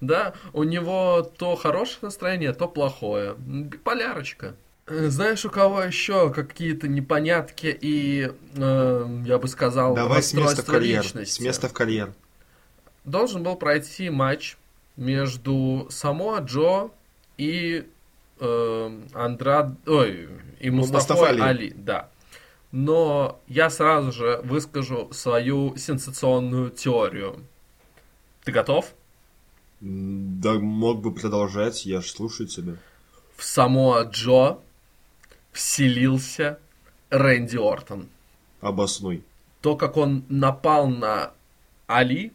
Да, 0.00 0.34
у 0.52 0.62
него 0.62 1.22
то 1.36 1.56
хорошее 1.56 1.98
настроение, 2.02 2.52
то 2.52 2.68
плохое. 2.68 3.34
Биполярочка. 3.38 4.54
Э, 4.86 5.08
Знаешь, 5.08 5.44
у 5.44 5.50
кого 5.50 5.82
еще 5.82 6.30
какие-то 6.32 6.88
непонятки 6.88 7.76
и, 7.80 8.32
э, 8.56 9.22
я 9.26 9.38
бы 9.38 9.46
сказал, 9.48 9.94
Давай 9.94 10.22
с 10.22 10.32
места 10.34 10.62
в 10.62 10.66
карьер. 10.66 11.02
личности? 11.02 11.32
С 11.34 11.40
места 11.40 11.68
в 11.68 11.72
карьер. 11.72 12.12
Должен 13.10 13.42
был 13.42 13.56
пройти 13.56 14.08
матч 14.08 14.56
между 14.96 15.88
Самоа 15.90 16.38
Джо 16.40 16.90
и 17.36 17.84
э, 18.38 19.00
Андрад... 19.14 19.72
Ой, 19.86 20.28
и 20.60 20.70
Ну, 20.70 20.76
Мустафой 20.76 20.98
Мустафа 20.98 21.28
Али. 21.30 21.40
Али. 21.40 21.70
да. 21.76 22.08
Но 22.70 23.40
я 23.48 23.68
сразу 23.68 24.12
же 24.12 24.40
выскажу 24.44 25.12
свою 25.12 25.76
сенсационную 25.76 26.70
теорию. 26.70 27.44
Ты 28.44 28.52
готов? 28.52 28.94
Да 29.80 30.52
мог 30.52 31.00
бы 31.00 31.12
продолжать, 31.12 31.86
я 31.86 32.02
ж 32.02 32.06
слушаю 32.06 32.46
тебя. 32.46 32.76
В 33.36 33.42
Самоа 33.42 34.04
Джо 34.04 34.58
вселился 35.50 36.60
Рэнди 37.08 37.56
Ортон. 37.56 38.08
Обоснуй. 38.60 39.24
То, 39.62 39.74
как 39.74 39.96
он 39.96 40.24
напал 40.28 40.86
на 40.86 41.32
Али, 41.88 42.32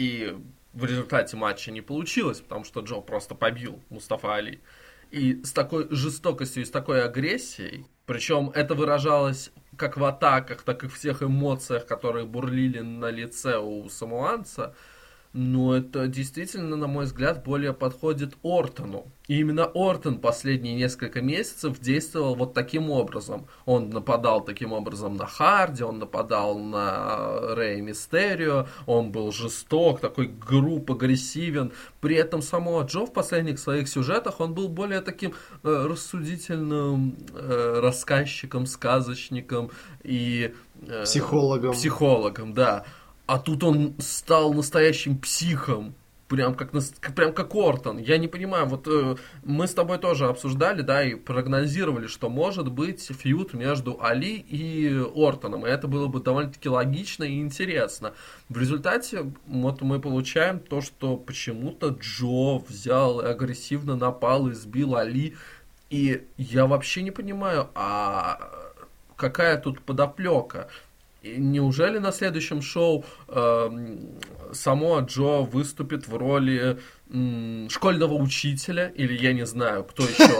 и 0.00 0.34
в 0.72 0.84
результате 0.86 1.36
матча 1.36 1.70
не 1.70 1.82
получилось, 1.82 2.40
потому 2.40 2.64
что 2.64 2.80
Джо 2.80 3.00
просто 3.02 3.34
побил 3.34 3.82
Мустафа 3.90 4.34
Али. 4.34 4.60
И 5.10 5.42
с 5.44 5.52
такой 5.52 5.88
жестокостью 5.90 6.62
и 6.62 6.66
с 6.66 6.70
такой 6.70 7.04
агрессией, 7.04 7.84
причем 8.06 8.50
это 8.54 8.74
выражалось 8.74 9.52
как 9.76 9.98
в 9.98 10.04
атаках, 10.04 10.62
так 10.62 10.84
и 10.84 10.88
в 10.88 10.94
всех 10.94 11.22
эмоциях, 11.22 11.84
которые 11.84 12.24
бурлили 12.24 12.80
на 12.80 13.10
лице 13.10 13.58
у 13.58 13.90
самуанца, 13.90 14.74
но 15.32 15.76
это 15.76 16.08
действительно, 16.08 16.76
на 16.76 16.88
мой 16.88 17.04
взгляд, 17.04 17.44
более 17.44 17.72
подходит 17.72 18.34
Ортону. 18.42 19.06
И 19.28 19.38
именно 19.38 19.70
Ортон 19.74 20.18
последние 20.18 20.74
несколько 20.74 21.22
месяцев 21.22 21.78
действовал 21.78 22.34
вот 22.34 22.52
таким 22.52 22.90
образом. 22.90 23.46
Он 23.64 23.88
нападал 23.90 24.40
таким 24.40 24.72
образом 24.72 25.14
на 25.14 25.26
Харди, 25.26 25.84
он 25.84 26.00
нападал 26.00 26.58
на 26.58 27.54
Рэй 27.54 27.80
Мистерио, 27.80 28.66
он 28.86 29.12
был 29.12 29.30
жесток, 29.30 30.00
такой 30.00 30.26
груб, 30.26 30.90
агрессивен. 30.90 31.70
При 32.00 32.16
этом 32.16 32.42
само 32.42 32.82
Джо 32.82 33.06
в 33.06 33.12
последних 33.12 33.60
своих 33.60 33.88
сюжетах 33.88 34.40
он 34.40 34.52
был 34.52 34.68
более 34.68 35.00
таким 35.00 35.32
э, 35.62 35.86
рассудительным 35.88 37.16
э, 37.32 37.78
рассказчиком, 37.80 38.66
сказочником 38.66 39.70
и... 40.02 40.52
Э, 40.88 41.04
психологом. 41.04 41.72
Психологом, 41.74 42.52
да. 42.52 42.84
А 43.30 43.38
тут 43.38 43.62
он 43.62 43.94
стал 44.00 44.52
настоящим 44.52 45.16
психом. 45.16 45.94
Прям 46.26 46.56
как, 46.56 46.72
прям 47.14 47.32
как 47.32 47.54
Ортон. 47.54 47.98
Я 47.98 48.18
не 48.18 48.26
понимаю, 48.26 48.66
вот 48.66 48.88
э, 48.88 49.14
мы 49.44 49.68
с 49.68 49.72
тобой 49.72 49.98
тоже 49.98 50.26
обсуждали, 50.26 50.82
да, 50.82 51.04
и 51.04 51.14
прогнозировали, 51.14 52.08
что 52.08 52.28
может 52.28 52.72
быть 52.72 53.00
фьют 53.00 53.54
между 53.54 54.02
Али 54.02 54.34
и 54.34 55.00
Ортоном. 55.14 55.64
И 55.64 55.70
это 55.70 55.86
было 55.86 56.08
бы 56.08 56.18
довольно-таки 56.18 56.68
логично 56.68 57.22
и 57.22 57.38
интересно. 57.38 58.14
В 58.48 58.58
результате 58.58 59.32
вот 59.46 59.80
мы 59.80 60.00
получаем 60.00 60.58
то, 60.58 60.80
что 60.80 61.16
почему-то 61.16 61.90
Джо 61.90 62.58
взял 62.58 63.20
и 63.20 63.26
агрессивно 63.26 63.94
напал 63.94 64.48
и 64.48 64.54
сбил 64.54 64.96
Али. 64.96 65.36
И 65.88 66.26
я 66.36 66.66
вообще 66.66 67.02
не 67.02 67.12
понимаю, 67.12 67.68
а 67.76 68.40
какая 69.14 69.56
тут 69.56 69.82
подоплека? 69.82 70.68
Неужели 71.22 71.98
на 71.98 72.12
следующем 72.12 72.62
шоу 72.62 73.04
э, 73.28 73.70
само 74.52 75.00
Джо 75.00 75.42
выступит 75.42 76.08
в 76.08 76.16
роли 76.16 76.78
школьного 77.68 78.14
учителя 78.14 78.88
или 78.94 79.16
я 79.20 79.32
не 79.32 79.44
знаю 79.44 79.82
кто 79.82 80.04
еще 80.04 80.30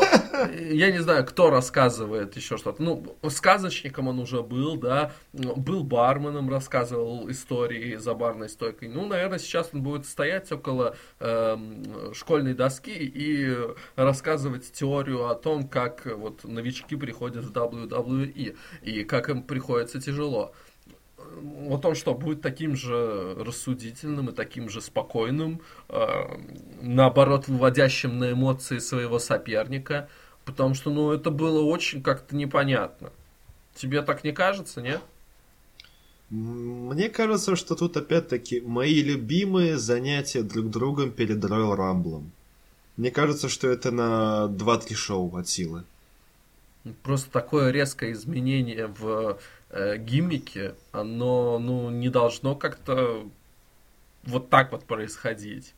я 0.72 0.92
не 0.92 0.98
знаю 0.98 1.26
кто 1.26 1.50
рассказывает 1.50 2.36
еще 2.36 2.56
что-то. 2.56 2.80
Ну 2.82 3.16
сказочником 3.28 4.06
он 4.06 4.20
уже 4.20 4.42
был 4.42 4.76
да 4.76 5.12
был 5.32 5.82
барменом 5.82 6.48
рассказывал 6.48 7.28
истории 7.28 7.96
за 7.96 8.14
барной 8.14 8.48
стойкой. 8.48 8.88
Ну 8.88 9.06
наверное 9.06 9.40
сейчас 9.40 9.70
он 9.72 9.82
будет 9.82 10.06
стоять 10.06 10.52
около 10.52 10.96
э, 11.18 11.56
школьной 12.14 12.54
доски 12.54 12.94
и 12.94 13.56
рассказывать 13.96 14.70
теорию 14.72 15.26
о 15.26 15.34
том 15.34 15.68
как 15.68 16.06
вот 16.06 16.44
новички 16.44 16.94
приходят 16.94 17.44
в 17.44 17.52
WWE 17.52 18.56
и 18.82 19.04
как 19.04 19.28
им 19.28 19.42
приходится 19.42 20.00
тяжело 20.00 20.54
вот 21.40 21.84
он 21.84 21.94
что, 21.94 22.14
будет 22.14 22.42
таким 22.42 22.76
же 22.76 23.34
рассудительным 23.38 24.28
и 24.28 24.32
таким 24.32 24.68
же 24.68 24.80
спокойным, 24.80 25.60
э, 25.88 26.06
наоборот, 26.82 27.48
выводящим 27.48 28.18
на 28.18 28.32
эмоции 28.32 28.78
своего 28.78 29.18
соперника, 29.18 30.08
потому 30.44 30.74
что, 30.74 30.90
ну, 30.90 31.12
это 31.12 31.30
было 31.30 31.62
очень 31.62 32.02
как-то 32.02 32.36
непонятно. 32.36 33.10
Тебе 33.74 34.02
так 34.02 34.24
не 34.24 34.32
кажется, 34.32 34.80
нет? 34.80 35.00
Мне 36.30 37.08
кажется, 37.08 37.56
что 37.56 37.74
тут 37.74 37.96
опять-таки 37.96 38.60
мои 38.60 39.02
любимые 39.02 39.78
занятия 39.78 40.42
друг 40.42 40.70
другом 40.70 41.10
перед 41.10 41.44
Royal 41.44 41.76
Rumble. 41.76 42.24
Мне 42.96 43.10
кажется, 43.10 43.48
что 43.48 43.68
это 43.68 43.90
на 43.90 44.46
2-3 44.48 44.94
шоу 44.94 45.36
от 45.36 45.48
силы. 45.48 45.84
Просто 47.02 47.30
такое 47.30 47.70
резкое 47.70 48.12
изменение 48.12 48.86
в 48.86 49.38
э, 49.68 49.98
гиммике, 49.98 50.74
оно 50.92 51.58
ну, 51.58 51.90
не 51.90 52.08
должно 52.08 52.54
как-то 52.54 53.28
вот 54.24 54.48
так 54.48 54.72
вот 54.72 54.84
происходить. 54.84 55.74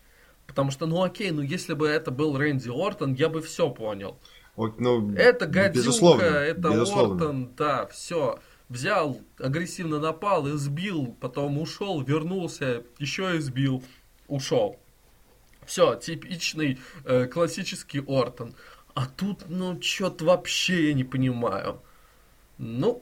Потому 0.46 0.70
что, 0.70 0.86
ну 0.86 1.02
окей, 1.02 1.30
ну 1.30 1.42
если 1.42 1.74
бы 1.74 1.88
это 1.88 2.10
был 2.10 2.36
Рэнди 2.36 2.68
Ортон, 2.68 3.14
я 3.14 3.28
бы 3.28 3.42
все 3.42 3.70
понял. 3.70 4.18
Вот, 4.54 4.80
ну, 4.80 5.14
это 5.14 5.46
гадюка, 5.46 5.78
безусловно, 5.78 6.22
это 6.24 6.60
безусловно. 6.60 7.14
Ортон, 7.14 7.50
да, 7.56 7.86
все. 7.86 8.38
Взял, 8.68 9.20
агрессивно 9.38 9.98
напал 9.98 10.46
и 10.46 10.52
сбил, 10.52 11.16
потом 11.20 11.58
ушел, 11.58 12.00
вернулся, 12.02 12.84
еще 12.98 13.36
и 13.36 13.40
сбил, 13.40 13.82
ушел. 14.28 14.78
Все, 15.66 15.94
типичный 15.94 16.78
э, 17.04 17.26
классический 17.26 18.02
Ортон. 18.06 18.54
А 18.94 19.06
тут, 19.06 19.44
ну, 19.48 19.80
что-то 19.80 20.24
вообще 20.24 20.88
я 20.88 20.94
не 20.94 21.04
понимаю. 21.04 21.80
Ну, 22.58 23.00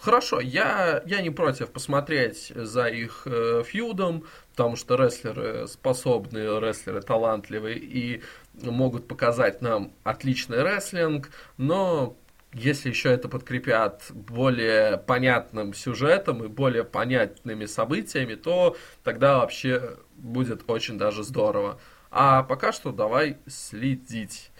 Хорошо, 0.00 0.40
я, 0.40 1.02
я 1.06 1.22
не 1.22 1.30
против 1.30 1.70
посмотреть 1.70 2.52
за 2.54 2.86
их 2.86 3.22
э, 3.26 3.62
фьюдом, 3.64 4.24
потому 4.50 4.76
что 4.76 4.94
рестлеры 4.96 5.66
способные, 5.68 6.60
рестлеры 6.60 7.00
талантливые 7.00 7.78
и 7.78 8.22
могут 8.54 9.08
показать 9.08 9.62
нам 9.62 9.92
отличный 10.04 10.62
рестлинг, 10.62 11.30
но 11.56 12.16
если 12.52 12.90
еще 12.90 13.10
это 13.10 13.28
подкрепят 13.28 14.04
более 14.10 14.98
понятным 14.98 15.74
сюжетом 15.74 16.44
и 16.44 16.48
более 16.48 16.84
понятными 16.84 17.66
событиями, 17.66 18.34
то 18.34 18.76
тогда 19.02 19.38
вообще 19.38 19.96
будет 20.16 20.62
очень 20.68 20.98
даже 20.98 21.22
здорово. 21.22 21.78
А 22.10 22.42
пока 22.42 22.72
что 22.72 22.92
давай 22.92 23.38
следить. 23.46 24.50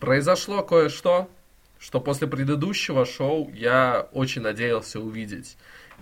Произошло 0.00 0.62
кое-что, 0.62 1.28
что 1.78 2.00
после 2.00 2.26
предыдущего 2.26 3.04
шоу 3.04 3.50
я 3.52 4.08
очень 4.12 4.42
надеялся 4.42 5.00
увидеть. 5.00 5.56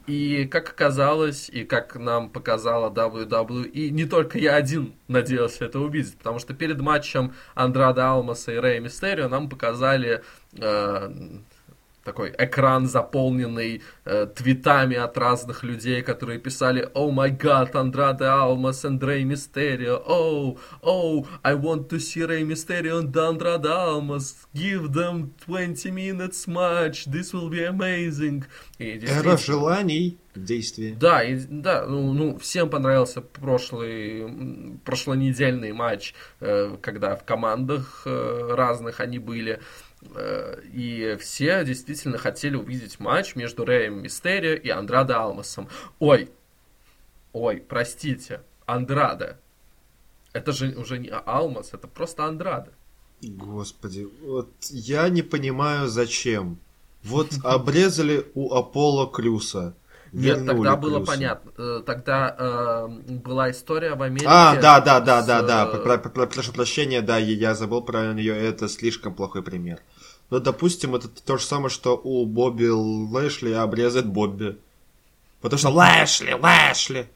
И 0.06 0.46
как 0.46 0.70
оказалось, 0.70 1.48
и 1.48 1.64
как 1.64 1.96
нам 1.96 2.30
показала 2.30 2.90
WWE, 2.90 3.88
не 3.88 4.04
только 4.04 4.38
я 4.38 4.54
один 4.54 4.94
надеялся 5.08 5.64
это 5.64 5.80
увидеть, 5.80 6.16
потому 6.16 6.38
что 6.38 6.54
перед 6.54 6.80
матчем 6.80 7.34
Андрада 7.54 8.10
Алмаса 8.10 8.52
и 8.52 8.56
Рэя 8.56 8.80
Мистерио 8.80 9.28
нам 9.28 9.48
показали 9.48 10.22
э, 10.52 11.10
такой 12.06 12.32
экран, 12.38 12.86
заполненный 12.86 13.82
э, 14.04 14.26
твитами 14.34 14.96
от 14.96 15.18
разных 15.18 15.64
людей, 15.64 16.02
которые 16.02 16.38
писали 16.38 16.88
«Oh 16.94 17.10
my 17.12 17.36
God, 17.36 17.72
Andrade 17.72 18.22
Almas 18.22 18.84
and 18.84 19.00
Rey 19.00 19.24
Mysterio! 19.24 20.00
Oh, 20.06 20.56
oh, 20.82 21.26
I 21.42 21.54
want 21.54 21.88
to 21.88 21.98
see 21.98 22.24
Rey 22.24 22.44
Mysterio 22.44 23.00
and 23.00 23.14
Andrade 23.14 23.66
Almas! 23.66 24.46
Give 24.54 24.92
them 24.92 25.34
20 25.44 25.90
minutes 25.90 26.46
match! 26.46 27.06
This 27.06 27.34
will 27.34 27.50
be 27.50 27.64
amazing!» 27.64 28.44
и 28.78 29.00
Эра 29.04 29.36
желаний 29.36 30.18
в 30.36 30.44
действии. 30.44 30.94
Да, 30.98 31.22
и, 31.22 31.36
да 31.36 31.86
ну, 31.86 32.12
ну, 32.12 32.38
всем 32.38 32.70
понравился 32.70 33.20
прошлый, 33.20 34.78
прошлонедельный 34.84 35.72
матч, 35.72 36.14
э, 36.40 36.76
когда 36.80 37.16
в 37.16 37.24
командах 37.24 38.02
э, 38.06 38.54
разных 38.54 39.00
они 39.00 39.18
были. 39.18 39.60
Э, 40.14 40.60
и 40.72 41.16
все 41.20 41.64
действительно 41.64 42.18
хотели 42.18 42.56
увидеть 42.56 43.00
матч 43.00 43.34
между 43.34 43.64
Рэем 43.64 44.02
Мистерио 44.02 44.54
и 44.54 44.68
Андрадо 44.68 45.18
Алмасом. 45.20 45.68
Ой, 45.98 46.30
ой, 47.32 47.64
простите, 47.66 48.42
Андрада. 48.66 49.38
Это 50.32 50.52
же 50.52 50.74
уже 50.76 50.98
не 50.98 51.08
Алмас, 51.08 51.72
это 51.72 51.88
просто 51.88 52.24
Андрада. 52.26 52.70
Господи, 53.22 54.06
вот 54.22 54.50
я 54.70 55.08
не 55.08 55.22
понимаю, 55.22 55.88
зачем. 55.88 56.58
Вот 57.02 57.30
обрезали 57.44 58.26
у 58.34 58.52
Аполло 58.52 59.06
Клюса. 59.06 59.74
Нет, 60.16 60.46
тогда 60.46 60.76
было 60.76 61.04
понятно. 61.04 61.52
Э, 61.58 61.82
тогда 61.84 62.34
э, 62.38 62.88
была 63.08 63.50
история 63.50 63.94
в 63.94 64.02
Америке. 64.02 64.26
А, 64.28 64.56
да, 64.56 64.80
да, 64.80 65.00
да, 65.00 65.22
с... 65.22 65.26
да, 65.26 65.42
да. 65.42 65.66
Про, 65.66 65.98
про, 65.98 66.26
прошу 66.26 66.52
прощения, 66.52 67.02
да, 67.02 67.18
я 67.18 67.54
забыл 67.54 67.82
про 67.82 68.14
нее. 68.14 68.34
Это 68.34 68.68
слишком 68.68 69.14
плохой 69.14 69.42
пример. 69.42 69.80
Но, 70.30 70.40
допустим, 70.40 70.94
это 70.94 71.08
то 71.08 71.36
же 71.36 71.44
самое, 71.44 71.68
что 71.68 72.00
у 72.02 72.24
Бобби 72.24 72.66
Лэшли 72.66 73.52
обрезать 73.52 74.06
Бобби. 74.06 74.56
Потому 75.42 75.58
что 75.58 75.68
Лэшли, 75.68 76.32
Лэшли. 76.32 77.08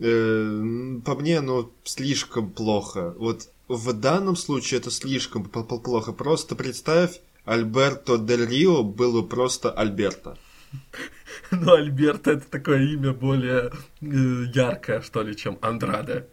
Э, 0.00 1.00
по 1.04 1.14
мне, 1.14 1.40
ну, 1.40 1.70
слишком 1.84 2.50
плохо. 2.50 3.14
Вот 3.16 3.48
в 3.68 3.92
данном 3.92 4.34
случае 4.34 4.80
это 4.80 4.90
слишком 4.90 5.44
плохо. 5.44 6.12
Просто 6.12 6.56
представь, 6.56 7.20
Альберто 7.44 8.18
Дель 8.18 8.46
Рио 8.46 8.82
был 8.82 9.22
бы 9.22 9.28
просто 9.28 9.70
Альберто. 9.70 10.36
Ну, 11.50 11.72
Альберто 11.72 12.32
это 12.32 12.50
такое 12.50 12.82
имя 12.82 13.12
более 13.12 13.70
э, 14.02 14.50
яркое, 14.52 15.00
что 15.00 15.22
ли, 15.22 15.34
чем 15.34 15.58
Андраде. 15.62 16.26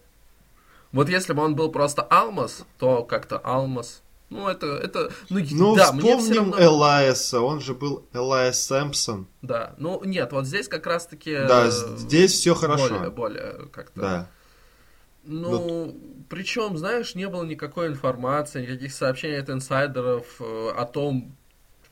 Вот 0.92 1.10
если 1.10 1.34
бы 1.34 1.44
он 1.44 1.56
был 1.56 1.72
просто 1.72 2.02
Алмас, 2.02 2.66
то 2.78 3.04
как-то 3.04 3.38
Алмас. 3.38 4.02
Ну, 4.30 4.48
это, 4.48 4.68
это, 4.68 5.12
ну, 5.30 5.40
ну 5.52 5.76
да, 5.76 5.86
вспомним 5.86 6.26
мне 6.26 6.40
равно... 6.40 6.62
Элайса, 6.62 7.42
он 7.42 7.62
же 7.62 7.76
был 7.76 8.06
Элайс 8.12 8.60
Сэмпсон. 8.60 9.28
Да, 9.42 9.76
ну, 9.78 10.04
нет, 10.04 10.32
вот 10.32 10.46
здесь 10.46 10.68
как 10.68 10.88
раз-таки... 10.88 11.34
Да, 11.34 11.70
здесь 11.70 12.34
все 12.34 12.56
хорошо. 12.56 12.90
Более, 12.90 13.10
более 13.12 13.68
как-то... 13.72 14.02
Да. 14.02 14.30
Ну, 15.26 15.86
вот. 15.86 15.96
причем, 16.30 16.78
знаешь, 16.78 17.16
не 17.16 17.28
было 17.28 17.44
никакой 17.44 17.88
информации, 17.88 18.62
никаких 18.62 18.94
сообщений 18.94 19.40
от 19.40 19.50
инсайдеров 19.50 20.26
э, 20.40 20.72
о 20.76 20.86
том, 20.86 21.36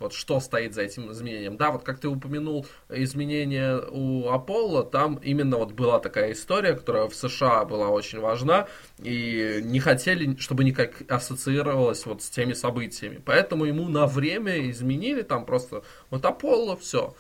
вот 0.04 0.14
что 0.14 0.40
стоит 0.40 0.74
за 0.74 0.82
этим 0.82 1.12
изменением. 1.12 1.58
Да, 1.58 1.72
вот 1.72 1.84
как 1.84 2.00
ты 2.00 2.10
упомянул 2.10 2.68
изменения 2.90 3.80
у 3.90 4.30
Аполло, 4.30 4.84
там 4.84 5.16
именно 5.16 5.58
вот 5.58 5.72
была 5.72 6.00
такая 6.00 6.34
история, 6.34 6.74
которая 6.74 7.08
в 7.08 7.16
США 7.16 7.64
была 7.64 7.90
очень 7.90 8.20
важна, 8.20 8.68
и 9.00 9.62
не 9.64 9.80
хотели, 9.80 10.36
чтобы 10.38 10.66
никак 10.66 11.04
ассоциировалась 11.10 12.06
вот 12.06 12.22
с 12.22 12.30
теми 12.30 12.54
событиями. 12.54 13.22
Поэтому 13.24 13.66
ему 13.66 13.88
на 13.88 14.06
время 14.06 14.70
изменили 14.70 15.22
там 15.22 15.46
просто 15.46 15.84
вот 16.10 16.26
Аполло, 16.26 16.76
все. 16.76 17.16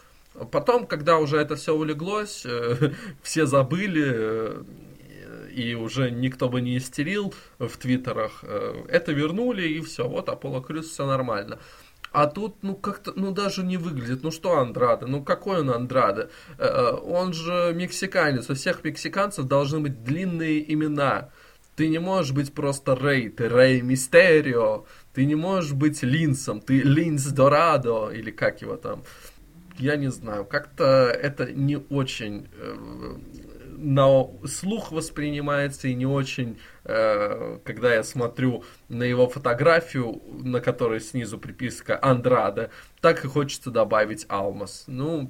Потом, 0.52 0.86
когда 0.88 1.20
уже 1.20 1.38
это 1.38 1.56
все 1.56 1.74
улеглось, 1.74 2.46
э, 2.46 2.92
все 3.24 3.46
забыли, 3.46 4.12
э, 4.14 4.64
и 5.56 5.76
уже 5.76 6.10
никто 6.12 6.50
бы 6.50 6.62
не 6.62 6.78
истерил 6.78 7.34
в 7.60 7.78
твиттерах, 7.78 8.44
э, 8.44 8.86
это 8.90 9.14
вернули, 9.14 9.68
и 9.68 9.80
все, 9.82 10.08
вот 10.08 10.30
Аполло 10.30 10.62
Крюс, 10.62 10.90
все 10.90 11.06
нормально. 11.06 11.60
А 12.14 12.28
тут, 12.28 12.61
ну, 12.61 12.76
как-то, 12.76 13.11
ну, 13.16 13.32
даже 13.32 13.64
не 13.64 13.78
выглядит. 13.78 14.24
Ну, 14.24 14.32
что 14.32 14.59
Андраде? 14.59 15.07
Ну, 15.07 15.24
какой 15.24 15.61
он 15.61 15.72
Андраде? 15.72 16.30
Он 16.57 17.34
же 17.34 17.74
мексиканец. 17.76 18.49
У 18.49 18.53
всех 18.53 18.84
мексиканцев 18.84 19.45
должны 19.45 19.80
быть 19.80 20.03
длинные 20.03 20.72
имена. 20.72 21.30
Ты 21.76 21.89
не 21.89 21.99
можешь 21.99 22.32
быть 22.32 22.53
просто 22.53 22.95
Рэй, 22.95 23.30
ты 23.30 23.49
Рэй 23.49 23.82
Мистерио. 23.82 24.86
Ты 25.14 25.26
не 25.26 25.36
можешь 25.36 25.74
быть 25.74 26.03
Линсом, 26.03 26.61
ты 26.61 26.82
Линс 26.82 27.26
Дорадо, 27.26 28.09
или 28.09 28.32
как 28.32 28.61
его 28.61 28.78
там 28.78 29.03
я 29.80 29.95
не 29.95 30.11
знаю, 30.11 30.45
как-то 30.45 30.86
это 31.09 31.51
не 31.51 31.78
очень 31.78 32.47
э, 32.59 33.16
на 33.84 34.30
слух 34.48 34.92
воспринимается 34.92 35.88
и 35.90 35.94
не 35.94 36.06
очень, 36.06 36.58
э, 36.86 37.60
когда 37.64 37.94
я 37.94 38.04
смотрю 38.04 38.64
на 38.88 39.04
его 39.04 39.28
фотографию, 39.28 40.22
на 40.44 40.62
которой 40.62 41.02
снизу 41.02 41.38
приписка 41.38 42.00
Андрада, 42.02 42.70
так 43.02 43.24
и 43.26 43.28
хочется 43.28 43.72
добавить 43.72 44.26
Алмаз. 44.30 44.86
Ну, 44.88 45.30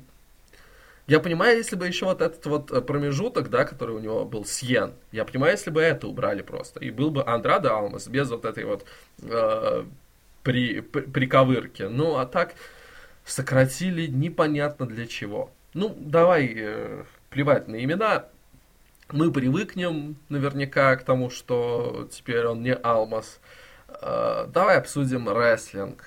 я 1.07 1.19
понимаю, 1.19 1.57
если 1.57 1.75
бы 1.75 1.87
еще 1.87 2.05
вот 2.05 2.21
этот 2.21 2.45
вот 2.45 2.87
промежуток, 2.87 3.49
да, 3.49 3.65
который 3.65 3.95
у 3.95 3.99
него 3.99 4.23
был 4.23 4.45
Сьен, 4.45 4.93
я 5.11 5.25
понимаю, 5.25 5.53
если 5.53 5.71
бы 5.71 5.81
это 5.81 6.07
убрали 6.07 6.43
просто, 6.43 6.79
и 6.79 6.91
был 6.91 7.09
бы 7.09 7.25
Андрада 7.25 7.71
Алмаз 7.75 8.07
без 8.07 8.29
вот 8.29 8.45
этой 8.45 8.65
вот 8.65 8.85
э, 9.21 9.83
при, 10.43 10.81
при, 10.81 11.01
приковырки. 11.01 11.83
Ну, 11.83 12.17
а 12.17 12.25
так 12.25 12.53
сократили 13.25 14.05
непонятно 14.05 14.85
для 14.85 15.07
чего. 15.07 15.49
Ну, 15.73 15.95
давай 15.99 16.53
э, 16.55 17.03
плевать 17.31 17.67
на 17.67 17.83
имена. 17.83 18.25
Мы 19.13 19.31
привыкнем 19.31 20.17
наверняка 20.29 20.95
к 20.95 21.03
тому, 21.03 21.29
что 21.29 22.09
теперь 22.11 22.47
он 22.47 22.63
не 22.63 22.73
Алмаз. 22.73 23.39
Э, 23.87 24.47
давай 24.51 24.79
обсудим 24.79 25.29
рестлинг. 25.29 26.03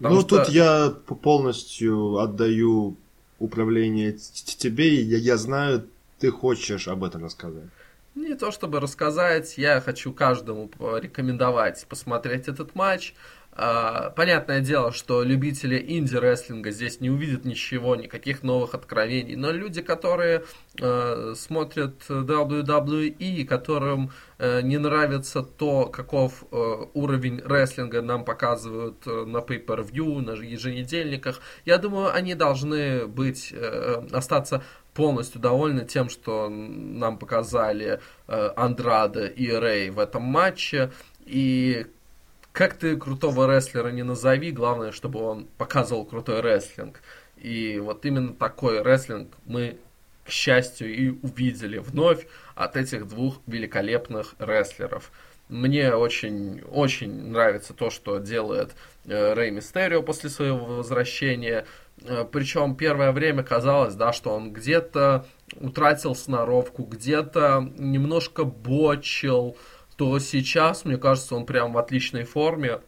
Ну, 0.00 0.22
что... 0.22 0.38
тут 0.44 0.48
я 0.48 0.88
полностью 1.22 2.16
отдаю 2.16 2.96
управление 3.38 4.12
тебе, 4.14 4.88
и 4.88 5.02
я, 5.02 5.18
я 5.18 5.36
знаю, 5.36 5.88
ты 6.18 6.30
хочешь 6.30 6.88
об 6.88 7.04
этом 7.04 7.22
рассказать. 7.22 7.68
Не 8.14 8.34
то 8.34 8.50
чтобы 8.50 8.80
рассказать, 8.80 9.58
я 9.58 9.82
хочу 9.82 10.14
каждому 10.14 10.68
порекомендовать 10.68 11.84
посмотреть 11.86 12.48
этот 12.48 12.74
матч. 12.74 13.14
А, 13.60 14.10
понятное 14.10 14.60
дело, 14.60 14.92
что 14.92 15.24
любители 15.24 15.84
инди-рестлинга 15.88 16.70
здесь 16.70 17.00
не 17.00 17.10
увидят 17.10 17.44
ничего, 17.44 17.96
никаких 17.96 18.44
новых 18.44 18.72
откровений, 18.74 19.34
но 19.34 19.50
люди, 19.50 19.82
которые 19.82 20.44
э, 20.80 21.34
смотрят 21.36 22.08
WWE, 22.08 23.44
которым 23.46 24.12
э, 24.38 24.62
не 24.62 24.78
нравится 24.78 25.42
то, 25.42 25.86
каков 25.86 26.44
э, 26.52 26.56
уровень 26.94 27.42
рестлинга 27.44 28.00
нам 28.00 28.24
показывают 28.24 29.04
э, 29.08 29.24
на 29.24 29.38
Pay-Per-View, 29.38 30.20
на 30.20 30.40
еженедельниках, 30.40 31.40
я 31.64 31.78
думаю, 31.78 32.14
они 32.14 32.36
должны 32.36 33.08
быть, 33.08 33.52
э, 33.52 34.06
остаться 34.12 34.62
полностью 34.94 35.40
довольны 35.40 35.84
тем, 35.84 36.10
что 36.10 36.48
нам 36.48 37.18
показали 37.18 37.98
э, 38.28 38.50
Андрада 38.54 39.26
и 39.26 39.50
Рэй 39.50 39.90
в 39.90 39.98
этом 39.98 40.22
матче. 40.22 40.92
И 41.24 41.86
как 42.58 42.74
ты 42.74 42.96
крутого 42.96 43.46
рестлера 43.54 43.90
не 43.90 44.02
назови, 44.02 44.50
главное, 44.50 44.90
чтобы 44.90 45.20
он 45.20 45.46
показывал 45.58 46.04
крутой 46.04 46.40
рестлинг. 46.40 47.00
И 47.36 47.78
вот 47.78 48.04
именно 48.04 48.34
такой 48.34 48.82
рестлинг 48.82 49.32
мы, 49.46 49.78
к 50.24 50.30
счастью, 50.30 50.92
и 50.92 51.10
увидели 51.22 51.78
вновь 51.78 52.26
от 52.56 52.76
этих 52.76 53.06
двух 53.06 53.38
великолепных 53.46 54.34
рестлеров. 54.40 55.12
Мне 55.48 55.94
очень, 55.94 56.62
очень 56.62 57.28
нравится 57.28 57.74
то, 57.74 57.90
что 57.90 58.18
делает 58.18 58.74
э, 59.06 59.34
Рэй 59.34 59.52
Мистерио 59.52 60.02
после 60.02 60.28
своего 60.28 60.78
возвращения. 60.78 61.64
Э, 62.02 62.26
причем 62.30 62.74
первое 62.74 63.12
время 63.12 63.44
казалось, 63.44 63.94
да, 63.94 64.12
что 64.12 64.30
он 64.30 64.52
где-то 64.52 65.26
утратил 65.60 66.16
сноровку, 66.16 66.82
где-то 66.82 67.70
немножко 67.78 68.42
бочил, 68.42 69.56
то 69.98 70.20
сейчас, 70.20 70.84
мне 70.84 70.96
кажется, 70.96 71.34
он 71.34 71.44
прям 71.44 71.72
в 71.72 71.78
отличной 71.78 72.22
форме. 72.22 72.80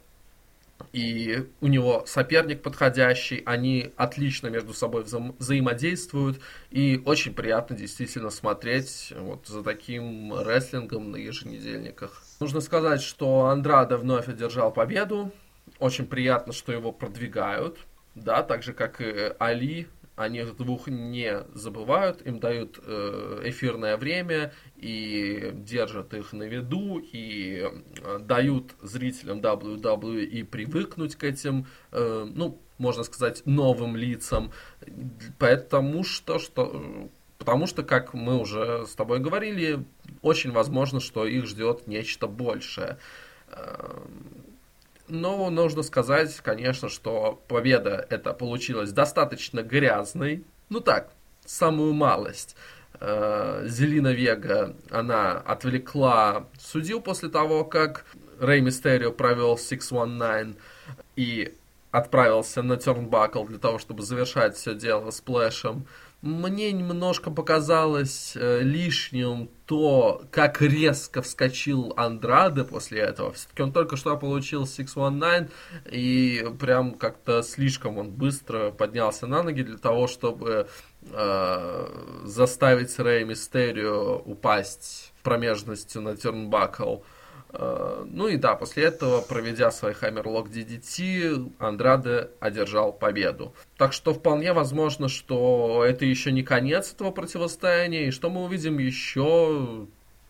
И 0.93 1.45
у 1.61 1.67
него 1.67 2.05
соперник 2.07 2.63
подходящий, 2.63 3.43
они 3.45 3.93
отлично 3.97 4.47
между 4.47 4.73
собой 4.73 5.03
вза- 5.03 5.35
взаимодействуют. 5.37 6.41
И 6.71 7.03
очень 7.05 7.35
приятно 7.35 7.77
действительно 7.77 8.31
смотреть 8.31 9.13
вот 9.19 9.49
за 9.49 9.65
таким 9.65 10.33
рестлингом 10.41 11.11
на 11.11 11.17
еженедельниках. 11.17 12.23
Нужно 12.39 12.61
сказать, 12.61 13.03
что 13.03 13.47
Андрада 13.47 13.99
вновь 13.99 14.29
одержал 14.29 14.73
победу. 14.73 15.33
Очень 15.81 16.07
приятно, 16.07 16.53
что 16.53 16.73
его 16.73 16.93
продвигают. 16.93 17.77
Да, 18.15 18.45
так 18.45 18.63
же, 18.63 18.73
как 18.73 19.01
и 19.01 19.33
Али 19.41 19.89
они 20.21 20.43
двух 20.43 20.87
не 20.89 21.45
забывают, 21.55 22.21
им 22.27 22.41
дают 22.41 22.79
э, 22.85 23.41
эфирное 23.45 23.97
время 23.97 24.53
и 24.77 25.51
держат 25.55 26.13
их 26.13 26.35
на 26.35 26.43
виду, 26.43 26.99
и 26.99 27.67
э, 28.03 28.19
дают 28.19 28.75
зрителям 28.83 29.41
WWE 29.41 30.45
привыкнуть 30.45 31.17
к 31.17 31.25
этим, 31.25 31.67
э, 31.93 32.27
ну, 32.35 32.61
можно 32.77 33.03
сказать, 33.03 33.43
новым 33.47 33.97
лицам, 33.97 34.53
потому 35.39 36.05
что, 36.05 36.39
что 36.39 37.11
Потому 37.39 37.67
что, 37.67 37.83
как 37.83 38.13
мы 38.13 38.39
уже 38.39 38.85
с 38.87 38.95
тобой 38.95 39.19
говорили, 39.19 39.87
очень 40.21 40.51
возможно, 40.51 41.01
что 41.01 41.25
их 41.25 41.47
ждет 41.47 41.87
нечто 41.87 42.27
большее. 42.27 42.99
Но 45.11 45.51
нужно 45.51 45.83
сказать, 45.83 46.35
конечно, 46.37 46.89
что 46.89 47.43
победа 47.49 48.07
эта 48.11 48.33
получилась 48.33 48.93
достаточно 48.93 49.63
грязной. 49.63 50.45
Ну 50.69 50.81
так, 50.81 51.11
самую 51.45 51.93
малость. 51.95 52.55
Э, 53.01 53.65
Зелина 53.67 54.13
Вега, 54.13 54.77
она 54.89 55.33
отвлекла 55.33 56.47
судью 56.61 57.01
после 57.01 57.29
того, 57.29 57.65
как 57.65 58.05
Рэй 58.39 58.61
Мистерио 58.61 59.11
провел 59.11 59.59
619 59.59 60.57
и 61.17 61.55
отправился 61.91 62.63
на 62.63 62.77
тернбакл 62.77 63.45
для 63.45 63.59
того, 63.59 63.81
чтобы 63.81 64.05
завершать 64.05 64.57
все 64.57 64.75
дело 64.75 65.11
с 65.11 65.21
плэшем 65.21 65.87
мне 66.23 66.71
немножко 66.73 67.31
показалось 67.31 68.37
э, 68.37 68.61
лишним 68.61 69.51
то, 69.65 70.23
как 70.31 70.61
резко 70.61 71.23
вскочил 71.23 71.95
Андраде 71.97 72.65
после 72.65 73.01
этого. 73.01 73.33
Все-таки 73.33 73.63
он 73.63 73.73
только 73.73 73.97
что 73.97 74.17
получил 74.17 74.67
619, 74.67 75.51
и 75.91 76.47
прям 76.59 76.95
как-то 76.95 77.43
слишком 77.43 77.97
он 77.97 78.11
быстро 78.11 78.71
поднялся 78.71 79.27
на 79.27 79.43
ноги 79.43 79.63
для 79.63 79.79
того, 79.79 80.09
чтобы 80.09 80.69
э, 81.03 81.87
заставить 82.25 82.99
Рэй 82.99 83.25
Мистерио 83.25 84.19
упасть 84.19 85.15
промежностью 85.23 86.03
на 86.03 86.17
тернбакл. 86.17 86.97
Э, 86.97 87.20
ну 87.53 88.29
и 88.29 88.37
да, 88.37 88.55
после 88.55 88.85
этого, 88.85 89.21
проведя 89.21 89.71
свой 89.71 89.93
Хаммерлок 89.93 90.49
DDT, 90.49 91.53
Андраде 91.59 92.31
одержал 92.39 92.93
победу. 92.93 93.55
Так 93.77 93.93
что 93.93 94.15
вполне 94.15 94.53
возможно, 94.53 95.09
что 95.09 95.85
это 95.85 96.05
еще 96.05 96.33
не 96.33 96.43
конец 96.43 96.93
этого 96.93 97.11
противостояния, 97.11 98.09
и 98.09 98.11
что 98.13 98.31
мы 98.31 98.45
увидим 98.45 98.79
еще 98.79 99.87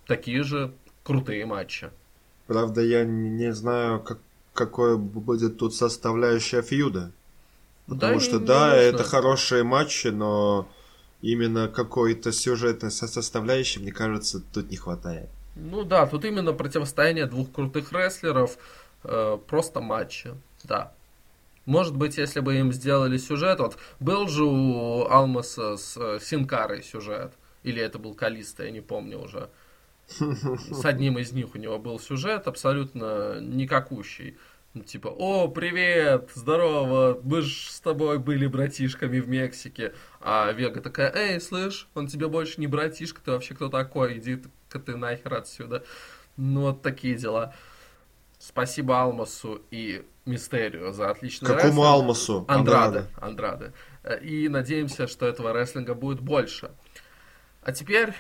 такие 0.07 0.43
же 0.43 0.73
крутые 1.03 1.45
матчи. 1.47 1.91
Правда, 2.47 2.81
я 2.81 3.05
не 3.05 3.53
знаю, 3.53 4.01
как, 4.01 4.19
какое 4.55 4.97
будет 4.97 5.59
тут 5.59 5.75
составляющая 5.75 6.63
фьюда. 6.63 7.13
Потому 7.87 8.15
да, 8.15 8.21
что, 8.21 8.39
да, 8.39 8.67
нужно. 8.71 8.81
это 8.81 9.05
хорошие 9.05 9.63
матчи, 9.63 10.09
но 10.09 10.69
именно 11.23 11.69
какой-то 11.69 12.33
сюжетной 12.33 12.91
составляющей, 12.91 13.81
мне 13.81 13.93
кажется, 13.93 14.41
тут 14.41 14.71
не 14.71 14.77
хватает. 14.77 15.29
Ну 15.57 15.85
да, 15.85 16.07
тут 16.07 16.25
именно 16.25 16.53
противостояние 16.53 17.27
двух 17.27 17.53
крутых 17.53 17.93
рестлеров, 17.93 18.57
э, 19.05 19.39
просто 19.47 19.81
матчи, 19.81 20.35
да. 20.65 20.93
Может 21.67 21.97
быть, 21.97 22.17
если 22.19 22.41
бы 22.41 22.57
им 22.57 22.73
сделали 22.73 23.17
сюжет, 23.17 23.61
вот 23.61 23.77
был 24.01 24.29
же 24.29 24.45
у 24.45 25.07
Алмаса 25.09 25.77
с 25.77 25.97
э, 25.97 26.19
Синкарой 26.21 26.83
сюжет, 26.83 27.33
или 27.63 27.83
это 27.83 27.99
был 27.99 28.15
Калиста, 28.15 28.65
я 28.65 28.71
не 28.71 28.81
помню 28.81 29.21
уже. 29.23 29.51
С 30.19 30.85
одним 30.85 31.19
из 31.19 31.31
них 31.33 31.55
у 31.55 31.59
него 31.59 31.79
был 31.79 32.01
сюжет 32.01 32.49
абсолютно 32.49 33.41
никакущий. 33.41 34.37
Ну, 34.73 34.85
типа, 34.85 35.09
о, 35.09 35.49
привет, 35.49 36.31
здорово, 36.33 37.21
мы 37.25 37.43
же 37.43 37.71
с 37.71 37.81
тобой 37.81 38.21
были 38.21 38.47
братишками 38.47 39.19
в 39.19 39.29
Мексике. 39.29 39.95
А 40.21 40.53
Вега 40.53 40.81
такая, 40.81 41.13
эй, 41.13 41.41
слышь, 41.41 41.89
он 41.95 42.07
тебе 42.07 42.29
больше 42.29 42.61
не 42.61 42.69
братишка, 42.69 43.21
ты 43.21 43.33
вообще 43.33 43.55
кто 43.55 43.69
такой, 43.69 44.19
иди-ка 44.19 44.79
ты 44.79 44.97
нахер 44.97 45.35
отсюда. 45.35 45.83
Ну, 46.37 46.61
вот 46.63 46.83
такие 46.83 47.17
дела. 47.17 47.53
Спасибо 48.39 49.03
Алмасу 49.03 49.61
и 49.73 50.07
Мистерию 50.25 50.93
за 50.93 51.11
отличный 51.11 51.49
Какому 51.49 51.83
рестлинг. 51.83 51.87
Алмасу? 51.87 52.45
Андраде. 52.47 53.05
Андраде. 53.21 53.73
Э, 54.05 54.21
И 54.21 54.49
надеемся, 54.49 55.09
что 55.09 55.27
этого 55.27 55.53
рестлинга 55.53 55.95
будет 55.95 56.21
больше. 56.21 56.71
А 57.63 57.73
теперь, 57.73 58.15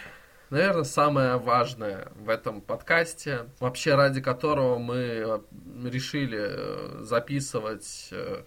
наверное, 0.50 0.84
самое 0.84 1.36
важное 1.36 2.08
в 2.16 2.28
этом 2.28 2.60
подкасте, 2.60 3.46
вообще 3.60 3.94
ради 3.94 4.20
которого 4.20 4.78
мы 4.78 4.96
э, 4.96 5.38
решили 5.84 6.38
э, 6.40 6.98
записывать 7.02 8.08
э, 8.12 8.42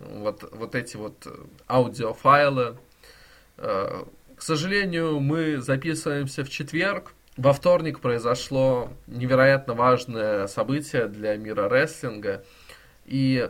вот, 0.00 0.48
вот 0.52 0.74
эти 0.74 0.96
вот 0.96 1.26
аудиофайлы. 1.68 2.76
К 3.56 4.42
сожалению, 4.42 5.20
мы 5.20 5.58
записываемся 5.58 6.42
в 6.42 6.50
четверг. 6.50 7.12
Во 7.36 7.52
вторник 7.52 8.00
произошло 8.00 8.90
невероятно 9.06 9.74
важное 9.74 10.48
событие 10.48 11.06
для 11.06 11.36
мира 11.36 11.68
рестлинга. 11.68 12.44
И 13.04 13.48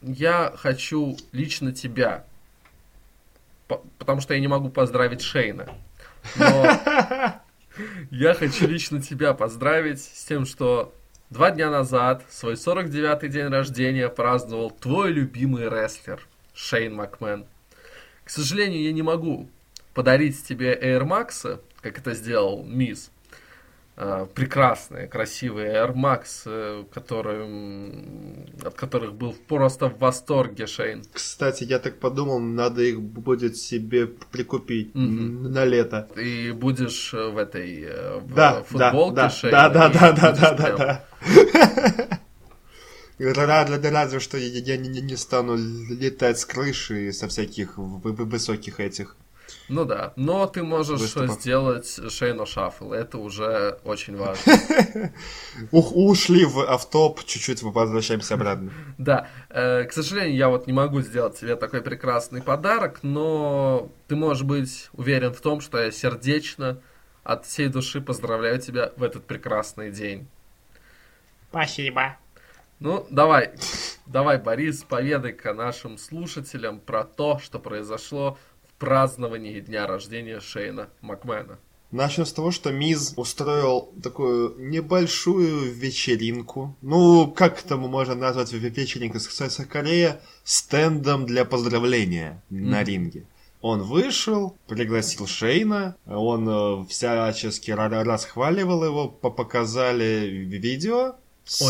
я 0.00 0.52
хочу 0.56 1.16
лично 1.30 1.72
тебя, 1.72 2.24
по- 3.68 3.82
потому 3.98 4.20
что 4.20 4.34
я 4.34 4.40
не 4.40 4.48
могу 4.48 4.68
поздравить 4.70 5.20
Шейна. 5.20 5.68
Но 6.36 6.80
я 8.10 8.34
хочу 8.34 8.66
лично 8.66 9.00
тебя 9.00 9.34
поздравить 9.34 10.02
с 10.02 10.24
тем, 10.24 10.46
что 10.46 10.94
два 11.30 11.50
дня 11.50 11.70
назад 11.70 12.24
свой 12.30 12.54
49-й 12.54 13.28
день 13.28 13.48
рождения 13.48 14.08
праздновал 14.08 14.70
твой 14.70 15.12
любимый 15.12 15.68
рестлер 15.68 16.20
Шейн 16.54 16.94
Макмен. 16.94 17.46
К 18.24 18.30
сожалению, 18.30 18.82
я 18.82 18.92
не 18.92 19.02
могу 19.02 19.48
подарить 19.94 20.42
тебе 20.44 20.74
Air 20.74 21.02
Max, 21.02 21.60
как 21.80 21.98
это 21.98 22.14
сделал 22.14 22.64
Мисс. 22.64 23.10
А, 23.94 24.24
Прекрасные, 24.24 25.06
красивые 25.06 25.74
Air 25.74 25.92
Max, 25.94 26.42
э, 26.46 26.84
которые, 26.94 27.44
от 28.64 28.74
которых 28.74 29.14
был 29.14 29.34
просто 29.46 29.88
в 29.90 29.98
восторге 29.98 30.66
Шейн. 30.66 31.04
Кстати, 31.12 31.64
я 31.64 31.78
так 31.78 32.00
подумал, 32.00 32.38
надо 32.40 32.82
их 32.82 33.00
будет 33.02 33.58
себе 33.58 34.06
прикупить 34.06 34.94
Мгм. 34.94 35.52
на 35.52 35.66
лето. 35.66 36.08
Ты 36.14 36.54
будешь 36.54 37.12
э, 37.12 37.28
в 37.28 37.36
этой 37.36 37.82
э, 37.82 38.18
в 38.20 38.34
Да, 38.34 38.62
футболке 38.62 39.16
да, 39.16 39.30
Шейна 39.30 39.68
да, 39.68 39.88
да, 39.88 39.90
и 39.90 39.92
да, 39.92 40.12
да, 40.12 40.32
да, 40.32 40.54
да, 40.54 40.76
да. 40.76 41.04
Разве 43.18 44.20
что 44.20 44.38
я 44.38 44.46
я 44.58 44.76
не, 44.78 44.88
не 45.00 45.16
стану 45.16 45.54
летать 45.56 46.38
с 46.38 46.44
крыши 46.46 47.12
со 47.12 47.28
всяких 47.28 47.76
вы- 47.76 48.12
вы- 48.12 48.24
высоких 48.24 48.80
этих. 48.80 49.16
Ну 49.72 49.86
да, 49.86 50.12
но 50.16 50.46
ты 50.46 50.62
можешь 50.62 51.00
Выступов. 51.00 51.40
сделать 51.40 51.98
Шейну 52.10 52.44
шаффл, 52.44 52.92
это 52.92 53.16
уже 53.16 53.78
очень 53.84 54.14
важно. 54.18 54.52
Ух, 55.70 55.96
ушли 55.96 56.44
в 56.44 56.60
автоп, 56.60 57.24
чуть-чуть 57.24 57.62
возвращаемся 57.62 58.34
обратно. 58.34 58.70
Да, 58.98 59.28
э, 59.48 59.84
к 59.84 59.92
сожалению, 59.94 60.36
я 60.36 60.50
вот 60.50 60.66
не 60.66 60.74
могу 60.74 61.00
сделать 61.00 61.40
тебе 61.40 61.56
такой 61.56 61.80
прекрасный 61.80 62.42
подарок, 62.42 62.98
но 63.00 63.90
ты 64.08 64.14
можешь 64.14 64.42
быть 64.42 64.90
уверен 64.92 65.32
в 65.32 65.40
том, 65.40 65.62
что 65.62 65.80
я 65.80 65.90
сердечно 65.90 66.78
от 67.24 67.46
всей 67.46 67.68
души 67.68 68.02
поздравляю 68.02 68.60
тебя 68.60 68.92
в 68.98 69.02
этот 69.02 69.24
прекрасный 69.24 69.90
день. 69.90 70.28
Спасибо. 71.48 72.18
Ну, 72.78 73.06
давай, 73.08 73.52
давай, 74.04 74.38
Борис, 74.38 74.82
поведай-ка 74.82 75.54
нашим 75.54 75.96
слушателям 75.96 76.78
про 76.78 77.04
то, 77.04 77.38
что 77.38 77.58
произошло 77.58 78.36
праздновании 78.86 79.60
дня 79.60 79.86
рождения 79.86 80.40
Шейна 80.40 80.88
Макмена. 81.02 81.58
Начнем 81.92 82.26
с 82.26 82.32
того, 82.32 82.50
что 82.50 82.72
Миз 82.72 83.12
устроил 83.16 83.92
такую 84.02 84.56
небольшую 84.58 85.72
вечеринку. 85.72 86.74
Ну, 86.82 87.30
как 87.30 87.64
это 87.64 87.76
можно 87.76 88.14
назвать 88.16 88.52
ве- 88.52 88.70
вечеринкой? 88.70 89.20
С- 89.20 89.50
Скорее, 89.50 90.20
стендом 90.42 91.26
для 91.26 91.44
поздравления 91.44 92.42
на 92.50 92.78
Мгм. 92.80 92.86
ринге. 92.88 93.24
Он 93.60 93.82
вышел, 93.82 94.56
пригласил 94.66 95.28
Шейна, 95.28 95.94
он 96.06 96.48
э, 96.48 96.86
всячески 96.88 97.70
ра- 97.70 98.02
расхваливал 98.02 98.84
его, 98.84 99.08
по- 99.08 99.30
показали 99.30 100.26
видео 100.26 101.14
с 101.44 101.60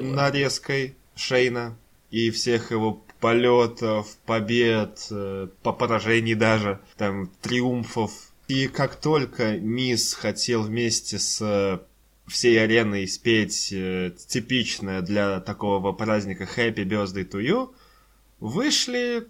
нарезкой 0.00 0.94
Шейна 1.16 1.76
и 2.10 2.30
всех 2.30 2.70
его 2.70 3.02
полетов, 3.22 4.16
побед, 4.26 5.06
э, 5.10 5.46
по 5.62 5.72
поражений 5.72 6.34
даже, 6.34 6.80
там, 6.96 7.30
триумфов. 7.40 8.10
И 8.48 8.66
как 8.66 8.96
только 8.96 9.58
Мисс 9.58 10.12
хотел 10.12 10.64
вместе 10.64 11.20
с 11.20 11.40
э, 11.40 11.78
всей 12.26 12.60
ареной 12.60 13.06
спеть 13.06 13.72
э, 13.72 14.10
типичное 14.26 15.02
для 15.02 15.38
такого 15.38 15.92
праздника 15.92 16.48
Happy 16.56 16.84
Birthday 16.84 17.24
to 17.24 17.40
You, 17.40 17.70
вышли 18.40 19.28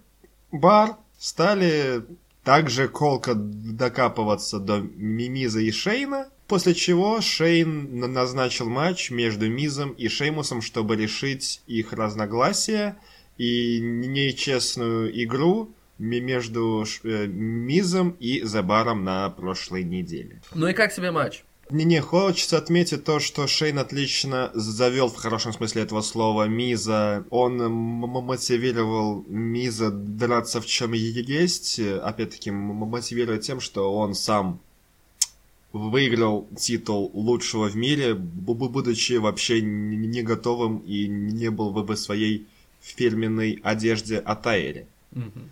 бар, 0.51 0.97
стали 1.19 2.03
также 2.43 2.87
колко 2.87 3.35
докапываться 3.35 4.57
до 4.57 4.79
Мимиза 4.79 5.59
и 5.59 5.71
Шейна, 5.71 6.29
после 6.47 6.73
чего 6.73 7.21
Шейн 7.21 7.99
на- 7.99 8.07
назначил 8.07 8.67
матч 8.69 9.11
между 9.11 9.47
Мизом 9.49 9.91
и 9.91 10.07
Шеймусом, 10.07 10.63
чтобы 10.63 10.95
решить 10.95 11.61
их 11.67 11.93
разногласия 11.93 12.97
и 13.37 13.79
нечестную 13.81 15.23
игру 15.23 15.71
между 15.97 16.85
э, 17.03 17.27
Мизом 17.27 18.15
и 18.19 18.41
Забаром 18.41 19.03
на 19.03 19.29
прошлой 19.29 19.83
неделе. 19.83 20.41
Ну 20.53 20.67
и 20.67 20.73
как 20.73 20.93
тебе 20.93 21.11
матч? 21.11 21.43
Не-не, 21.69 22.01
хочется 22.01 22.57
отметить 22.57 23.05
то, 23.05 23.19
что 23.19 23.47
Шейн 23.47 23.79
отлично 23.79 24.51
завел 24.53 25.07
в 25.07 25.15
хорошем 25.15 25.53
смысле 25.53 25.83
этого 25.83 26.01
слова 26.01 26.47
Миза. 26.47 27.25
Он 27.29 27.57
мотивировал 27.71 29.23
Миза 29.29 29.89
драться 29.89 30.59
в 30.61 30.65
чем 30.65 30.91
есть. 30.91 31.79
Опять-таки, 31.79 32.51
мотивируя 32.51 33.37
тем, 33.37 33.59
что 33.61 33.93
он 33.93 34.13
сам 34.13 34.59
выиграл 35.71 36.47
титул 36.55 37.09
лучшего 37.13 37.67
в 37.67 37.75
мире, 37.75 38.11
бу- 38.13 38.55
бу- 38.55 38.69
будучи 38.69 39.13
вообще 39.13 39.61
не 39.61 40.21
готовым 40.21 40.79
и 40.79 41.07
не 41.07 41.49
был 41.49 41.71
бы 41.71 41.83
в 42.83 42.97
фирменной 42.97 43.59
одежде 43.63 44.17
Атаэре. 44.19 44.85
Мгм. 45.11 45.49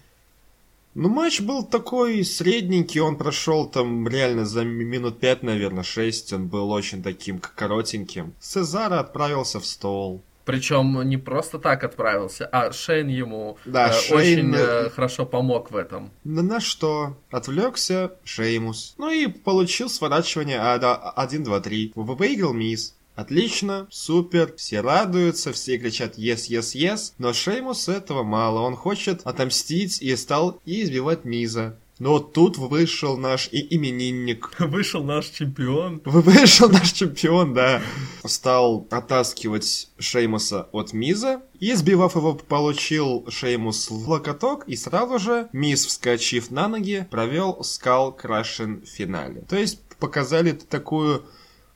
Ну, 0.94 1.08
матч 1.08 1.40
был 1.40 1.64
такой 1.64 2.26
средненький, 2.26 3.00
он 3.00 3.16
прошел 3.16 3.66
там 3.66 4.06
реально 4.10 4.46
за 4.46 4.66
ми- 4.66 4.84
минут 4.84 5.20
пять, 5.22 5.42
наверное, 5.42 5.84
шесть, 5.84 6.34
он 6.34 6.48
был 6.48 6.70
очень 6.70 7.02
таким 7.02 7.40
коротеньким. 7.40 8.34
Сезара 8.42 9.00
отправился 9.00 9.62
в 9.62 9.66
стол. 9.66 10.22
Причем 10.44 11.02
не 11.08 11.18
просто 11.18 11.60
так 11.60 11.84
отправился, 11.86 12.46
а 12.52 12.74
Шейн 12.74 13.08
ему 13.08 13.58
Да, 13.64 13.90
э, 13.90 13.94
Шейн, 13.94 14.50
очень 14.50 14.56
э, 14.56 14.58
э, 14.58 14.90
хорошо 14.90 15.26
помог 15.26 15.72
в 15.72 15.78
этом. 15.78 16.10
На, 16.26 16.42
на 16.42 16.60
что? 16.60 17.16
Отвлекся 17.30 18.12
Шеймус. 18.26 18.96
Ну 18.98 19.10
и 19.12 19.28
получил 19.28 19.88
сворачивание 19.88 20.60
а, 20.60 20.78
да, 20.78 20.96
1, 20.96 21.44
2, 21.44 21.60
3. 21.62 21.94
Выиграл 21.96 22.54
Мисс. 22.54 22.96
Отлично, 23.16 23.88
супер, 23.92 24.54
все 24.56 24.82
радуются, 24.82 25.52
все 25.52 25.78
кричат 25.78 26.18
yes, 26.18 26.50
yes, 26.50 26.76
yes, 26.76 27.14
но 27.18 27.34
Шеймус 27.34 27.90
этого 27.90 28.24
мало, 28.24 28.62
он 28.62 28.76
хочет 28.76 29.22
отомстить 29.26 30.02
и 30.02 30.16
стал 30.16 30.62
избивать 30.66 31.26
Миза. 31.26 31.78
Но 32.02 32.18
тут 32.18 32.58
вышел 32.58 33.16
наш 33.16 33.48
и 33.52 33.76
именинник, 33.76 34.56
Вышел 34.60 35.04
наш 35.04 35.28
чемпион. 35.28 36.02
Вышел 36.06 36.68
наш 36.68 36.94
чемпион, 36.94 37.54
да. 37.54 37.80
Стал 38.26 38.88
оттаскивать 38.90 39.88
Шеймуса 40.00 40.68
от 40.72 40.94
Миза. 40.94 41.44
И, 41.60 41.76
сбивав 41.76 42.16
его, 42.16 42.34
получил 42.34 43.28
Шеймус 43.30 43.92
локоток. 43.92 44.68
И 44.68 44.76
сразу 44.76 45.20
же 45.20 45.48
Миз, 45.54 45.86
вскочив 45.86 46.50
на 46.50 46.68
ноги, 46.68 47.08
провел 47.12 47.64
скал 47.64 48.12
крашен 48.12 48.82
в 48.82 48.88
финале. 48.88 49.42
То 49.48 49.56
есть 49.56 49.80
показали 50.00 50.54
такую 50.54 51.24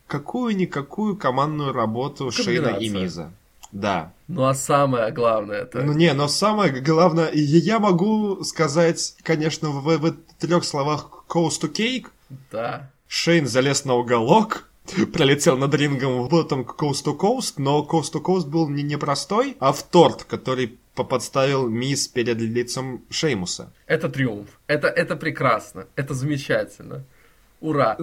какую-никакую 0.06 1.16
командную 1.16 1.72
работу 1.72 2.30
Шейна 2.30 2.76
и. 2.78 2.88
Миза. 2.88 3.32
Да. 3.72 4.12
Ну 4.28 4.44
а 4.44 4.54
самое 4.54 5.10
главное 5.12 5.62
это... 5.62 5.82
Ну 5.82 5.92
не, 5.92 6.12
но 6.14 6.28
самое 6.28 6.72
главное, 6.80 7.30
я 7.32 7.78
могу 7.78 8.42
сказать, 8.44 9.16
конечно, 9.22 9.70
в, 9.70 9.98
в 9.98 10.16
трех 10.38 10.64
словах 10.64 11.24
Coast 11.28 11.62
to 11.62 11.72
Cake, 11.72 12.06
Да. 12.50 12.90
Шейн 13.08 13.46
залез 13.46 13.84
на 13.84 13.94
уголок, 13.94 14.68
пролетел 15.12 15.56
над 15.58 15.74
рингом, 15.74 16.28
был 16.28 16.44
там 16.44 16.62
Coast 16.62 17.04
to 17.04 17.16
Coast, 17.18 17.54
но 17.58 17.86
Coast 17.88 18.12
to 18.14 18.22
Coast 18.22 18.46
был 18.46 18.68
не 18.68 18.82
непростой, 18.82 19.56
а 19.60 19.72
в 19.72 19.82
торт, 19.82 20.24
который 20.24 20.78
по- 20.94 21.04
подставил 21.04 21.68
Мисс 21.68 22.08
перед 22.08 22.38
лицом 22.38 23.02
Шеймуса. 23.10 23.70
Это 23.86 24.08
триумф. 24.08 24.48
Это, 24.66 24.88
это 24.88 25.16
прекрасно. 25.16 25.86
Это 25.96 26.14
замечательно. 26.14 27.04
Ура. 27.60 27.96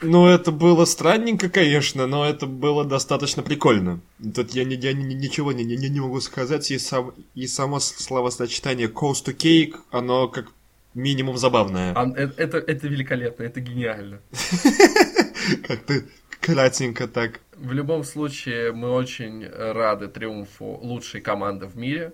Ну, 0.00 0.26
это 0.26 0.52
было 0.52 0.84
странненько, 0.84 1.48
конечно, 1.48 2.06
но 2.06 2.24
это 2.24 2.46
было 2.46 2.84
достаточно 2.84 3.42
прикольно. 3.42 4.00
Тут 4.34 4.52
я, 4.52 4.62
я 4.62 4.92
ничего 4.92 5.52
не, 5.52 5.64
не, 5.64 5.88
не 5.88 6.00
могу 6.00 6.20
сказать, 6.20 6.70
и, 6.70 6.78
сам, 6.78 7.14
и 7.34 7.46
само 7.46 7.80
словосочетание 7.80 8.88
Coast 8.88 9.26
to 9.26 9.36
Cake, 9.36 9.74
оно 9.90 10.28
как 10.28 10.46
минимум 10.94 11.36
забавное. 11.36 11.92
А, 11.94 12.06
э, 12.16 12.30
это, 12.36 12.58
это 12.58 12.86
великолепно, 12.86 13.42
это 13.44 13.60
гениально. 13.60 14.20
Как 15.66 15.82
ты 15.84 16.06
кратенько 16.40 17.08
так. 17.08 17.40
В 17.56 17.72
любом 17.72 18.04
случае, 18.04 18.72
мы 18.72 18.90
очень 18.90 19.46
рады 19.48 20.08
триумфу 20.08 20.78
лучшей 20.82 21.20
команды 21.20 21.66
в 21.66 21.76
мире. 21.76 22.12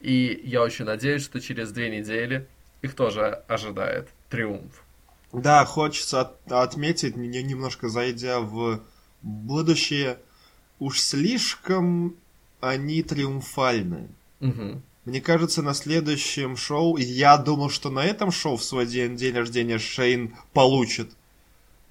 И 0.00 0.40
я 0.44 0.62
очень 0.62 0.84
надеюсь, 0.84 1.22
что 1.22 1.40
через 1.40 1.70
две 1.72 1.90
недели 1.90 2.46
их 2.82 2.94
тоже 2.94 3.42
ожидает 3.46 4.08
триумф. 4.30 4.82
Да, 5.32 5.64
хочется 5.64 6.20
от, 6.22 6.52
отметить, 6.52 7.16
немножко 7.16 7.88
зайдя 7.88 8.40
в 8.40 8.80
будущее, 9.22 10.18
уж 10.78 11.00
слишком 11.00 12.16
они 12.60 13.02
триумфальны. 13.02 14.08
Угу. 14.40 14.82
Мне 15.04 15.20
кажется, 15.20 15.62
на 15.62 15.74
следующем 15.74 16.56
шоу, 16.56 16.96
я 16.96 17.36
думал, 17.36 17.70
что 17.70 17.90
на 17.90 18.04
этом 18.04 18.30
шоу 18.30 18.56
в 18.56 18.64
свой 18.64 18.86
день, 18.86 19.16
день 19.16 19.34
рождения 19.34 19.78
Шейн 19.78 20.34
получит, 20.52 21.12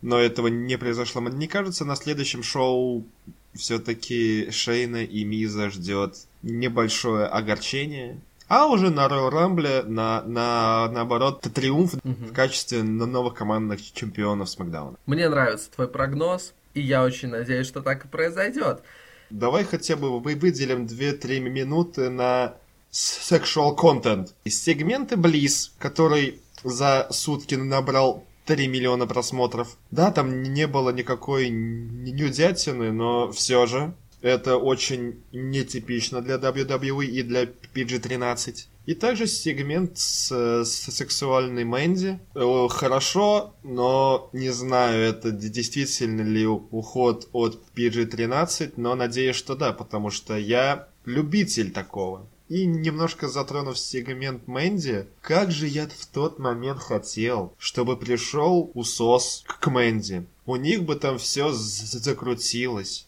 но 0.02 0.20
этого 0.20 0.48
не 0.48 0.78
произошло. 0.78 1.22
Мне 1.22 1.48
кажется, 1.48 1.86
на 1.86 1.96
следующем 1.96 2.44
шоу 2.44 3.06
все-таки 3.54 4.52
Шейна 4.52 5.04
и 5.04 5.24
Миза 5.24 5.70
ждет 5.70 6.18
небольшое 6.44 7.26
огорчение, 7.26 8.22
а 8.50 8.66
уже 8.66 8.90
на 8.90 9.08
Royal 9.08 9.32
Rumble, 9.32 9.84
на, 9.84 10.24
на, 10.24 10.90
наоборот, 10.90 11.42
триумф 11.42 11.94
угу. 11.94 12.02
в 12.04 12.34
качестве 12.34 12.84
новых 12.84 13.36
командных 13.36 13.80
чемпионов 13.94 14.50
Смакдауна. 14.50 14.98
Мне 15.06 15.30
нравится 15.30 15.72
твой 15.72 15.88
прогноз, 15.88 16.54
и 16.74 16.82
я 16.82 17.04
очень 17.04 17.30
надеюсь, 17.30 17.68
что 17.68 17.82
так 17.82 18.06
и 18.06 18.08
произойдет. 18.08 18.82
Давай 19.30 19.64
хотя 19.64 19.96
бы 19.96 20.20
выделим 20.20 20.86
2-3 20.86 21.40
минуты 21.40 22.10
на 22.10 22.56
sexual 22.92 23.78
content. 23.78 24.30
Из 24.44 24.62
сегмента 24.62 25.16
Bliss, 25.16 25.70
который 25.78 26.42
за 26.64 27.08
сутки 27.12 27.54
набрал 27.54 28.24
3 28.46 28.68
миллиона 28.68 29.06
просмотров. 29.06 29.78
Да, 29.92 30.12
там 30.12 30.42
не 30.42 30.66
было 30.66 30.90
никакой 30.90 31.50
нюдятины, 31.50 32.92
но 32.92 33.32
все 33.32 33.68
же 33.68 33.94
это 34.22 34.58
очень 34.58 35.24
нетипично 35.32 36.22
для 36.22 36.36
WWE 36.36 37.06
и 37.06 37.24
для 37.24 37.44
PG-13. 37.44 38.66
И 38.86 38.96
также 38.96 39.28
сегмент 39.28 39.98
с, 40.00 40.32
с 40.32 40.92
сексуальной 40.92 41.64
Мэнди. 41.64 42.20
Э, 42.34 42.68
хорошо, 42.70 43.54
но 43.64 44.30
не 44.34 44.50
знаю, 44.50 45.04
это 45.04 45.32
действительно 45.32 46.22
ли 46.22 46.48
уход 46.48 47.30
от 47.32 47.62
PG-13, 47.76 48.74
но 48.78 48.96
надеюсь, 48.96 49.36
что 49.36 49.56
да, 49.56 49.74
потому 49.74 50.10
что 50.10 50.36
я 50.38 50.88
любитель 51.06 51.72
такого. 51.72 52.28
И 52.48 52.66
немножко 52.66 53.28
затронув 53.28 53.78
сегмент 53.78 54.48
Мэнди, 54.48 55.06
как 55.22 55.52
же 55.52 55.68
я 55.68 55.88
в 55.88 56.08
тот 56.08 56.40
момент 56.40 56.80
хотел, 56.80 57.54
чтобы 57.60 57.96
пришел 57.96 58.72
Усос 58.74 59.44
к 59.46 59.70
Мэнди. 59.70 60.26
У 60.48 60.56
них 60.56 60.84
бы 60.84 60.96
там 60.96 61.20
все 61.20 61.52
закрутилось 61.52 63.08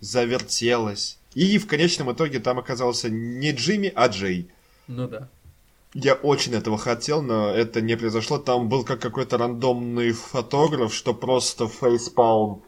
завертелось. 0.00 1.18
И 1.34 1.58
в 1.58 1.66
конечном 1.66 2.12
итоге 2.12 2.40
там 2.40 2.58
оказался 2.58 3.10
не 3.10 3.52
Джимми, 3.52 3.92
а 3.94 4.08
Джей. 4.08 4.50
Ну 4.88 5.06
да. 5.06 5.28
Я 5.94 6.14
очень 6.14 6.54
этого 6.54 6.78
хотел, 6.78 7.22
но 7.22 7.50
это 7.50 7.80
не 7.80 7.96
произошло. 7.96 8.38
Там 8.38 8.68
был 8.68 8.84
как 8.84 9.00
какой-то 9.00 9.38
рандомный 9.38 10.12
фотограф, 10.12 10.94
что 10.94 11.14
просто 11.14 11.68
фейспалм. 11.68 12.62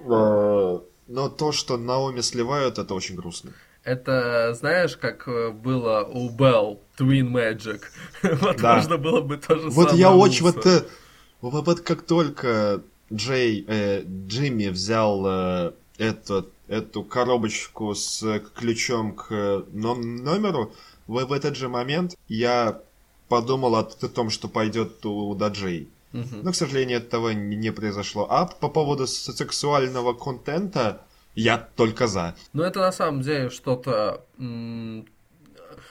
Э, 0.00 0.78
но 1.06 1.28
то, 1.28 1.52
что 1.52 1.76
Наоми 1.76 2.20
сливают, 2.20 2.78
это 2.78 2.94
очень 2.94 3.16
грустно. 3.16 3.52
Это, 3.84 4.54
знаешь, 4.54 4.96
как 4.96 5.26
э, 5.28 5.50
было 5.50 6.04
у 6.04 6.28
Белл, 6.28 6.80
Twin 6.98 7.30
Magic. 7.30 7.80
вот 8.22 8.58
да. 8.58 8.76
можно 8.76 8.98
было 8.98 9.22
бы 9.22 9.38
тоже 9.38 9.70
Вот 9.70 9.92
я 9.94 10.14
очень... 10.14 10.42
Вот, 10.42 10.66
э, 10.66 10.82
вот 11.40 11.80
как 11.80 12.02
только 12.02 12.82
Джей, 13.12 13.64
э, 13.66 14.02
Джимми 14.02 14.68
взял 14.68 15.24
э, 15.26 15.72
этот 15.96 16.52
эту 16.68 17.02
коробочку 17.02 17.94
с 17.94 18.40
ключом 18.54 19.14
к 19.14 19.64
номеру, 19.72 20.72
в, 21.06 21.24
в 21.24 21.32
этот 21.32 21.56
же 21.56 21.68
момент 21.68 22.16
я 22.28 22.80
подумал 23.28 23.76
о, 23.76 23.84
том, 23.84 24.30
что 24.30 24.48
пойдет 24.48 25.04
у 25.04 25.34
Даджей. 25.34 25.88
Uh-huh. 26.12 26.40
Но, 26.42 26.52
к 26.52 26.54
сожалению, 26.54 26.98
этого 26.98 27.30
не 27.30 27.70
произошло. 27.70 28.26
А 28.30 28.46
по 28.46 28.68
поводу 28.68 29.06
сексуального 29.06 30.14
контента 30.14 31.02
я 31.34 31.58
только 31.58 32.06
за. 32.06 32.34
Ну, 32.52 32.62
это 32.62 32.80
на 32.80 32.92
самом 32.92 33.22
деле 33.22 33.50
что-то... 33.50 34.24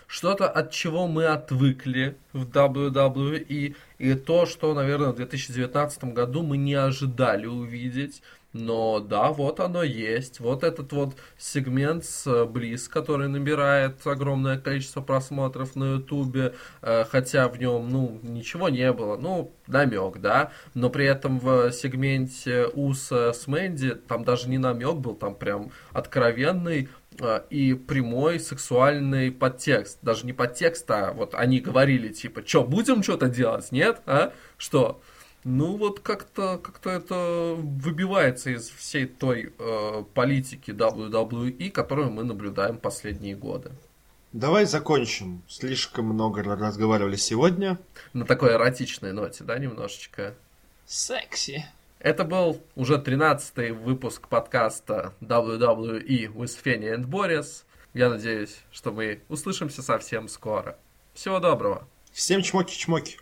что-то, 0.08 0.50
от 0.50 0.72
чего 0.72 1.08
мы 1.08 1.26
отвыкли 1.26 2.18
в 2.34 2.46
WWE, 2.46 3.76
и 4.00 4.14
то, 4.16 4.46
что, 4.46 4.74
наверное, 4.74 5.12
в 5.12 5.16
2019 5.16 6.04
году 6.06 6.44
мы 6.44 6.58
не 6.58 6.74
ожидали 6.74 7.46
увидеть. 7.46 8.22
Но 8.58 9.00
да, 9.00 9.32
вот 9.32 9.60
оно 9.60 9.84
есть. 9.84 10.40
Вот 10.40 10.64
этот 10.64 10.92
вот 10.92 11.16
сегмент 11.38 12.04
с 12.04 12.46
Близ, 12.46 12.88
который 12.88 13.28
набирает 13.28 14.06
огромное 14.06 14.58
количество 14.58 15.02
просмотров 15.02 15.76
на 15.76 15.96
Ютубе, 15.96 16.56
э, 16.82 17.06
хотя 17.06 17.50
в 17.50 17.60
нем, 17.60 17.88
ну, 17.90 18.20
ничего 18.24 18.70
не 18.70 18.92
было. 18.92 19.16
Ну, 19.16 19.54
намек, 19.68 20.18
да. 20.18 20.52
Но 20.74 20.90
при 20.90 21.06
этом 21.06 21.40
в 21.40 21.72
сегменте 21.72 22.66
Уса 22.66 23.32
с 23.32 23.46
Мэнди 23.46 23.94
там 23.94 24.24
даже 24.24 24.50
не 24.50 24.58
намек 24.58 24.96
был, 24.96 25.14
там 25.14 25.36
прям 25.36 25.72
откровенный 25.92 26.90
э, 27.20 27.42
и 27.52 27.76
прямой 27.76 28.40
сексуальный 28.40 29.32
подтекст. 29.32 30.00
Даже 30.02 30.26
не 30.26 30.34
подтекст, 30.34 30.90
а 30.90 31.14
вот 31.14 31.36
они 31.36 31.60
говорили, 31.60 32.08
типа, 32.10 32.42
что, 32.44 32.64
будем 32.64 33.04
что-то 33.04 33.30
делать? 33.30 33.72
Нет? 33.72 34.02
А? 34.08 34.34
Что? 34.58 35.00
Ну 35.50 35.78
вот 35.78 36.02
как-то 36.02 36.58
как 36.58 36.86
это 36.86 37.56
выбивается 37.58 38.50
из 38.50 38.68
всей 38.70 39.06
той 39.06 39.54
э, 39.58 40.04
политики 40.14 40.72
WWE, 40.72 41.72
которую 41.72 42.12
мы 42.12 42.26
наблюдаем 42.26 42.78
последние 42.78 43.34
годы. 43.34 43.72
Давай 44.34 44.66
закончим. 44.66 45.42
Слишком 45.48 46.08
много 46.08 46.44
разговаривали 46.44 47.16
сегодня. 47.16 47.80
На 48.12 48.26
такой 48.26 48.56
эротичной 48.56 49.14
ноте, 49.14 49.46
да, 49.46 49.58
немножечко? 49.58 50.36
Секси. 50.86 51.66
Это 52.00 52.26
был 52.26 52.62
уже 52.76 52.98
13-й 52.98 53.72
выпуск 53.72 54.28
подкаста 54.28 55.14
WWE 55.22 56.28
with 56.28 56.62
Fanny 56.62 56.94
and 56.94 57.06
Boris. 57.06 57.64
Я 57.94 58.10
надеюсь, 58.10 58.58
что 58.70 58.92
мы 58.92 59.22
услышимся 59.30 59.82
совсем 59.82 60.28
скоро. 60.28 60.78
Всего 61.14 61.40
доброго. 61.40 61.88
Всем 62.12 62.42
чмоки-чмоки. 62.42 63.20